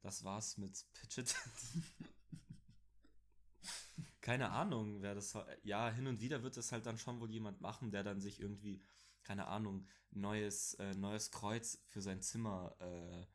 Das 0.00 0.22
war's 0.22 0.58
mit 0.58 0.84
Pitchit. 0.92 1.34
keine 4.24 4.50
Ahnung, 4.50 5.02
wer 5.02 5.14
das. 5.14 5.36
Ja, 5.64 5.90
hin 5.90 6.06
und 6.06 6.20
wieder 6.20 6.42
wird 6.42 6.56
das 6.56 6.72
halt 6.72 6.86
dann 6.86 6.96
schon 6.96 7.20
wohl 7.20 7.30
jemand 7.30 7.60
machen, 7.60 7.90
der 7.90 8.02
dann 8.02 8.22
sich 8.22 8.40
irgendwie, 8.40 8.82
keine 9.22 9.48
Ahnung, 9.48 9.86
neues, 10.12 10.72
äh, 10.74 10.94
neues 10.94 11.30
Kreuz 11.30 11.78
für 11.86 12.00
sein 12.00 12.22
Zimmer 12.22 12.74
äh, 12.80 13.26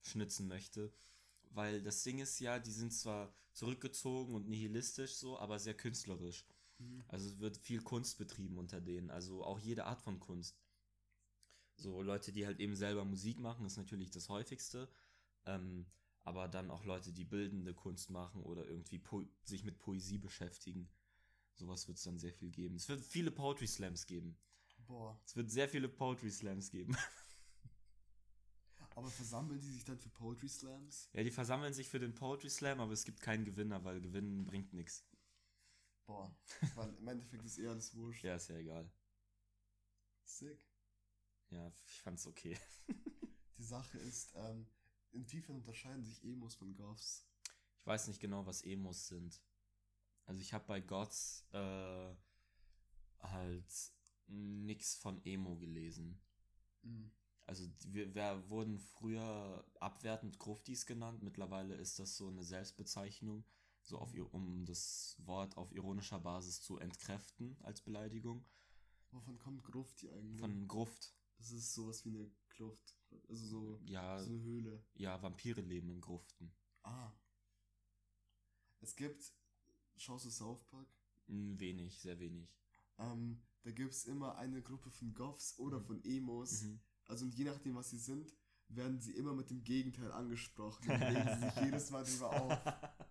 schnitzen 0.00 0.46
möchte. 0.46 0.92
Weil 1.50 1.82
das 1.82 2.04
Ding 2.04 2.20
ist 2.20 2.38
ja, 2.38 2.60
die 2.60 2.70
sind 2.70 2.92
zwar 2.92 3.34
zurückgezogen 3.52 4.36
und 4.36 4.48
nihilistisch 4.48 5.16
so, 5.16 5.40
aber 5.40 5.58
sehr 5.58 5.74
künstlerisch. 5.74 6.46
Mhm. 6.78 7.04
Also 7.08 7.28
es 7.28 7.38
wird 7.38 7.56
viel 7.56 7.82
Kunst 7.82 8.18
betrieben 8.18 8.58
unter 8.58 8.80
denen, 8.80 9.10
also 9.10 9.44
auch 9.44 9.58
jede 9.58 9.84
Art 9.84 10.00
von 10.00 10.20
Kunst. 10.20 10.58
So 11.76 12.02
Leute, 12.02 12.32
die 12.32 12.46
halt 12.46 12.58
eben 12.60 12.74
selber 12.74 13.04
Musik 13.04 13.38
machen, 13.38 13.64
ist 13.64 13.76
natürlich 13.76 14.10
das 14.10 14.28
häufigste. 14.28 14.88
Ähm, 15.46 15.86
aber 16.22 16.48
dann 16.48 16.70
auch 16.70 16.84
Leute, 16.84 17.12
die 17.12 17.24
bildende 17.24 17.72
Kunst 17.72 18.10
machen 18.10 18.42
oder 18.42 18.66
irgendwie 18.66 19.00
sich 19.44 19.64
mit 19.64 19.78
Poesie 19.78 20.18
beschäftigen. 20.18 20.90
Sowas 21.54 21.88
wird 21.88 21.96
es 21.96 22.04
dann 22.04 22.18
sehr 22.18 22.34
viel 22.34 22.50
geben. 22.50 22.76
Es 22.76 22.88
wird 22.88 23.00
viele 23.00 23.30
Poetry 23.30 23.66
Slams 23.66 24.06
geben. 24.06 24.36
Boah. 24.86 25.18
Es 25.24 25.36
wird 25.36 25.50
sehr 25.50 25.68
viele 25.68 25.88
Poetry 25.88 26.30
Slams 26.30 26.70
geben. 26.70 26.96
Aber 28.94 29.10
versammeln 29.10 29.60
die 29.60 29.70
sich 29.70 29.84
dann 29.84 29.98
für 29.98 30.08
Poetry 30.08 30.48
Slams? 30.48 31.08
Ja, 31.12 31.22
die 31.22 31.30
versammeln 31.30 31.72
sich 31.72 31.88
für 31.88 32.00
den 32.00 32.14
Poetry 32.14 32.50
Slam, 32.50 32.80
aber 32.80 32.92
es 32.92 33.04
gibt 33.04 33.20
keinen 33.20 33.44
Gewinner, 33.44 33.84
weil 33.84 34.00
Gewinnen 34.00 34.44
bringt 34.44 34.72
nichts. 34.72 35.07
Boah. 36.08 36.34
Weil 36.74 36.94
im 36.94 37.06
Endeffekt 37.06 37.44
ist 37.44 37.58
eher 37.58 37.70
alles 37.70 37.94
wurscht. 37.94 38.24
Ja, 38.24 38.36
ist 38.36 38.48
ja 38.48 38.56
egal. 38.56 38.90
Sick. 40.24 40.66
Ja, 41.50 41.70
ich 41.86 42.00
fand's 42.00 42.26
okay. 42.26 42.58
Die 43.58 43.62
Sache 43.62 43.98
ist, 43.98 44.32
ähm, 44.34 44.66
inwiefern 45.12 45.56
unterscheiden 45.56 46.04
sich 46.04 46.24
Emos 46.24 46.54
von 46.54 46.74
Goths? 46.74 47.28
Ich 47.80 47.86
weiß 47.86 48.08
nicht 48.08 48.20
genau, 48.20 48.46
was 48.46 48.62
Emos 48.62 49.08
sind. 49.08 49.42
Also 50.24 50.40
ich 50.40 50.54
habe 50.54 50.64
bei 50.66 50.80
Gods 50.80 51.46
äh, 51.52 52.14
halt 53.20 53.92
nix 54.28 54.96
von 54.96 55.22
Emo 55.26 55.58
gelesen. 55.58 56.18
Mhm. 56.84 57.10
Also 57.44 57.68
wir, 57.84 58.14
wir 58.14 58.48
wurden 58.48 58.78
früher 58.78 59.70
abwertend 59.78 60.38
Gruftis 60.38 60.86
genannt. 60.86 61.22
Mittlerweile 61.22 61.74
ist 61.74 61.98
das 61.98 62.16
so 62.16 62.28
eine 62.28 62.44
Selbstbezeichnung, 62.44 63.44
so 63.88 63.98
auf 63.98 64.14
ihr, 64.14 64.32
um 64.34 64.64
das 64.66 65.16
Wort 65.24 65.56
auf 65.56 65.72
ironischer 65.72 66.20
Basis 66.20 66.60
zu 66.60 66.78
entkräften 66.78 67.56
als 67.62 67.80
Beleidigung. 67.80 68.44
Wovon 69.10 69.38
kommt 69.38 69.64
Grufti 69.64 70.10
eigentlich? 70.10 70.40
Von 70.40 70.68
Gruft. 70.68 71.14
Das 71.38 71.50
ist 71.50 71.72
sowas 71.74 72.04
wie 72.04 72.10
eine 72.10 72.30
Kluft. 72.50 72.94
Also 73.28 73.46
so, 73.46 73.80
Ja, 73.86 74.18
so 74.22 74.30
eine 74.30 74.42
Höhle. 74.42 74.84
ja, 74.94 75.20
Vampire 75.22 75.60
leben 75.62 75.88
in 75.88 76.00
Gruften. 76.00 76.52
Ah. 76.82 77.12
Es 78.80 78.94
gibt, 78.94 79.32
schaust 79.96 80.26
du 80.26 80.30
South 80.30 80.62
Park? 80.66 80.88
Hm, 81.26 81.58
Wenig, 81.58 81.98
sehr 81.98 82.18
wenig. 82.20 82.48
Ähm, 82.98 83.40
da 83.62 83.70
gibt's 83.70 84.04
immer 84.04 84.36
eine 84.36 84.62
Gruppe 84.62 84.90
von 84.90 85.14
Goths 85.14 85.58
oder 85.58 85.78
Mhm. 85.80 85.84
von 85.84 86.04
Emos. 86.04 86.62
Mhm. 86.62 86.80
Also 87.06 87.24
und 87.24 87.34
je 87.34 87.44
nachdem, 87.44 87.74
was 87.76 87.90
sie 87.90 87.98
sind, 87.98 88.34
werden 88.68 89.00
sie 89.00 89.12
immer 89.12 89.32
mit 89.32 89.48
dem 89.50 89.64
Gegenteil 89.64 90.12
angesprochen. 90.12 90.90
Und 90.90 91.02
regen 91.02 91.28
sie 91.40 91.46
sich 91.46 91.56
jedes 91.74 91.90
Mal 91.90 92.04
drüber 92.04 92.30
auf. 92.42 92.52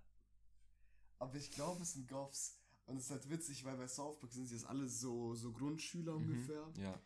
Aber 1.20 1.36
ich 1.36 1.52
glaube, 1.52 1.82
es 1.84 1.94
sind 1.94 2.08
Goths. 2.08 2.58
Und 2.86 2.98
es 2.98 3.06
ist 3.06 3.12
halt 3.12 3.30
witzig, 3.30 3.66
weil 3.66 3.76
bei 3.78 3.88
South 3.88 4.18
Park 4.20 4.32
sind 4.32 4.48
sie 4.48 4.56
jetzt 4.56 4.66
alle 4.66 4.88
so, 4.88 5.36
so 5.36 5.52
Grundschüler 5.52 6.14
Mhm. 6.18 6.30
ungefähr. 6.30 6.72
Ja, 6.78 7.02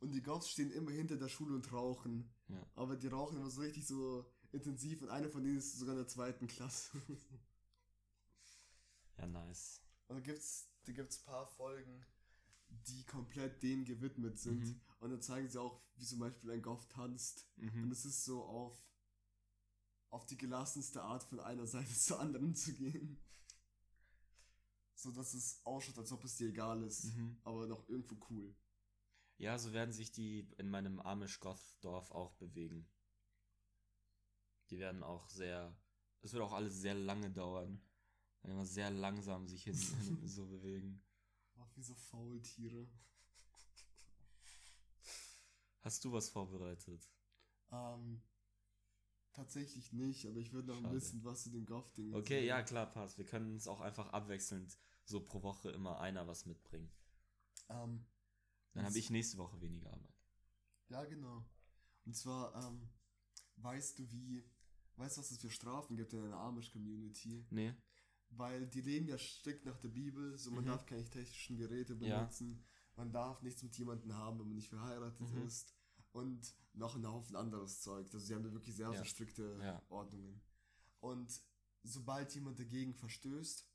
Und 0.00 0.10
die 0.12 0.22
Goths 0.22 0.50
stehen 0.50 0.70
immer 0.70 0.90
hinter 0.90 1.16
der 1.16 1.28
Schule 1.28 1.54
und 1.54 1.72
rauchen. 1.72 2.30
Ja. 2.48 2.66
Aber 2.74 2.94
die 2.96 3.06
rauchen 3.06 3.38
immer 3.38 3.48
so 3.50 3.62
richtig 3.62 3.86
so 3.86 4.30
intensiv 4.52 5.00
und 5.02 5.08
eine 5.08 5.30
von 5.30 5.42
denen 5.42 5.56
ist 5.56 5.78
sogar 5.78 5.94
in 5.94 6.00
der 6.00 6.08
zweiten 6.08 6.46
Klasse. 6.46 7.00
ja, 9.18 9.26
nice. 9.26 9.80
Und 10.08 10.16
da 10.16 10.20
gibt's, 10.20 10.68
da 10.84 10.92
gibt's 10.92 11.18
paar 11.18 11.46
Folgen, 11.46 12.04
die 12.68 13.04
komplett 13.04 13.62
denen 13.62 13.84
gewidmet 13.84 14.38
sind. 14.38 14.64
Mhm. 14.64 14.80
Und 15.00 15.10
dann 15.10 15.22
zeigen 15.22 15.48
sie 15.48 15.60
auch, 15.60 15.80
wie 15.96 16.04
zum 16.04 16.18
Beispiel 16.18 16.50
ein 16.50 16.62
Goth 16.62 16.88
tanzt. 16.90 17.48
Und 17.56 17.74
Mhm. 17.74 17.90
es 17.92 18.04
ist 18.04 18.24
so 18.24 18.44
auf, 18.44 18.76
auf 20.10 20.26
die 20.26 20.36
gelassenste 20.36 21.02
Art 21.02 21.22
von 21.24 21.40
einer 21.40 21.66
Seite 21.66 21.94
zur 21.94 22.20
anderen 22.20 22.54
zu 22.54 22.74
gehen. 22.74 23.18
So 24.94 25.10
dass 25.12 25.34
es 25.34 25.60
ausschaut, 25.64 25.98
als 25.98 26.12
ob 26.12 26.24
es 26.24 26.36
dir 26.36 26.48
egal 26.48 26.82
ist, 26.82 27.14
Mhm. 27.16 27.38
aber 27.44 27.66
noch 27.66 27.88
irgendwo 27.88 28.16
cool. 28.30 28.54
Ja, 29.38 29.58
so 29.58 29.72
werden 29.72 29.92
sich 29.92 30.12
die 30.12 30.48
in 30.58 30.70
meinem 30.70 31.00
Amish-Goth-Dorf 31.00 32.10
auch 32.12 32.34
bewegen. 32.36 32.88
Die 34.70 34.78
werden 34.78 35.02
auch 35.02 35.28
sehr, 35.28 35.76
es 36.22 36.32
wird 36.32 36.42
auch 36.42 36.52
alles 36.52 36.80
sehr 36.80 36.94
lange 36.94 37.30
dauern. 37.30 37.82
Werden 38.42 38.52
immer 38.52 38.66
sehr 38.66 38.90
langsam 38.90 39.48
sich 39.48 39.64
hin, 39.64 39.74
hin 39.74 39.74
so 40.28 40.46
bewegen. 40.46 41.02
Ach, 41.56 41.68
wie 41.76 41.82
so 41.82 41.94
Faultiere. 41.94 42.86
Hast 45.82 46.04
du 46.04 46.12
was 46.12 46.28
vorbereitet? 46.30 47.06
Ähm, 47.72 48.22
tatsächlich 49.34 49.92
nicht, 49.92 50.26
aber 50.26 50.38
ich 50.38 50.52
würde 50.52 50.68
noch 50.68 50.80
Schade. 50.80 50.94
wissen, 50.96 51.24
was 51.24 51.42
zu 51.44 51.50
den 51.50 51.66
Goth-Dingen 51.66 52.14
Okay, 52.14 52.46
ja, 52.46 52.62
klar, 52.62 52.86
passt. 52.90 53.18
Wir 53.18 53.24
können 53.26 53.52
uns 53.52 53.68
auch 53.68 53.80
einfach 53.80 54.08
abwechselnd 54.12 54.78
so 55.04 55.20
pro 55.20 55.42
Woche 55.42 55.70
immer 55.70 56.00
einer 56.00 56.26
was 56.26 56.46
mitbringen. 56.46 56.90
Ähm, 57.68 58.06
Dann 58.74 58.84
habe 58.84 58.98
ich 58.98 59.10
nächste 59.10 59.38
Woche 59.38 59.60
weniger 59.60 59.92
Arbeit. 59.92 60.14
Ja, 60.88 61.04
genau. 61.04 61.44
Und 62.06 62.14
zwar, 62.16 62.54
ähm, 62.54 62.88
weißt 63.56 63.98
du 63.98 64.10
wie, 64.10 64.44
weißt 64.96 65.16
du, 65.16 65.20
was 65.20 65.30
es 65.30 65.38
für 65.38 65.50
Strafen 65.50 65.96
gibt 65.96 66.12
in 66.12 66.20
einer 66.24 66.36
Amish-Community? 66.38 67.46
Nee? 67.50 67.74
Weil 68.30 68.66
die 68.66 68.80
leben 68.80 69.08
ja 69.08 69.18
strikt 69.18 69.64
nach 69.64 69.78
der 69.78 69.88
Bibel, 69.88 70.36
so 70.38 70.50
man 70.50 70.64
Mhm. 70.64 70.68
darf 70.68 70.86
keine 70.86 71.04
technischen 71.08 71.56
Geräte 71.56 71.94
Ja. 72.00 72.20
benutzen, 72.20 72.64
man 72.96 73.12
darf 73.12 73.42
nichts 73.42 73.62
mit 73.62 73.76
jemandem 73.76 74.14
haben, 74.14 74.38
wenn 74.38 74.46
man 74.48 74.56
nicht 74.56 74.68
verheiratet 74.68 75.30
Mhm. 75.30 75.46
ist 75.46 75.74
und 76.14 76.54
noch 76.74 76.94
einen 76.94 77.06
Haufen 77.08 77.34
anderes 77.36 77.82
Zeug. 77.82 78.06
Also 78.06 78.18
sie 78.20 78.34
haben 78.34 78.44
da 78.44 78.52
wirklich 78.52 78.74
sehr, 78.76 78.88
Ja. 78.88 78.94
sehr 78.94 79.04
strikte 79.04 79.58
Ja. 79.60 79.82
Ordnungen. 79.88 80.40
Und 81.00 81.42
sobald 81.82 82.32
jemand 82.34 82.58
dagegen 82.58 82.94
verstößt, 82.94 83.68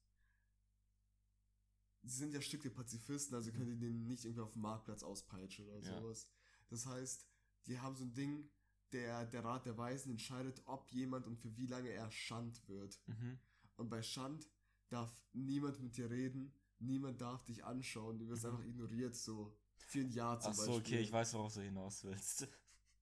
sie 2.04 2.18
sind 2.18 2.34
ja 2.34 2.42
strikte 2.42 2.70
Pazifisten, 2.72 3.36
also 3.36 3.52
können 3.52 3.68
die 3.68 3.78
den 3.78 4.08
nicht 4.08 4.24
irgendwie 4.24 4.42
auf 4.42 4.54
dem 4.54 4.62
Marktplatz 4.62 5.04
auspeitschen 5.04 5.68
oder 5.68 5.82
Ja. 5.82 6.00
sowas. 6.00 6.30
Das 6.70 6.86
heißt, 6.86 7.28
die 7.68 7.80
haben 7.80 7.96
so 7.96 8.06
ein 8.06 8.14
Ding, 8.14 8.50
der, 8.94 9.26
der 9.26 9.44
Rat 9.44 9.66
der 9.66 9.78
Weisen 9.78 10.10
entscheidet, 10.12 10.62
ob 10.66 10.90
jemand 10.92 11.28
und 11.28 11.38
für 11.38 11.56
wie 11.58 11.68
lange 11.68 11.90
er 11.90 12.10
Schand 12.10 12.68
wird. 12.68 13.00
Mhm. 13.06 13.38
Und 13.76 13.90
bei 13.90 14.02
Schand 14.02 14.48
darf 14.88 15.12
niemand 15.34 15.80
mit 15.82 15.98
dir 15.98 16.10
reden, 16.10 16.54
niemand 16.80 17.20
darf 17.22 17.44
dich 17.44 17.64
anschauen, 17.66 18.18
du 18.18 18.28
wirst 18.30 18.44
Mhm. 18.44 18.50
einfach 18.52 18.66
ignoriert, 18.66 19.16
so 19.16 19.56
für 19.88 20.00
ein 20.00 20.12
Jahr 20.12 20.40
zum 20.40 20.52
Ach 20.52 20.56
so, 20.56 20.74
Beispiel. 20.74 20.80
okay, 20.80 21.00
ich 21.00 21.12
weiß, 21.12 21.34
worauf 21.34 21.54
du 21.54 21.62
hinaus 21.62 22.04
willst. 22.04 22.48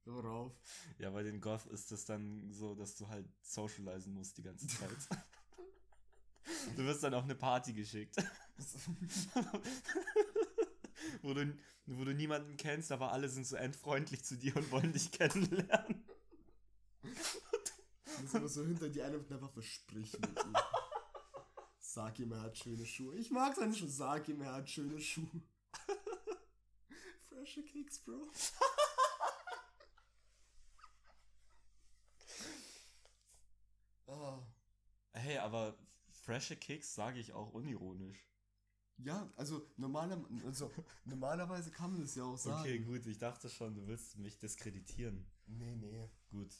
Worauf? 0.06 0.54
Ja, 1.00 1.10
bei 1.10 1.24
den 1.24 1.42
Goth 1.42 1.66
ist 1.66 1.92
es 1.92 2.06
dann 2.06 2.50
so, 2.52 2.76
dass 2.76 2.96
du 2.96 3.08
halt 3.10 3.28
socialisen 3.42 4.14
musst 4.14 4.38
die 4.38 4.44
ganze 4.44 4.66
Zeit. 4.68 4.90
du 6.78 6.84
wirst 6.86 7.04
dann 7.04 7.14
auf 7.14 7.26
eine 7.26 7.36
Party 7.36 7.74
geschickt. 7.74 8.16
wo, 11.22 11.34
du, 11.34 11.58
wo 11.88 12.06
du 12.06 12.14
niemanden 12.14 12.56
kennst, 12.56 12.92
aber 12.92 13.12
alle 13.12 13.28
sind 13.28 13.46
so 13.46 13.58
endfreundlich 13.58 14.24
zu 14.24 14.38
dir 14.38 14.56
und 14.56 14.72
wollen 14.72 14.94
dich 14.94 15.12
kennenlernen. 15.12 16.06
Das 18.22 18.34
immer 18.34 18.48
so 18.48 18.64
hinter 18.64 18.90
die 18.90 19.02
eine 19.02 19.20
wird 19.20 19.32
einfach 19.32 19.52
verspricht 19.52 20.20
mit 20.20 20.44
ihm. 20.44 20.54
Sag 21.80 22.20
ihm, 22.20 22.32
er 22.32 22.42
hat 22.42 22.58
schöne 22.58 22.86
Schuhe. 22.86 23.16
Ich 23.16 23.32
mag 23.32 23.56
seine 23.56 23.74
Schuhe. 23.74 23.90
Sag 23.90 24.28
ihm, 24.30 24.42
er 24.42 24.54
hat 24.54 24.70
schöne 24.70 25.00
Schuhe. 25.00 25.42
Freshe 27.58 27.64
Kicks, 27.64 28.00
Bro. 28.00 28.28
Ah. 34.08 34.40
Hey, 35.14 35.40
aber 35.40 35.76
freshe 36.12 36.56
Kicks 36.56 36.94
sage 36.94 37.20
ich 37.20 37.34
auch 37.34 37.52
unironisch. 37.52 38.30
Ja, 38.98 39.32
also, 39.36 39.68
normaler, 39.76 40.24
also 40.46 40.72
normalerweise 41.06 41.72
kann 41.72 41.92
man 41.92 42.02
das 42.02 42.14
ja 42.14 42.24
auch 42.24 42.38
sagen. 42.38 42.60
Okay, 42.62 42.80
gut, 42.80 43.06
ich 43.08 43.18
dachte 43.18 43.50
schon, 43.50 43.74
du 43.74 43.88
willst 43.88 44.18
mich 44.18 44.38
diskreditieren. 44.38 45.26
Nee, 45.48 45.76
nee. 45.76 46.08
Gut. 46.30 46.54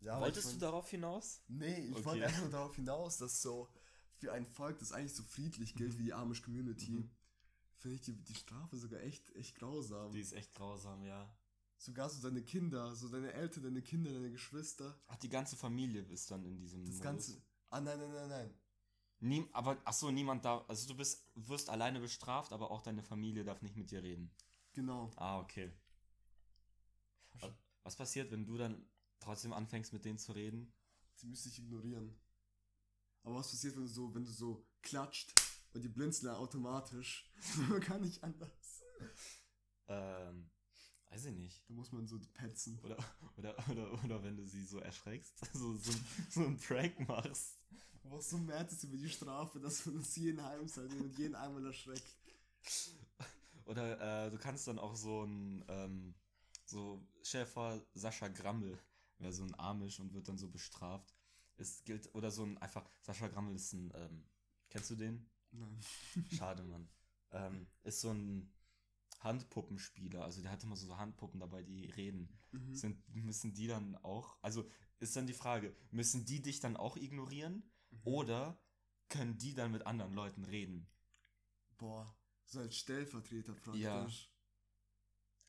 Ja, 0.00 0.20
Wolltest 0.20 0.52
du 0.52 0.58
darauf 0.58 0.90
hinaus? 0.90 1.42
Nee, 1.46 1.76
ich 1.86 1.94
Okay. 1.94 2.04
wollte 2.04 2.26
einfach 2.26 2.40
nur 2.40 2.50
darauf 2.50 2.74
hinaus, 2.74 3.18
dass 3.18 3.40
so 3.40 3.72
für 4.16 4.32
ein 4.32 4.46
Volk, 4.46 4.78
das 4.80 4.90
eigentlich 4.90 5.14
so 5.14 5.22
friedlich 5.22 5.76
gilt 5.76 5.96
wie 5.96 6.04
die 6.04 6.12
Amish 6.12 6.42
Community, 6.42 6.90
Mhm. 6.90 7.10
Finde 7.78 7.96
ich 7.96 8.02
die, 8.02 8.12
die 8.12 8.34
Strafe 8.34 8.76
sogar 8.76 9.00
echt, 9.00 9.34
echt 9.36 9.56
grausam. 9.56 10.12
Die 10.12 10.20
ist 10.20 10.32
echt 10.32 10.54
grausam, 10.54 11.02
ja. 11.04 11.34
Sogar 11.78 12.08
so 12.08 12.22
deine 12.22 12.42
Kinder, 12.42 12.94
so 12.94 13.08
deine 13.08 13.32
Eltern, 13.32 13.64
deine 13.64 13.82
Kinder, 13.82 14.12
deine 14.12 14.30
Geschwister. 14.30 14.98
Ach, 15.06 15.16
die 15.16 15.28
ganze 15.28 15.56
Familie 15.56 16.02
ist 16.02 16.30
dann 16.30 16.44
in 16.44 16.56
diesem 16.56 16.80
Das 16.80 16.94
Modus. 16.94 17.02
Ganze. 17.02 17.42
Ah, 17.68 17.80
nein, 17.80 17.98
nein, 17.98 18.12
nein, 18.12 18.28
nein. 18.28 18.54
Niem, 19.20 19.48
aber, 19.52 19.80
ach 19.84 19.92
so, 19.92 20.10
niemand 20.10 20.44
darf, 20.44 20.68
also 20.68 20.88
du 20.88 20.94
bist, 20.94 21.26
wirst 21.34 21.70
alleine 21.70 22.00
bestraft, 22.00 22.52
aber 22.52 22.70
auch 22.70 22.82
deine 22.82 23.02
Familie 23.02 23.44
darf 23.44 23.62
nicht 23.62 23.76
mit 23.76 23.90
dir 23.90 24.02
reden. 24.02 24.30
Genau. 24.72 25.10
Ah, 25.16 25.40
okay. 25.40 25.72
Was 27.82 27.96
passiert, 27.96 28.30
wenn 28.30 28.46
du 28.46 28.56
dann 28.56 28.84
trotzdem 29.20 29.52
anfängst 29.52 29.92
mit 29.92 30.04
denen 30.04 30.18
zu 30.18 30.32
reden? 30.32 30.72
Die 31.20 31.26
müsste 31.26 31.48
ich 31.48 31.58
ignorieren. 31.58 32.18
Aber 33.22 33.36
was 33.36 33.50
passiert, 33.50 33.74
wenn 33.76 33.82
du 33.82 33.88
so, 33.88 34.14
wenn 34.14 34.24
du 34.24 34.30
so 34.30 34.66
klatscht 34.82 35.32
und 35.76 35.82
die 35.82 35.88
blinzeln 35.88 36.34
automatisch? 36.34 37.30
Man 37.68 37.80
kann 37.80 38.00
nicht 38.02 38.22
anders. 38.22 38.82
Ähm, 39.88 40.50
weiß 41.10 41.26
ich 41.26 41.36
nicht. 41.36 41.68
Da 41.68 41.74
muss 41.74 41.92
man 41.92 42.06
so 42.06 42.18
petzen. 42.34 42.78
Oder, 42.82 42.96
oder, 43.36 43.68
oder, 43.70 44.04
oder 44.04 44.22
wenn 44.22 44.36
du 44.36 44.44
sie 44.44 44.64
so 44.64 44.78
erschreckst, 44.80 45.38
so, 45.52 45.76
so, 45.76 45.92
so 46.30 46.40
einen 46.40 46.58
Prank 46.58 47.06
machst. 47.08 47.58
Du 48.02 48.08
brauchst 48.08 48.30
so 48.30 48.38
März 48.38 48.82
über 48.84 48.96
die 48.96 49.08
Strafe, 49.08 49.60
dass 49.60 49.86
man 49.86 49.96
uns 49.96 50.16
jeden 50.16 50.42
heimzahlt 50.42 50.92
und 50.92 51.18
jeden 51.18 51.34
einmal 51.34 51.64
erschreckt. 51.66 52.16
Oder 53.64 54.26
äh, 54.26 54.30
du 54.30 54.38
kannst 54.38 54.66
dann 54.68 54.78
auch 54.78 54.94
so 54.94 55.24
ein, 55.24 55.64
ähm, 55.68 56.14
so, 56.64 57.06
vor, 57.52 57.80
Sascha 57.94 58.28
Grammel 58.28 58.78
wäre 59.18 59.32
so 59.32 59.44
ein 59.44 59.58
Amish 59.58 60.00
und 60.00 60.14
wird 60.14 60.28
dann 60.28 60.38
so 60.38 60.48
bestraft. 60.48 61.14
Es 61.56 61.82
gilt, 61.84 62.14
oder 62.14 62.30
so 62.30 62.44
ein 62.44 62.58
einfach, 62.58 62.88
Sascha 63.00 63.28
Grammel 63.28 63.56
ist 63.56 63.72
ein, 63.72 63.92
ähm, 63.94 64.24
kennst 64.68 64.90
du 64.90 64.96
den? 64.96 65.28
Nein. 65.58 65.80
Schade, 66.30 66.62
Mann. 66.62 66.88
ähm, 67.32 67.66
ist 67.82 68.00
so 68.00 68.10
ein 68.10 68.52
Handpuppenspieler, 69.20 70.22
also 70.22 70.42
der 70.42 70.50
hat 70.52 70.62
immer 70.62 70.76
so 70.76 70.96
Handpuppen 70.96 71.40
dabei, 71.40 71.62
die 71.62 71.86
reden. 71.90 72.38
Mhm. 72.52 72.74
Sind, 72.74 73.14
müssen 73.14 73.54
die 73.54 73.66
dann 73.66 73.96
auch, 73.96 74.38
also 74.42 74.68
ist 74.98 75.16
dann 75.16 75.26
die 75.26 75.32
Frage, 75.32 75.74
müssen 75.90 76.24
die 76.24 76.42
dich 76.42 76.60
dann 76.60 76.76
auch 76.76 76.96
ignorieren 76.96 77.70
Mhm. 77.90 78.00
oder 78.04 78.60
können 79.08 79.38
die 79.38 79.54
dann 79.54 79.72
mit 79.72 79.86
anderen 79.86 80.12
Leuten 80.12 80.44
reden? 80.44 80.88
Boah, 81.78 82.16
so 82.44 82.60
als 82.60 82.76
Stellvertreter 82.76 83.54
praktisch. 83.54 83.80
Ja. 83.82 84.08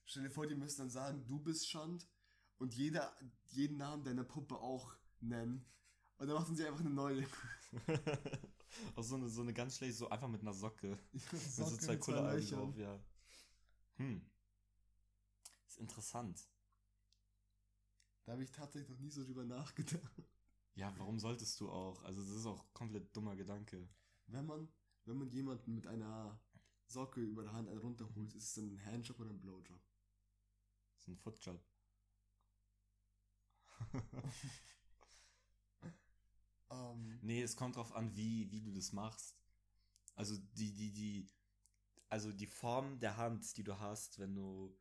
Stell 0.05 0.23
dir 0.23 0.29
vor, 0.29 0.47
die 0.47 0.55
müssen 0.55 0.79
dann 0.79 0.89
sagen, 0.89 1.25
du 1.25 1.39
bist 1.39 1.69
Schand 1.69 2.07
und 2.57 2.73
jeder 2.73 3.15
jeden 3.47 3.77
Namen 3.77 4.03
deiner 4.03 4.23
Puppe 4.23 4.57
auch 4.57 4.95
nennen. 5.19 5.65
Und 6.17 6.27
dann 6.27 6.35
machen 6.37 6.55
sie 6.55 6.65
einfach 6.65 6.79
eine 6.79 6.89
neue. 6.89 7.25
auch 8.95 9.03
so 9.03 9.15
eine, 9.15 9.29
so 9.29 9.41
eine 9.41 9.53
ganz 9.53 9.77
schlecht, 9.77 9.97
so 9.97 10.09
einfach 10.09 10.27
mit 10.27 10.41
einer 10.41 10.53
Socke. 10.53 10.97
mit 11.13 11.23
so 11.23 11.65
Socke 11.65 11.77
zwei 11.79 11.97
Kulleraugen 11.97 12.47
drauf, 12.47 12.77
ja. 12.77 12.99
Hm. 13.95 14.21
Ist 15.65 15.77
interessant. 15.77 16.47
Da 18.23 18.33
habe 18.33 18.43
ich 18.43 18.51
tatsächlich 18.51 18.89
noch 18.89 18.99
nie 18.99 19.09
so 19.09 19.23
drüber 19.23 19.45
nachgedacht. 19.45 20.23
Ja, 20.75 20.93
warum 20.97 21.19
solltest 21.19 21.59
du 21.59 21.69
auch? 21.69 22.03
Also, 22.03 22.21
das 22.21 22.31
ist 22.31 22.45
auch 22.45 22.71
komplett 22.73 23.15
dummer 23.15 23.35
Gedanke. 23.35 23.89
Wenn 24.27 24.45
man, 24.45 24.69
wenn 25.05 25.17
man 25.17 25.29
jemanden 25.29 25.73
mit 25.73 25.87
einer 25.87 26.39
Socke 26.85 27.21
über 27.21 27.43
der 27.43 27.53
Hand 27.53 27.69
einen 27.69 27.79
runterholt, 27.79 28.33
ist 28.33 28.43
es 28.43 28.53
dann 28.53 28.69
ein 28.69 28.85
Handjob 28.85 29.19
oder 29.19 29.31
ein 29.31 29.39
Blowjob? 29.39 29.81
Das 30.93 31.01
ist 31.01 31.07
ein 31.07 31.17
Footjob. 31.17 31.63
Ähm, 36.69 37.19
Nee, 37.21 37.41
es 37.41 37.55
kommt 37.55 37.75
drauf 37.75 37.93
an, 37.95 38.15
wie, 38.15 38.51
wie 38.51 38.61
du 38.61 38.71
das 38.71 38.91
machst. 38.93 39.35
Also 40.15 40.37
die, 40.55 40.73
die, 40.73 40.91
die, 40.91 41.29
also 42.09 42.31
die 42.31 42.47
Form 42.47 42.99
der 42.99 43.17
Hand, 43.17 43.55
die 43.57 43.63
du 43.63 43.79
hast, 43.79 44.19
wenn 44.19 44.35
du 44.35 44.75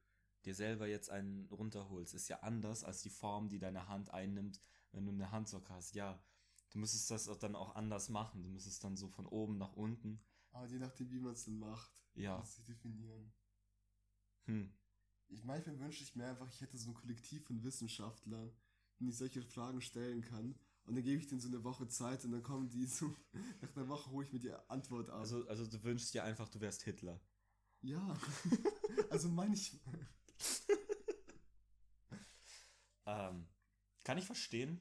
dir 0.44 0.54
selber 0.54 0.86
jetzt 0.86 1.10
einen 1.10 1.46
runterholst, 1.50 2.14
ist 2.14 2.28
ja 2.28 2.40
anders 2.40 2.84
als 2.84 3.02
die 3.02 3.10
Form, 3.10 3.48
die 3.48 3.58
deine 3.58 3.88
Hand 3.88 4.10
einnimmt, 4.10 4.60
wenn 4.92 5.04
du 5.06 5.12
eine 5.12 5.30
Handsocke 5.30 5.72
hast. 5.74 5.94
Ja, 5.94 6.22
du 6.70 6.78
müsstest 6.78 7.10
das 7.10 7.28
auch 7.28 7.36
dann 7.36 7.56
auch 7.56 7.74
anders 7.74 8.08
machen. 8.08 8.42
Du 8.42 8.48
müsstest 8.48 8.82
dann 8.84 8.96
so 8.96 9.08
von 9.08 9.26
oben 9.26 9.58
nach 9.58 9.72
unten. 9.74 10.20
aber 10.50 10.66
je 10.66 10.78
nachdem, 10.78 11.10
wie 11.10 11.20
man 11.20 11.32
es 11.34 11.44
dann 11.44 11.58
macht, 11.58 12.02
Ja. 12.14 12.38
muss 12.38 12.54
sich 12.56 12.64
definieren. 12.64 13.32
Hm. 14.46 14.72
Ich 15.28 15.44
manchmal 15.44 15.78
wünsche 15.78 16.02
ich 16.02 16.14
mir 16.16 16.26
einfach, 16.26 16.48
ich 16.48 16.60
hätte 16.60 16.78
so 16.78 16.90
ein 16.90 16.94
Kollektiv 16.94 17.44
von 17.46 17.62
Wissenschaftlern, 17.62 18.52
denen 18.98 19.10
ich 19.10 19.16
solche 19.16 19.42
Fragen 19.42 19.80
stellen 19.80 20.22
kann. 20.22 20.58
Und 20.86 20.94
dann 20.94 21.02
gebe 21.04 21.20
ich 21.20 21.26
denen 21.28 21.40
so 21.40 21.48
eine 21.48 21.64
Woche 21.64 21.88
Zeit 21.88 22.24
und 22.24 22.30
dann 22.32 22.42
kommen 22.42 22.68
die 22.70 22.86
so, 22.86 23.14
nach 23.60 23.74
einer 23.76 23.88
Woche 23.88 24.10
hole 24.10 24.26
ich 24.26 24.32
mir 24.32 24.38
die 24.38 24.52
Antwort 24.68 25.10
ab. 25.10 25.18
Also, 25.20 25.46
also 25.48 25.66
du 25.66 25.82
wünschst 25.82 26.14
dir 26.14 26.24
einfach, 26.24 26.48
du 26.48 26.60
wärst 26.60 26.82
Hitler. 26.82 27.20
ja. 27.82 28.16
also 29.10 29.28
manchmal. 29.28 30.08
Ähm, 33.06 33.46
kann 34.04 34.18
ich 34.18 34.26
verstehen. 34.26 34.80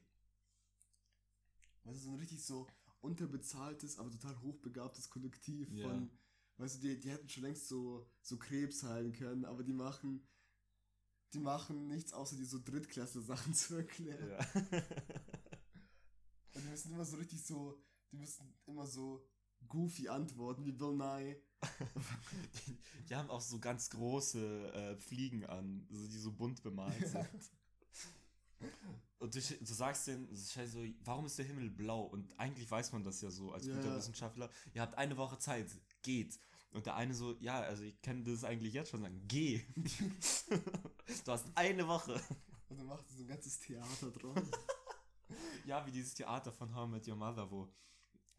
Weißt 1.83 1.99
du, 1.99 2.03
so 2.05 2.09
ein 2.11 2.19
richtig 2.19 2.43
so 2.43 2.67
unterbezahltes, 3.01 3.99
aber 3.99 4.09
total 4.09 4.39
hochbegabtes 4.41 5.09
Kollektiv 5.09 5.69
Ja. 5.71 5.87
von, 5.87 6.09
weißt 6.57 6.77
du, 6.77 6.87
die, 6.87 6.99
die 6.99 7.11
hätten 7.11 7.29
schon 7.29 7.43
längst 7.43 7.67
so, 7.67 8.09
so 8.21 8.37
Krebs 8.37 8.83
heilen 8.83 9.13
können, 9.13 9.45
aber 9.45 9.63
die 9.63 9.73
machen, 9.73 10.27
die 11.33 11.39
machen 11.39 11.87
nichts 11.87 12.13
außer 12.13 12.35
die 12.35 12.45
so 12.45 12.59
Drittklasse-Sachen 12.63 13.53
zu 13.53 13.75
erklären. 13.75 14.29
Ja. 14.29 14.81
Und 16.55 16.63
die 16.63 16.69
müssen 16.69 16.93
immer 16.93 17.05
so 17.05 17.17
richtig 17.17 17.45
so, 17.45 17.77
die 18.11 18.17
müssen 18.17 18.53
immer 18.65 18.87
so 18.87 19.23
goofy 19.67 20.07
antworten, 20.07 20.65
wie 20.65 20.71
Bill 20.71 20.95
Nye. 20.95 21.35
Die, 22.67 22.77
die 23.09 23.15
haben 23.15 23.29
auch 23.29 23.41
so 23.41 23.59
ganz 23.59 23.89
große 23.89 24.71
äh, 24.73 24.95
Fliegen 24.95 25.45
an, 25.45 25.85
so, 25.89 26.07
die 26.07 26.17
so 26.17 26.31
bunt 26.31 26.63
bemalt 26.63 27.07
sind. 27.07 27.51
Und 29.19 29.35
du, 29.35 29.39
du 29.39 29.73
sagst 29.73 30.07
denen, 30.07 30.33
so, 30.35 30.79
warum 31.03 31.25
ist 31.25 31.37
der 31.37 31.45
Himmel 31.45 31.69
blau? 31.69 32.03
Und 32.03 32.39
eigentlich 32.39 32.69
weiß 32.69 32.93
man 32.93 33.03
das 33.03 33.21
ja 33.21 33.29
so 33.31 33.51
als 33.51 33.65
guter. 33.65 33.97
Wissenschaftler. 33.97 34.49
Ihr 34.73 34.81
habt 34.81 34.97
eine 34.97 35.17
Woche 35.17 35.37
Zeit, 35.39 35.67
geht. 36.03 36.39
Und 36.71 36.85
der 36.85 36.95
eine 36.95 37.13
so, 37.13 37.35
ja, 37.39 37.61
also 37.61 37.83
ich 37.83 38.01
kann 38.01 38.23
das 38.23 38.43
eigentlich 38.43 38.73
jetzt 38.73 38.91
schon 38.91 39.01
sagen, 39.01 39.21
geh. 39.27 39.61
du 41.25 41.31
hast 41.31 41.45
eine 41.55 41.87
Woche. 41.87 42.21
Und 42.69 42.77
dann 42.77 42.87
macht 42.87 43.09
so 43.09 43.23
ein 43.23 43.27
ganzes 43.27 43.59
Theater 43.59 44.11
draus. 44.11 44.43
Ja, 45.65 45.83
wie 45.85 45.91
dieses 45.91 46.13
Theater 46.13 46.51
von 46.51 46.73
How 46.75 46.87
I 46.87 46.91
Met 46.91 47.07
Your 47.07 47.15
Mother, 47.15 47.49
wo 47.49 47.71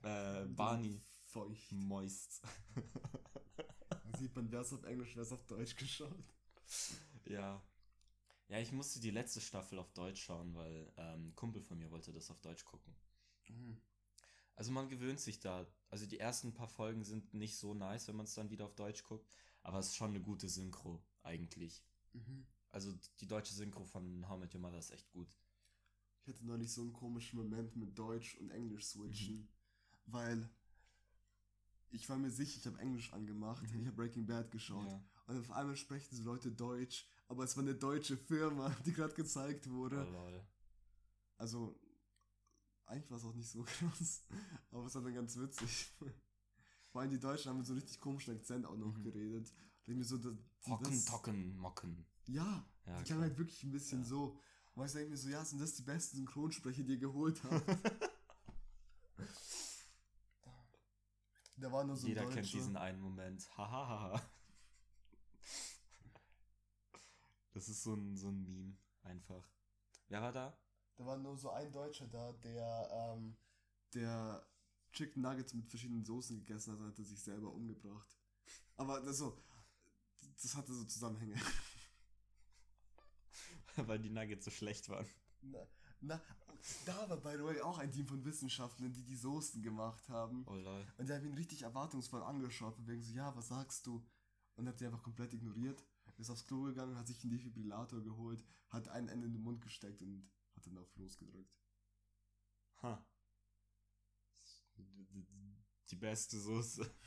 äh, 0.02 0.44
Barney 0.46 1.00
Feucht. 1.24 1.72
moist. 1.72 2.40
Da 3.90 4.18
sieht 4.18 4.34
man, 4.36 4.50
wer 4.50 4.60
es 4.60 4.72
auf 4.72 4.84
Englisch, 4.84 5.16
wer 5.16 5.22
es 5.24 5.32
auf 5.32 5.44
Deutsch 5.44 5.74
geschaut. 5.74 6.24
Ja. 7.24 7.60
Ja, 8.48 8.60
ich 8.60 8.70
musste 8.70 9.00
die 9.00 9.10
letzte 9.10 9.40
Staffel 9.40 9.80
auf 9.80 9.92
Deutsch 9.92 10.22
schauen, 10.22 10.54
weil 10.54 10.92
ähm, 10.96 11.26
ein 11.26 11.34
Kumpel 11.34 11.62
von 11.62 11.78
mir 11.78 11.90
wollte 11.90 12.12
das 12.12 12.30
auf 12.30 12.40
Deutsch 12.40 12.64
gucken. 12.64 12.94
Mhm. 13.48 13.80
Also 14.54 14.70
man 14.70 14.88
gewöhnt 14.88 15.18
sich 15.18 15.40
da. 15.40 15.66
Also 15.90 16.06
die 16.06 16.20
ersten 16.20 16.54
paar 16.54 16.68
Folgen 16.68 17.02
sind 17.02 17.34
nicht 17.34 17.58
so 17.58 17.74
nice, 17.74 18.06
wenn 18.06 18.16
man 18.16 18.26
es 18.26 18.34
dann 18.34 18.50
wieder 18.50 18.64
auf 18.66 18.76
Deutsch 18.76 19.02
guckt. 19.02 19.28
Aber 19.62 19.80
es 19.80 19.88
ist 19.88 19.96
schon 19.96 20.10
eine 20.10 20.20
gute 20.20 20.48
Synchro, 20.48 21.04
eigentlich. 21.24 21.84
Mhm. 22.12 22.46
Also 22.70 22.92
die 23.18 23.26
deutsche 23.26 23.52
Synchro 23.52 23.84
von 23.84 24.28
How 24.28 24.38
Met 24.38 24.54
Your 24.54 24.60
Mother 24.60 24.78
ist 24.78 24.92
echt 24.92 25.10
gut. 25.10 25.28
Ich 26.26 26.34
hatte 26.34 26.44
neulich 26.44 26.72
so 26.72 26.82
einen 26.82 26.92
komischen 26.92 27.38
Moment 27.38 27.76
mit 27.76 27.96
Deutsch 27.96 28.36
und 28.38 28.50
Englisch 28.50 28.86
switchen, 28.86 29.36
Mhm. 29.36 29.48
weil 30.06 30.50
ich 31.90 32.08
war 32.08 32.16
mir 32.18 32.30
sicher, 32.32 32.58
ich 32.58 32.66
habe 32.66 32.78
Englisch 32.80 33.12
angemacht, 33.12 33.62
Mhm. 33.72 33.80
ich 33.80 33.86
habe 33.86 33.96
Breaking 33.96 34.26
Bad 34.26 34.50
geschaut 34.50 34.90
Ja. 34.90 35.04
und 35.28 35.38
auf 35.38 35.50
einmal 35.52 35.76
sprechen 35.76 36.16
so 36.16 36.24
Leute 36.24 36.50
Deutsch, 36.50 37.08
aber 37.28 37.44
es 37.44 37.56
war 37.56 37.62
eine 37.62 37.76
deutsche 37.76 38.16
Firma, 38.16 38.68
die 38.84 38.92
gerade 38.92 39.14
gezeigt 39.14 39.68
Oh, 39.68 39.72
wurde. 39.72 40.02
lol. 40.02 40.44
Also 41.36 41.78
eigentlich 42.86 43.08
war 43.10 43.18
es 43.18 43.24
auch 43.24 43.34
nicht 43.34 43.48
so 43.48 43.62
krass, 43.66 44.24
aber 44.72 44.86
es 44.86 44.94
war 44.96 45.02
dann 45.02 45.14
ganz 45.14 45.36
witzig. 45.36 45.92
Vor 46.90 47.02
allem 47.02 47.10
die 47.12 47.20
Deutschen 47.20 47.50
haben 47.50 47.58
mit 47.58 47.66
so 47.66 47.72
einem 47.72 47.82
richtig 47.82 48.00
komischen 48.00 48.34
Akzent 48.36 48.66
auch 48.66 48.76
noch 48.76 48.96
Mhm. 48.96 49.02
geredet. 49.04 49.52
Und 49.86 49.92
ich 49.92 49.96
mir 49.96 50.04
so, 50.04 50.16
das, 50.18 50.34
Hocken, 50.66 50.90
das, 50.90 51.04
tocken, 51.04 51.56
mocken. 51.56 52.04
Ja, 52.26 52.68
Ja, 52.84 52.98
die 52.98 53.04
klang 53.04 53.20
halt 53.20 53.38
wirklich 53.38 53.62
ein 53.62 53.70
bisschen 53.70 54.00
Ja. 54.00 54.06
so. 54.08 54.40
Und 54.76 54.86
ich 54.86 54.92
denke 54.92 55.10
mir 55.10 55.16
so, 55.16 55.28
ja, 55.30 55.42
sind 55.42 55.60
das 55.60 55.74
die 55.74 55.82
besten 55.82 56.18
Synchronsprecher, 56.18 56.82
die 56.82 56.92
ihr 56.92 56.98
geholt 56.98 57.42
habt? 57.44 57.66
da 61.56 61.72
war 61.72 61.82
nur 61.84 61.96
so 61.96 62.06
ein 62.06 62.10
Jeder 62.10 62.26
kennt 62.26 62.52
diesen 62.52 62.76
einen 62.76 63.00
Moment. 63.00 63.48
Hahaha. 63.56 64.20
das 67.54 67.68
ist 67.70 67.82
so 67.84 67.94
ein, 67.94 68.18
so 68.18 68.28
ein 68.28 68.42
Meme, 68.42 68.76
einfach. 69.02 69.50
Wer 70.08 70.20
war 70.20 70.32
da? 70.32 70.54
Da 70.96 71.06
war 71.06 71.16
nur 71.16 71.38
so 71.38 71.48
ein 71.50 71.72
Deutscher 71.72 72.06
da, 72.08 72.32
der, 72.32 72.90
ähm, 72.92 73.34
der 73.94 74.46
Chicken 74.92 75.22
Nuggets 75.22 75.54
mit 75.54 75.70
verschiedenen 75.70 76.04
Soßen 76.04 76.36
gegessen 76.36 76.74
hat 76.74 76.80
und 76.80 76.88
hat 76.88 76.98
er 76.98 77.04
sich 77.04 77.22
selber 77.22 77.50
umgebracht. 77.50 78.14
Aber 78.76 79.00
das 79.00 79.16
so, 79.16 79.42
das 80.42 80.54
hatte 80.54 80.74
so 80.74 80.84
Zusammenhänge. 80.84 81.40
Weil 83.86 83.98
die 83.98 84.10
Nuggets 84.10 84.44
so 84.44 84.50
schlecht 84.50 84.88
waren. 84.88 85.06
Na, 85.42 85.66
na, 86.00 86.20
da 86.84 87.08
war 87.08 87.16
by 87.18 87.36
the 87.36 87.44
way 87.44 87.60
auch 87.60 87.78
ein 87.78 87.90
Team 87.90 88.06
von 88.06 88.24
Wissenschaftlern, 88.24 88.92
die 88.92 89.04
die 89.04 89.16
Soßen 89.16 89.62
gemacht 89.62 90.08
haben. 90.08 90.44
Oh 90.46 90.54
lol. 90.54 90.86
Und 90.98 91.08
der 91.08 91.16
hat 91.16 91.24
ihn 91.24 91.34
richtig 91.34 91.62
erwartungsvoll 91.62 92.22
angeschaut, 92.22 92.74
von 92.74 92.86
wegen 92.86 93.02
so, 93.02 93.12
ja, 93.12 93.34
was 93.36 93.48
sagst 93.48 93.86
du? 93.86 94.04
Und 94.54 94.66
hat 94.66 94.78
sie 94.78 94.86
einfach 94.86 95.02
komplett 95.02 95.34
ignoriert, 95.34 95.84
ist 96.18 96.30
aufs 96.30 96.44
Klo 96.44 96.62
gegangen, 96.62 96.96
hat 96.96 97.06
sich 97.06 97.22
einen 97.22 97.30
Defibrillator 97.30 98.02
geholt, 98.02 98.42
hat 98.68 98.88
ein 98.88 99.08
Ende 99.08 99.26
in 99.26 99.34
den 99.34 99.42
Mund 99.42 99.60
gesteckt 99.60 100.00
und 100.02 100.28
hat 100.54 100.66
dann 100.66 100.78
auf 100.78 100.96
losgedrückt. 100.96 101.54
Ha. 102.82 103.06
Die 105.90 105.96
beste 105.96 106.38
Soße. 106.38 106.90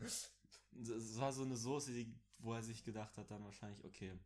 Es 0.00 1.18
war 1.18 1.32
so 1.32 1.42
eine 1.42 1.56
Soße, 1.56 1.92
die, 1.92 2.14
wo 2.38 2.54
er 2.54 2.62
sich 2.62 2.84
gedacht 2.84 3.16
hat, 3.16 3.32
dann 3.32 3.42
wahrscheinlich, 3.42 3.84
okay, 3.84 4.16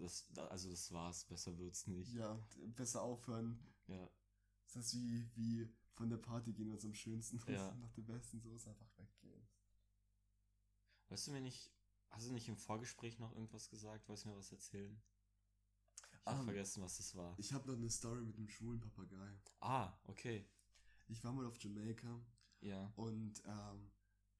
das, 0.00 0.26
also 0.36 0.70
das 0.70 0.90
war's, 0.92 1.24
besser 1.24 1.56
wird's 1.58 1.86
nicht. 1.86 2.12
Ja, 2.14 2.38
besser 2.76 3.02
aufhören. 3.02 3.58
Ja. 3.86 4.10
Das 4.72 4.76
ist 4.86 4.94
wie, 4.94 5.30
wie 5.34 5.68
von 5.94 6.08
der 6.08 6.16
Party 6.18 6.52
gehen, 6.52 6.72
was 6.72 6.84
am 6.84 6.94
schönsten 6.94 7.36
ist, 7.38 7.48
Ja. 7.48 7.74
nach 7.76 7.92
der 7.92 8.02
besten 8.02 8.40
Soße 8.40 8.70
einfach 8.70 8.90
weggehen. 8.96 9.46
Weißt 11.08 11.26
du 11.26 11.32
mir 11.32 11.40
nicht, 11.40 11.70
hast 12.10 12.28
du 12.28 12.32
nicht 12.32 12.48
im 12.48 12.56
Vorgespräch 12.56 13.18
noch 13.18 13.32
irgendwas 13.34 13.68
gesagt? 13.68 14.08
Wolltest 14.08 14.24
du 14.26 14.30
mir 14.30 14.36
was 14.36 14.52
erzählen? 14.52 15.02
Ich 16.12 16.26
habe 16.26 16.38
Ähm, 16.38 16.44
vergessen, 16.44 16.82
was 16.82 16.96
das 16.98 17.14
war. 17.16 17.34
Ich 17.38 17.52
habe 17.52 17.66
noch 17.68 17.76
eine 17.76 17.90
Story 17.90 18.22
mit 18.22 18.36
einem 18.36 18.48
schwulen 18.48 18.80
Papagei. 18.80 19.40
Ah, 19.60 19.98
okay. 20.04 20.46
Ich 21.08 21.24
war 21.24 21.32
mal 21.32 21.46
auf 21.46 21.56
Jamaika 21.58 22.20
Ja. 22.60 22.92
und 22.94 23.42
ähm, 23.44 23.90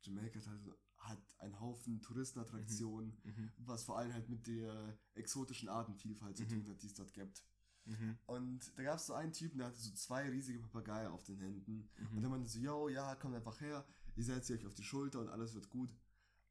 Jamaika 0.02 0.38
hat, 0.38 0.46
halt, 0.46 0.78
hat 1.01 1.22
einen 1.38 1.59
Haufen 1.61 2.01
Touristenattraktionen, 2.03 3.16
Mhm. 3.24 3.53
was 3.59 3.84
vor 3.84 3.98
allem 3.98 4.12
halt 4.12 4.28
mit 4.28 4.46
der 4.46 4.98
exotischen 5.14 5.68
Artenvielfalt 5.68 6.36
zu 6.36 6.44
Mhm. 6.44 6.48
tun 6.48 6.68
hat, 6.68 6.82
die 6.82 6.86
es 6.86 6.94
dort 6.94 7.12
gibt. 7.12 7.42
Mhm. 7.86 8.18
Und 8.26 8.72
da 8.76 8.82
gab 8.82 8.96
es 8.98 9.07
so 9.07 9.14
einen 9.14 9.32
Typen, 9.32 9.59
der 9.59 9.68
hatte 9.68 9.78
so 9.78 9.90
zwei 9.94 10.28
riesige 10.28 10.61
Papageien 10.61 11.11
auf 11.11 11.24
den 11.24 11.38
Händen. 11.38 11.88
Und 11.98 12.12
Mhm. 12.16 12.22
dann 12.22 12.30
meinte 12.30 12.48
so, 12.48 12.59
yo, 12.59 12.88
ja, 12.88 13.14
kommt 13.16 13.34
einfach 13.34 13.61
her, 13.61 13.86
ich 14.16 14.26
setze 14.26 14.53
euch 14.55 14.66
auf 14.66 14.74
die 14.74 14.84
Schulter 14.84 15.20
und 15.20 15.28
alles 15.28 15.55
wird 15.55 15.68
gut. 15.70 15.90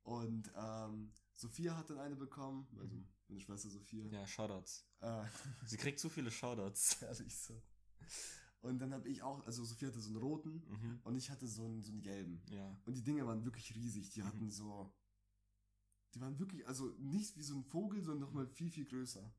Und 0.04 0.52
ähm, 0.56 1.14
Sophia 1.36 1.78
hat 1.78 1.89
dann 1.91 2.00
eine 2.00 2.16
bekommen, 2.16 2.68
also 2.80 2.95
Mhm. 2.95 3.08
meine 3.28 3.39
Schwester 3.41 3.70
Sophia. 3.70 4.08
Ja, 4.08 4.26
Shoutouts. 4.26 4.86
Äh, 5.02 5.26
Sie 5.68 5.78
kriegt 5.78 6.00
zu 6.00 6.10
viele 6.10 6.32
Shoutouts. 6.32 7.02
ehrlich 7.04 7.38
so. 7.38 7.62
Und 8.62 8.80
dann 8.80 8.93
habe 8.93 9.07
ich 9.07 9.22
auch, 9.22 9.45
also 9.45 9.64
Sophia 9.64 9.88
hatte 9.88 10.01
so 10.01 10.10
einen 10.10 10.18
roten 10.18 10.62
Mhm. 10.68 10.99
und 11.03 11.16
ich 11.16 11.30
hatte 11.30 11.47
so 11.47 11.66
einen, 11.66 11.82
so 11.82 11.91
einen 11.91 12.01
gelben. 12.01 12.41
Ja. 12.49 12.76
Und 12.86 12.95
die 12.97 13.03
Dinge 13.03 13.26
waren 13.26 13.45
wirklich 13.45 13.74
riesig. 13.76 14.10
Die 14.12 14.22
Mhm. 14.22 14.26
hatten 14.28 14.51
so. 14.51 14.93
Die 16.14 16.22
waren 16.22 16.38
wirklich, 16.39 16.68
also 16.68 16.88
nicht 16.97 17.38
wie 17.38 17.43
so 17.43 17.55
ein 17.55 17.64
Vogel, 17.64 18.01
sondern 18.03 18.22
nochmal 18.28 18.47
viel, 18.47 18.70
viel 18.70 18.86
größer. 18.86 19.32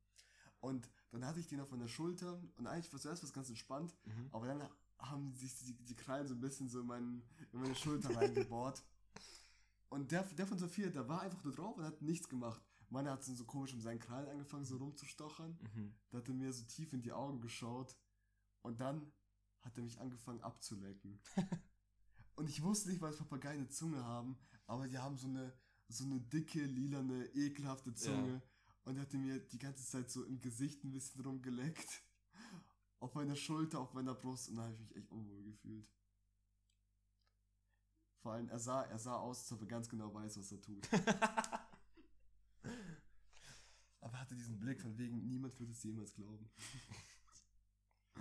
Und 0.60 0.88
dann 1.10 1.24
hatte 1.26 1.40
ich 1.40 1.48
den 1.48 1.60
auf 1.60 1.70
meiner 1.70 1.88
Schulter 1.88 2.40
und 2.56 2.66
eigentlich 2.66 2.92
war 2.92 3.00
zuerst 3.00 3.22
was 3.22 3.32
ganz 3.32 3.48
entspannt, 3.48 3.94
Mhm. 4.04 4.28
aber 4.30 4.46
dann 4.46 4.68
haben 4.98 5.34
sich 5.34 5.54
die, 5.64 5.72
die 5.74 5.96
Krallen 5.96 6.26
so 6.28 6.34
ein 6.34 6.40
bisschen 6.40 6.68
so 6.68 6.80
in, 6.80 6.86
meinen, 6.86 7.22
in 7.52 7.60
meine 7.60 7.74
Schulter 7.74 8.14
reingebohrt. 8.14 8.82
Und 9.88 10.12
der, 10.12 10.22
der 10.22 10.46
von 10.46 10.56
Sophia, 10.58 10.88
der 10.88 11.08
war 11.08 11.22
einfach 11.22 11.42
nur 11.42 11.52
drauf 11.52 11.76
und 11.76 11.82
hat 11.82 12.00
nichts 12.00 12.28
gemacht. 12.28 12.62
Meiner 12.90 13.10
hat 13.10 13.24
so 13.24 13.44
komisch 13.44 13.72
um 13.74 13.80
seinen 13.80 13.98
Krallen 13.98 14.28
angefangen, 14.28 14.64
so 14.64 14.76
rumzustochern. 14.76 15.58
Mhm. 15.74 15.92
Da 16.10 16.18
hat 16.18 16.28
er 16.28 16.34
mir 16.34 16.52
so 16.52 16.62
tief 16.64 16.92
in 16.92 17.02
die 17.02 17.10
Augen 17.10 17.40
geschaut. 17.40 17.96
Und 18.62 18.80
dann 18.80 19.12
hat 19.62 19.76
er 19.76 19.82
mich 19.82 20.00
angefangen 20.00 20.40
abzulecken. 20.40 21.20
und 22.36 22.48
ich 22.48 22.62
wusste 22.62 22.90
nicht, 22.90 23.00
weil 23.00 23.12
Papageien 23.12 23.60
eine 23.60 23.68
Zunge 23.68 24.04
haben, 24.04 24.38
aber 24.66 24.88
die 24.88 24.98
haben 24.98 25.16
so 25.16 25.28
eine, 25.28 25.52
so 25.88 26.04
eine 26.04 26.20
dicke, 26.20 26.64
lilane, 26.64 27.26
ekelhafte 27.34 27.92
Zunge. 27.92 28.42
Und 28.84 28.96
er 28.96 29.02
hatte 29.02 29.18
mir 29.18 29.38
die 29.38 29.58
ganze 29.58 29.84
Zeit 29.84 30.10
so 30.10 30.24
im 30.24 30.40
Gesicht 30.40 30.82
ein 30.84 30.92
bisschen 30.92 31.20
rumgeleckt. 31.22 32.02
Auf 32.98 33.14
meiner 33.14 33.36
Schulter, 33.36 33.80
auf 33.80 33.92
meiner 33.94 34.14
Brust. 34.14 34.48
Und 34.48 34.56
da 34.56 34.62
habe 34.64 34.74
ich 34.74 34.80
mich 34.80 34.96
echt 34.96 35.10
unwohl 35.10 35.42
gefühlt. 35.42 35.88
Vor 38.20 38.32
allem, 38.32 38.48
er 38.48 38.58
sah, 38.58 38.82
er 38.82 38.98
sah 38.98 39.16
aus, 39.16 39.40
als 39.40 39.52
ob 39.52 39.62
er 39.62 39.66
ganz 39.66 39.88
genau 39.88 40.12
weiß, 40.12 40.36
was 40.38 40.52
er 40.52 40.60
tut. 40.60 40.86
Aber 44.00 44.14
er 44.14 44.20
hatte 44.20 44.34
diesen 44.34 44.58
Blick 44.58 44.80
von 44.80 44.98
wegen, 44.98 45.26
niemand 45.26 45.58
wird 45.58 45.70
es 45.70 45.82
jemals 45.82 46.12
glauben. 46.14 46.50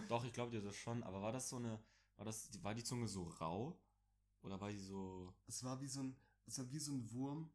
Doch, 0.08 0.24
ich 0.24 0.34
glaube 0.34 0.52
dir 0.52 0.62
das 0.62 0.76
schon, 0.76 1.04
aber 1.04 1.22
war 1.22 1.32
das 1.32 1.50
so 1.50 1.58
eine, 1.58 1.80
war 2.18 2.26
das, 2.26 2.64
war 2.64 2.74
die 2.74 2.84
Zunge 2.84 3.08
so 3.08 3.24
rau? 3.24 3.80
Oder 4.42 4.60
war 4.62 4.70
die 4.72 4.80
so, 4.80 5.34
Es 5.48 5.64
war 5.64 5.82
wie 5.82 5.88
so 5.88 6.02
ein, 6.02 6.16
es 6.46 6.58
war 6.60 6.72
wie 6.72 6.80
so 6.80 6.94
ein 6.94 7.12
Wurm, 7.12 7.52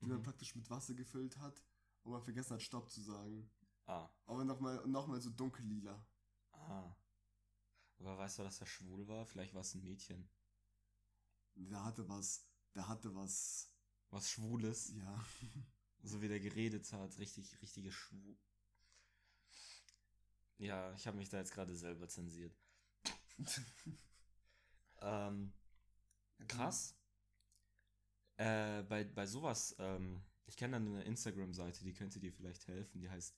den 0.00 0.10
man 0.10 0.20
Mhm. 0.20 0.22
praktisch 0.22 0.54
mit 0.54 0.68
Wasser 0.70 0.94
gefüllt 0.94 1.38
hat 1.38 1.62
und 2.04 2.12
man 2.12 2.22
vergessen 2.22 2.54
hat, 2.54 2.62
Stopp 2.62 2.90
zu 2.90 3.00
sagen. 3.02 3.50
ah, 3.86 4.08
Aber 4.26 4.44
nochmal 4.44 4.86
noch 4.86 5.06
mal 5.08 5.20
so 5.20 5.30
dunkellila. 5.30 6.04
ah. 6.52 6.94
Aber 7.98 8.18
weißt 8.18 8.38
du, 8.38 8.42
dass 8.42 8.60
er 8.60 8.66
schwul 8.66 9.08
war? 9.08 9.24
Vielleicht 9.24 9.54
war 9.54 9.62
es 9.62 9.74
ein 9.74 9.82
Mädchen. 9.82 10.28
Der 11.54 11.82
hatte 11.82 12.06
was, 12.10 12.44
der 12.74 12.88
hatte 12.88 13.14
was, 13.14 13.70
Was 14.10 14.30
Schwules. 14.30 14.94
ja. 14.94 15.24
So 16.02 16.20
wie 16.20 16.28
der 16.28 16.40
geredet 16.40 16.92
hat. 16.92 17.16
Richtig, 17.18 17.60
richtige 17.62 17.90
Schwul. 17.92 18.36
Ja, 20.58 20.92
ich 20.94 21.06
habe 21.06 21.16
mich 21.16 21.28
da 21.28 21.38
jetzt 21.38 21.52
gerade 21.52 21.74
selber 21.74 22.08
zensiert. 22.08 22.54
Ähm, 25.04 25.52
krass. 26.46 26.96
Äh, 28.36 28.82
bei, 28.84 29.04
bei 29.04 29.26
sowas, 29.26 29.74
ähm, 29.78 30.22
ich 30.46 30.56
kenne 30.56 30.74
dann 30.74 30.86
eine 30.86 31.02
Instagram-Seite, 31.04 31.84
die 31.84 31.92
könnte 31.92 32.20
dir 32.20 32.32
vielleicht 32.32 32.66
helfen, 32.68 33.00
die 33.00 33.10
heißt 33.10 33.34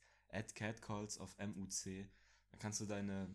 @catcalls 0.54 1.18
auf 1.18 1.36
MUC. 1.38 2.08
Da 2.50 2.58
kannst 2.58 2.80
du 2.80 2.86
deine, 2.86 3.34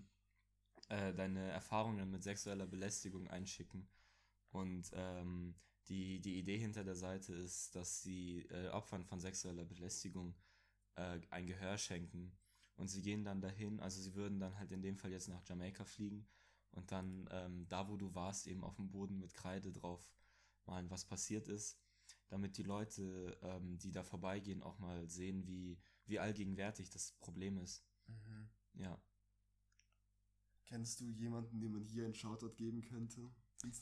äh, 0.90 1.14
deine 1.14 1.50
Erfahrungen 1.50 2.10
mit 2.12 2.24
sexueller 2.24 2.68
Belästigung 2.68 3.28
einschicken. 3.28 3.90
Und 4.52 4.90
ähm, 4.94 5.56
die, 5.88 6.20
die 6.20 6.40
Idee 6.40 6.58
hinter 6.58 6.84
der 6.84 6.96
Seite 6.96 7.34
ist, 7.34 7.76
dass 7.76 8.02
sie 8.02 8.42
äh, 8.50 8.70
Opfern 8.70 9.06
von 9.06 9.20
sexueller 9.20 9.66
Belästigung 9.66 10.36
äh, 10.96 11.20
ein 11.30 11.48
Gehör 11.48 11.78
schenken. 11.78 12.38
Und 12.80 12.88
sie 12.88 13.02
gehen 13.02 13.26
dann 13.26 13.42
dahin, 13.42 13.82
also 13.82 14.02
sie 14.02 14.16
würden 14.16 14.40
dann 14.40 14.58
halt 14.58 14.72
in 14.72 14.82
dem 14.82 14.96
Fall 14.96 15.12
jetzt 15.12 15.28
nach 15.28 15.46
Jamaika 15.46 15.84
fliegen 15.84 16.26
und 16.72 16.90
dann 16.94 17.28
ähm, 17.30 17.68
da, 17.68 17.90
wo 17.90 17.98
du 17.98 18.16
warst, 18.16 18.48
eben 18.48 18.64
auf 18.64 18.78
dem 18.78 18.90
Boden 18.90 19.20
mit 19.20 19.34
Kreide 19.34 19.74
drauf 19.74 20.14
malen, 20.66 20.90
was 20.90 21.04
passiert 21.04 21.50
ist, 21.50 21.78
damit 22.30 22.58
die 22.58 22.64
Leute, 22.64 23.38
ähm, 23.42 23.78
die 23.80 23.92
da 23.92 24.02
vorbeigehen, 24.02 24.64
auch 24.64 24.80
mal 24.80 25.10
sehen, 25.10 25.46
wie, 25.46 25.78
wie 26.06 26.20
allgegenwärtig 26.20 26.90
das 26.90 27.12
Problem 27.20 27.58
ist. 27.58 27.84
Mhm. 28.08 28.50
Ja. 28.76 29.04
Kennst 30.64 31.02
du 31.02 31.12
jemanden, 31.12 31.60
dem 31.60 31.74
man 31.74 31.84
hier 31.84 32.06
einen 32.06 32.16
Shoutout 32.16 32.56
geben 32.56 32.82
könnte? 32.82 33.30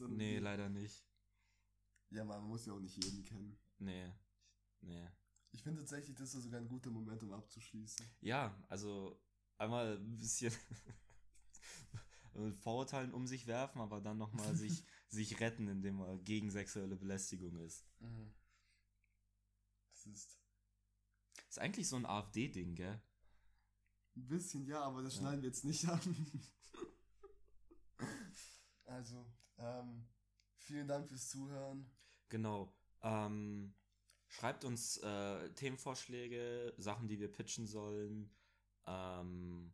Nee, 0.10 0.40
leider 0.40 0.70
nicht. 0.70 1.06
Ja, 2.10 2.26
man 2.26 2.42
muss 2.46 2.66
ja 2.66 2.74
auch 2.74 2.80
nicht 2.80 2.96
jeden 3.04 3.24
kennen. 3.24 3.60
Nee. 3.78 4.12
Nee. 4.82 5.08
Ich 5.52 5.64
finde 5.64 5.82
tatsächlich, 5.82 6.16
das 6.16 6.34
ist 6.36 6.44
sogar 6.44 6.60
ein 6.62 6.68
guter 6.68 6.92
Moment, 6.92 7.24
um 7.24 7.32
abzuschließen. 7.34 8.06
Ja, 8.22 8.56
also 8.68 9.20
einmal 9.58 9.98
ein 9.98 10.18
bisschen 10.18 10.54
mit 12.34 12.56
Vorurteilen 12.56 13.14
um 13.14 13.26
sich 13.26 13.48
werfen, 13.48 13.82
aber 13.82 14.00
dann 14.02 14.18
nochmal 14.18 14.56
sich, 14.56 14.84
sich 15.10 15.40
retten, 15.40 15.68
indem 15.68 15.96
man 15.98 16.24
gegen 16.24 16.52
sexuelle 16.52 16.96
Belästigung 16.96 17.58
ist. 17.58 17.86
Das 19.94 20.06
ist 20.06 20.40
Ist 21.50 21.60
eigentlich 21.60 21.88
so 21.90 21.96
ein 21.96 22.06
AfD-Ding, 22.06 22.76
gell? 22.76 23.02
ein 24.16 24.28
bisschen, 24.28 24.66
ja, 24.66 24.82
aber 24.82 25.04
das 25.04 25.14
Ja. 25.16 25.20
schneiden 25.22 25.42
wir 25.42 25.50
jetzt 25.50 25.64
nicht 25.66 25.88
an. 25.88 26.42
also, 28.86 29.26
ähm, 29.58 30.08
vielen 30.58 30.88
Dank 30.88 31.08
fürs 31.08 31.30
Zuhören. 31.30 31.90
Genau. 32.30 32.74
Ähm, 33.02 33.74
schreibt 34.28 34.66
uns 34.66 34.98
äh, 34.98 35.50
Themenvorschläge, 35.54 36.74
Sachen, 36.78 37.08
die 37.08 37.20
wir 37.20 37.32
pitchen 37.32 37.66
sollen. 37.68 38.30
Ähm, 38.86 39.74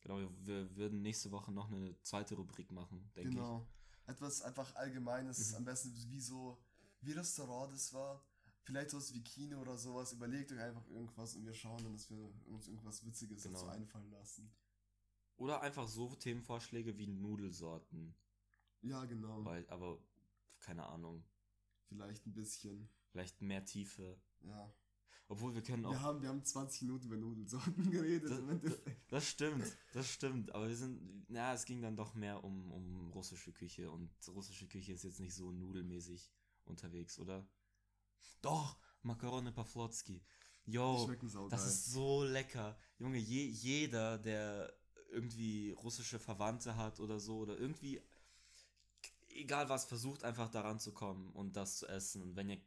genau, 0.00 0.18
wir, 0.18 0.46
wir 0.46 0.76
würden 0.76 1.02
nächste 1.02 1.30
Woche 1.30 1.52
noch 1.52 1.70
eine 1.70 2.00
zweite 2.02 2.34
Rubrik 2.36 2.70
machen, 2.70 3.10
denke 3.14 3.30
genau. 3.30 3.66
Etwas 4.06 4.42
einfach 4.42 4.74
Allgemeines, 4.76 5.50
Mhm. 5.50 5.56
am 5.56 5.64
besten 5.66 5.92
wie 6.10 6.20
so, 6.20 6.58
wie 7.00 7.12
Restaurant 7.12 7.72
das 7.72 7.92
war. 7.92 8.24
Vielleicht 8.62 8.90
sowas 8.90 9.12
wie 9.14 9.22
Kino 9.22 9.60
oder 9.60 9.76
sowas. 9.78 10.12
Überlegt 10.12 10.52
euch 10.52 10.60
einfach 10.60 10.86
irgendwas 10.88 11.34
und 11.34 11.44
wir 11.46 11.54
schauen 11.54 11.82
dann, 11.82 11.92
dass 11.94 12.10
wir 12.10 12.18
uns 12.46 12.68
irgendwas 12.68 13.04
Witziges 13.04 13.42
Genau. 13.42 13.58
dazu 13.60 13.68
einfallen 13.70 14.10
lassen. 14.10 14.50
ich. 14.50 15.38
Oder 15.38 15.60
einfach 15.62 15.86
so 15.88 16.14
Themenvorschläge 16.16 16.96
wie 16.98 17.06
Nudelsorten. 17.06 18.14
Ja, 18.82 19.04
genau. 19.04 19.44
Weil, 19.44 19.66
aber 19.68 19.98
keine 20.58 20.84
Ahnung. 20.86 21.24
Vielleicht 21.88 22.26
ein 22.26 22.34
bisschen. 22.34 22.88
Vielleicht 23.10 23.40
mehr 23.40 23.64
Tiefe. 23.64 24.20
Ja. 24.42 24.72
Obwohl 25.28 25.54
wir 25.54 25.62
können 25.62 25.84
auch. 25.84 25.90
Wir 25.90 26.02
haben, 26.02 26.22
wir 26.22 26.28
haben 26.30 26.44
20 26.44 26.82
Minuten 26.82 27.06
über 27.06 27.16
Nudelsorten 27.16 27.90
geredet. 27.90 28.30
Das-. 28.62 28.78
Das 29.08 29.28
stimmt, 29.28 29.76
das 29.92 30.10
stimmt. 30.10 30.54
Aber 30.54 30.68
wir 30.68 30.76
sind, 30.76 31.26
na, 31.28 31.52
es 31.52 31.64
ging 31.66 31.82
dann 31.82 31.96
doch 31.96 32.14
mehr 32.14 32.42
um, 32.42 32.70
um 32.72 33.10
russische 33.12 33.52
Küche 33.52 33.90
und 33.90 34.10
russische 34.28 34.66
Küche 34.66 34.92
ist 34.92 35.04
jetzt 35.04 35.20
nicht 35.20 35.34
so 35.34 35.52
nudelmäßig 35.52 36.30
unterwegs, 36.64 37.18
oder? 37.18 37.46
Doch, 38.40 38.78
Makarone 39.02 39.52
Pawlowski. 39.52 40.22
Die 40.66 40.72
Yo, 40.72 41.10
das 41.48 41.66
ist 41.66 41.92
so 41.92 42.24
lecker. 42.24 42.78
Junge, 42.98 43.18
je, 43.18 43.46
jeder, 43.46 44.18
der 44.18 44.72
irgendwie 45.10 45.72
russische 45.72 46.18
Verwandte 46.18 46.76
hat 46.76 47.00
oder 47.00 47.18
so, 47.18 47.38
oder 47.38 47.58
irgendwie, 47.58 48.02
egal 49.48 49.70
was, 49.70 49.86
versucht 49.86 50.24
einfach 50.24 50.50
daran 50.50 50.78
zu 50.78 50.92
kommen 50.92 51.32
und 51.32 51.56
das 51.56 51.78
zu 51.78 51.86
essen. 51.88 52.20
Und 52.20 52.36
wenn 52.36 52.50
ihr, 52.50 52.60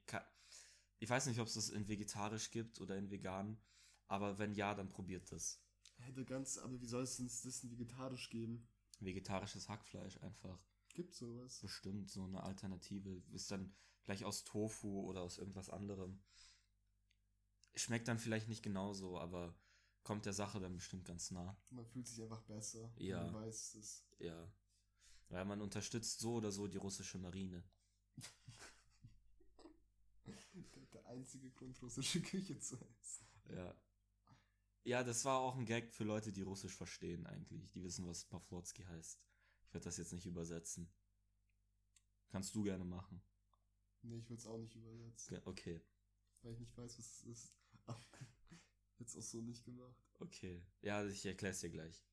ich 0.98 1.08
weiß 1.08 1.28
nicht, 1.28 1.40
ob 1.40 1.48
es 1.48 1.54
das 1.54 1.70
in 1.70 1.88
vegetarisch 1.88 2.50
gibt 2.50 2.82
oder 2.82 2.98
in 2.98 3.12
vegan, 3.12 3.62
aber 4.08 4.40
wenn 4.40 4.56
ja, 4.56 4.74
dann 4.74 4.90
probiert 4.90 5.32
das. 5.32 5.62
Hätte 6.00 6.26
ganz, 6.26 6.58
aber 6.58 6.82
wie 6.82 6.88
soll 6.88 7.04
es 7.04 7.18
denn 7.18 7.28
das 7.28 7.62
denn 7.62 7.72
vegetarisch 7.72 8.32
geben? 8.32 8.68
vegetarisches 9.00 9.70
Hackfleisch 9.70 10.22
einfach. 10.22 10.60
Gibt 10.94 11.16
sowas? 11.16 11.60
Bestimmt 11.60 12.10
so 12.10 12.24
eine 12.24 12.44
Alternative. 12.44 13.24
Ist 13.32 13.52
dann 13.52 13.74
vielleicht 14.02 14.24
aus 14.24 14.44
Tofu 14.44 15.02
oder 15.08 15.22
aus 15.22 15.38
irgendwas 15.38 15.70
anderem. 15.70 16.20
Schmeckt 17.76 18.08
dann 18.08 18.20
vielleicht 18.20 18.48
nicht 18.48 18.64
genauso, 18.64 19.20
aber 19.20 19.56
kommt 20.04 20.26
der 20.26 20.34
Sache 20.34 20.60
dann 20.60 20.76
bestimmt 20.76 21.06
ganz 21.06 21.32
nah. 21.32 21.58
Man 21.70 21.86
fühlt 21.86 22.08
sich 22.08 22.22
einfach 22.22 22.42
besser. 22.44 22.92
Ja. 22.98 23.24
Man 23.24 23.46
weiß 23.46 23.76
es. 23.76 24.06
Ja. 24.20 24.52
Weil 25.32 25.46
man 25.46 25.62
unterstützt 25.62 26.20
so 26.20 26.36
oder 26.36 26.52
so 26.52 26.68
die 26.68 26.78
russische 26.78 27.18
Marine. 27.18 27.64
Der, 30.94 31.06
einzige 31.06 31.50
Grund, 31.52 31.82
russische 31.82 32.22
Küche 32.22 32.60
zu 32.60 32.76
essen. 32.76 33.26
Ja. 33.50 33.76
Ja, 34.84 35.04
das 35.04 35.24
war 35.26 35.40
auch 35.40 35.56
ein 35.56 35.66
Gag 35.66 35.94
für 35.94 36.04
Leute, 36.04 36.32
die 36.34 36.42
Russisch 36.42 36.76
verstehen 36.76 37.26
eigentlich. 37.28 37.72
Die 37.72 37.84
wissen, 37.84 38.06
was 38.08 38.26
Pawlowski 38.26 38.84
heißt. 38.84 39.22
Ich 39.68 39.74
werde 39.74 39.86
das 39.86 39.98
jetzt 39.98 40.12
nicht 40.12 40.26
übersetzen. 40.26 40.92
Kannst 42.30 42.54
du 42.56 42.64
gerne 42.64 42.84
machen. 42.84 43.22
Nee, 44.02 44.18
ich 44.18 44.30
will 44.30 44.38
es 44.38 44.48
auch 44.48 44.58
nicht 44.58 44.76
übersetzen. 44.76 45.40
Okay, 45.46 45.82
Weil 46.42 46.54
ich 46.54 46.60
nicht 46.60 46.76
weiß, 46.76 46.98
was 46.98 47.06
es 47.06 47.24
ist. 47.24 47.54
Jetzt 49.00 49.16
auch 49.18 49.22
so 49.22 49.42
nicht 49.42 49.64
gemacht. 49.64 49.96
okay. 50.20 50.64
Ja, 50.82 51.06
ich 51.06 51.26
erkläre 51.26 51.54
es 51.54 51.60
dir 51.62 51.70
gleich. 51.70 52.04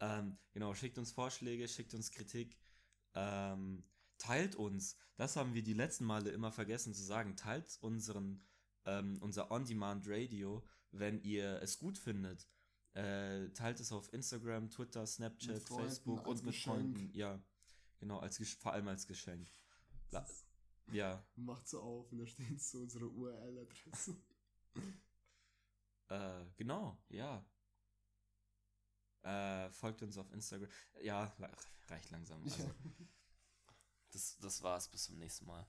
Ähm, 0.00 0.38
genau, 0.52 0.74
schickt 0.74 0.98
uns 0.98 1.12
Vorschläge, 1.12 1.66
schickt 1.68 1.94
uns 1.94 2.10
Kritik. 2.10 2.56
Ähm, 3.14 3.84
teilt 4.18 4.54
uns. 4.56 4.96
Das 5.16 5.36
haben 5.36 5.54
wir 5.54 5.62
die 5.62 5.72
letzten 5.74 6.04
Male 6.04 6.30
immer 6.30 6.52
vergessen 6.52 6.94
zu 6.94 7.02
sagen. 7.02 7.36
Teilt 7.36 7.78
unseren, 7.80 8.44
ähm, 8.84 9.18
unser 9.20 9.50
On-Demand-Radio, 9.50 10.64
wenn 10.92 11.20
ihr 11.22 11.60
es 11.62 11.78
gut 11.78 11.98
findet. 11.98 12.48
Äh, 12.94 13.50
teilt 13.50 13.80
es 13.80 13.92
auf 13.92 14.12
Instagram, 14.12 14.70
Twitter, 14.70 15.06
Snapchat, 15.06 15.54
Mit 15.54 15.62
Freunden, 15.62 15.88
Facebook 15.88 16.26
und 16.26 16.44
mit 16.44 16.54
Geschenk. 16.54 16.76
Freunden. 16.96 17.10
Ja, 17.16 17.42
genau, 17.98 18.18
als, 18.18 18.38
vor 18.60 18.72
allem 18.72 18.88
als 18.88 19.06
Geschenk. 19.06 19.50
La- 20.10 20.26
Ja, 20.92 21.22
Macht 21.36 21.68
so 21.68 21.80
auf 21.82 22.10
und 22.12 22.18
da 22.18 22.26
steht 22.26 22.60
so 22.62 22.78
unsere 22.78 23.08
URL-Adresse. 23.08 24.16
Äh, 26.10 26.44
genau, 26.56 26.98
ja. 27.10 27.44
Äh, 29.22 29.70
folgt 29.70 30.02
uns 30.02 30.16
auf 30.18 30.30
Instagram. 30.32 30.68
Ja, 31.02 31.32
reicht 31.88 32.10
langsam. 32.10 32.42
Also, 32.42 32.70
das, 34.12 34.38
das 34.38 34.62
war's. 34.62 34.88
Bis 34.88 35.04
zum 35.04 35.18
nächsten 35.18 35.46
Mal. 35.46 35.66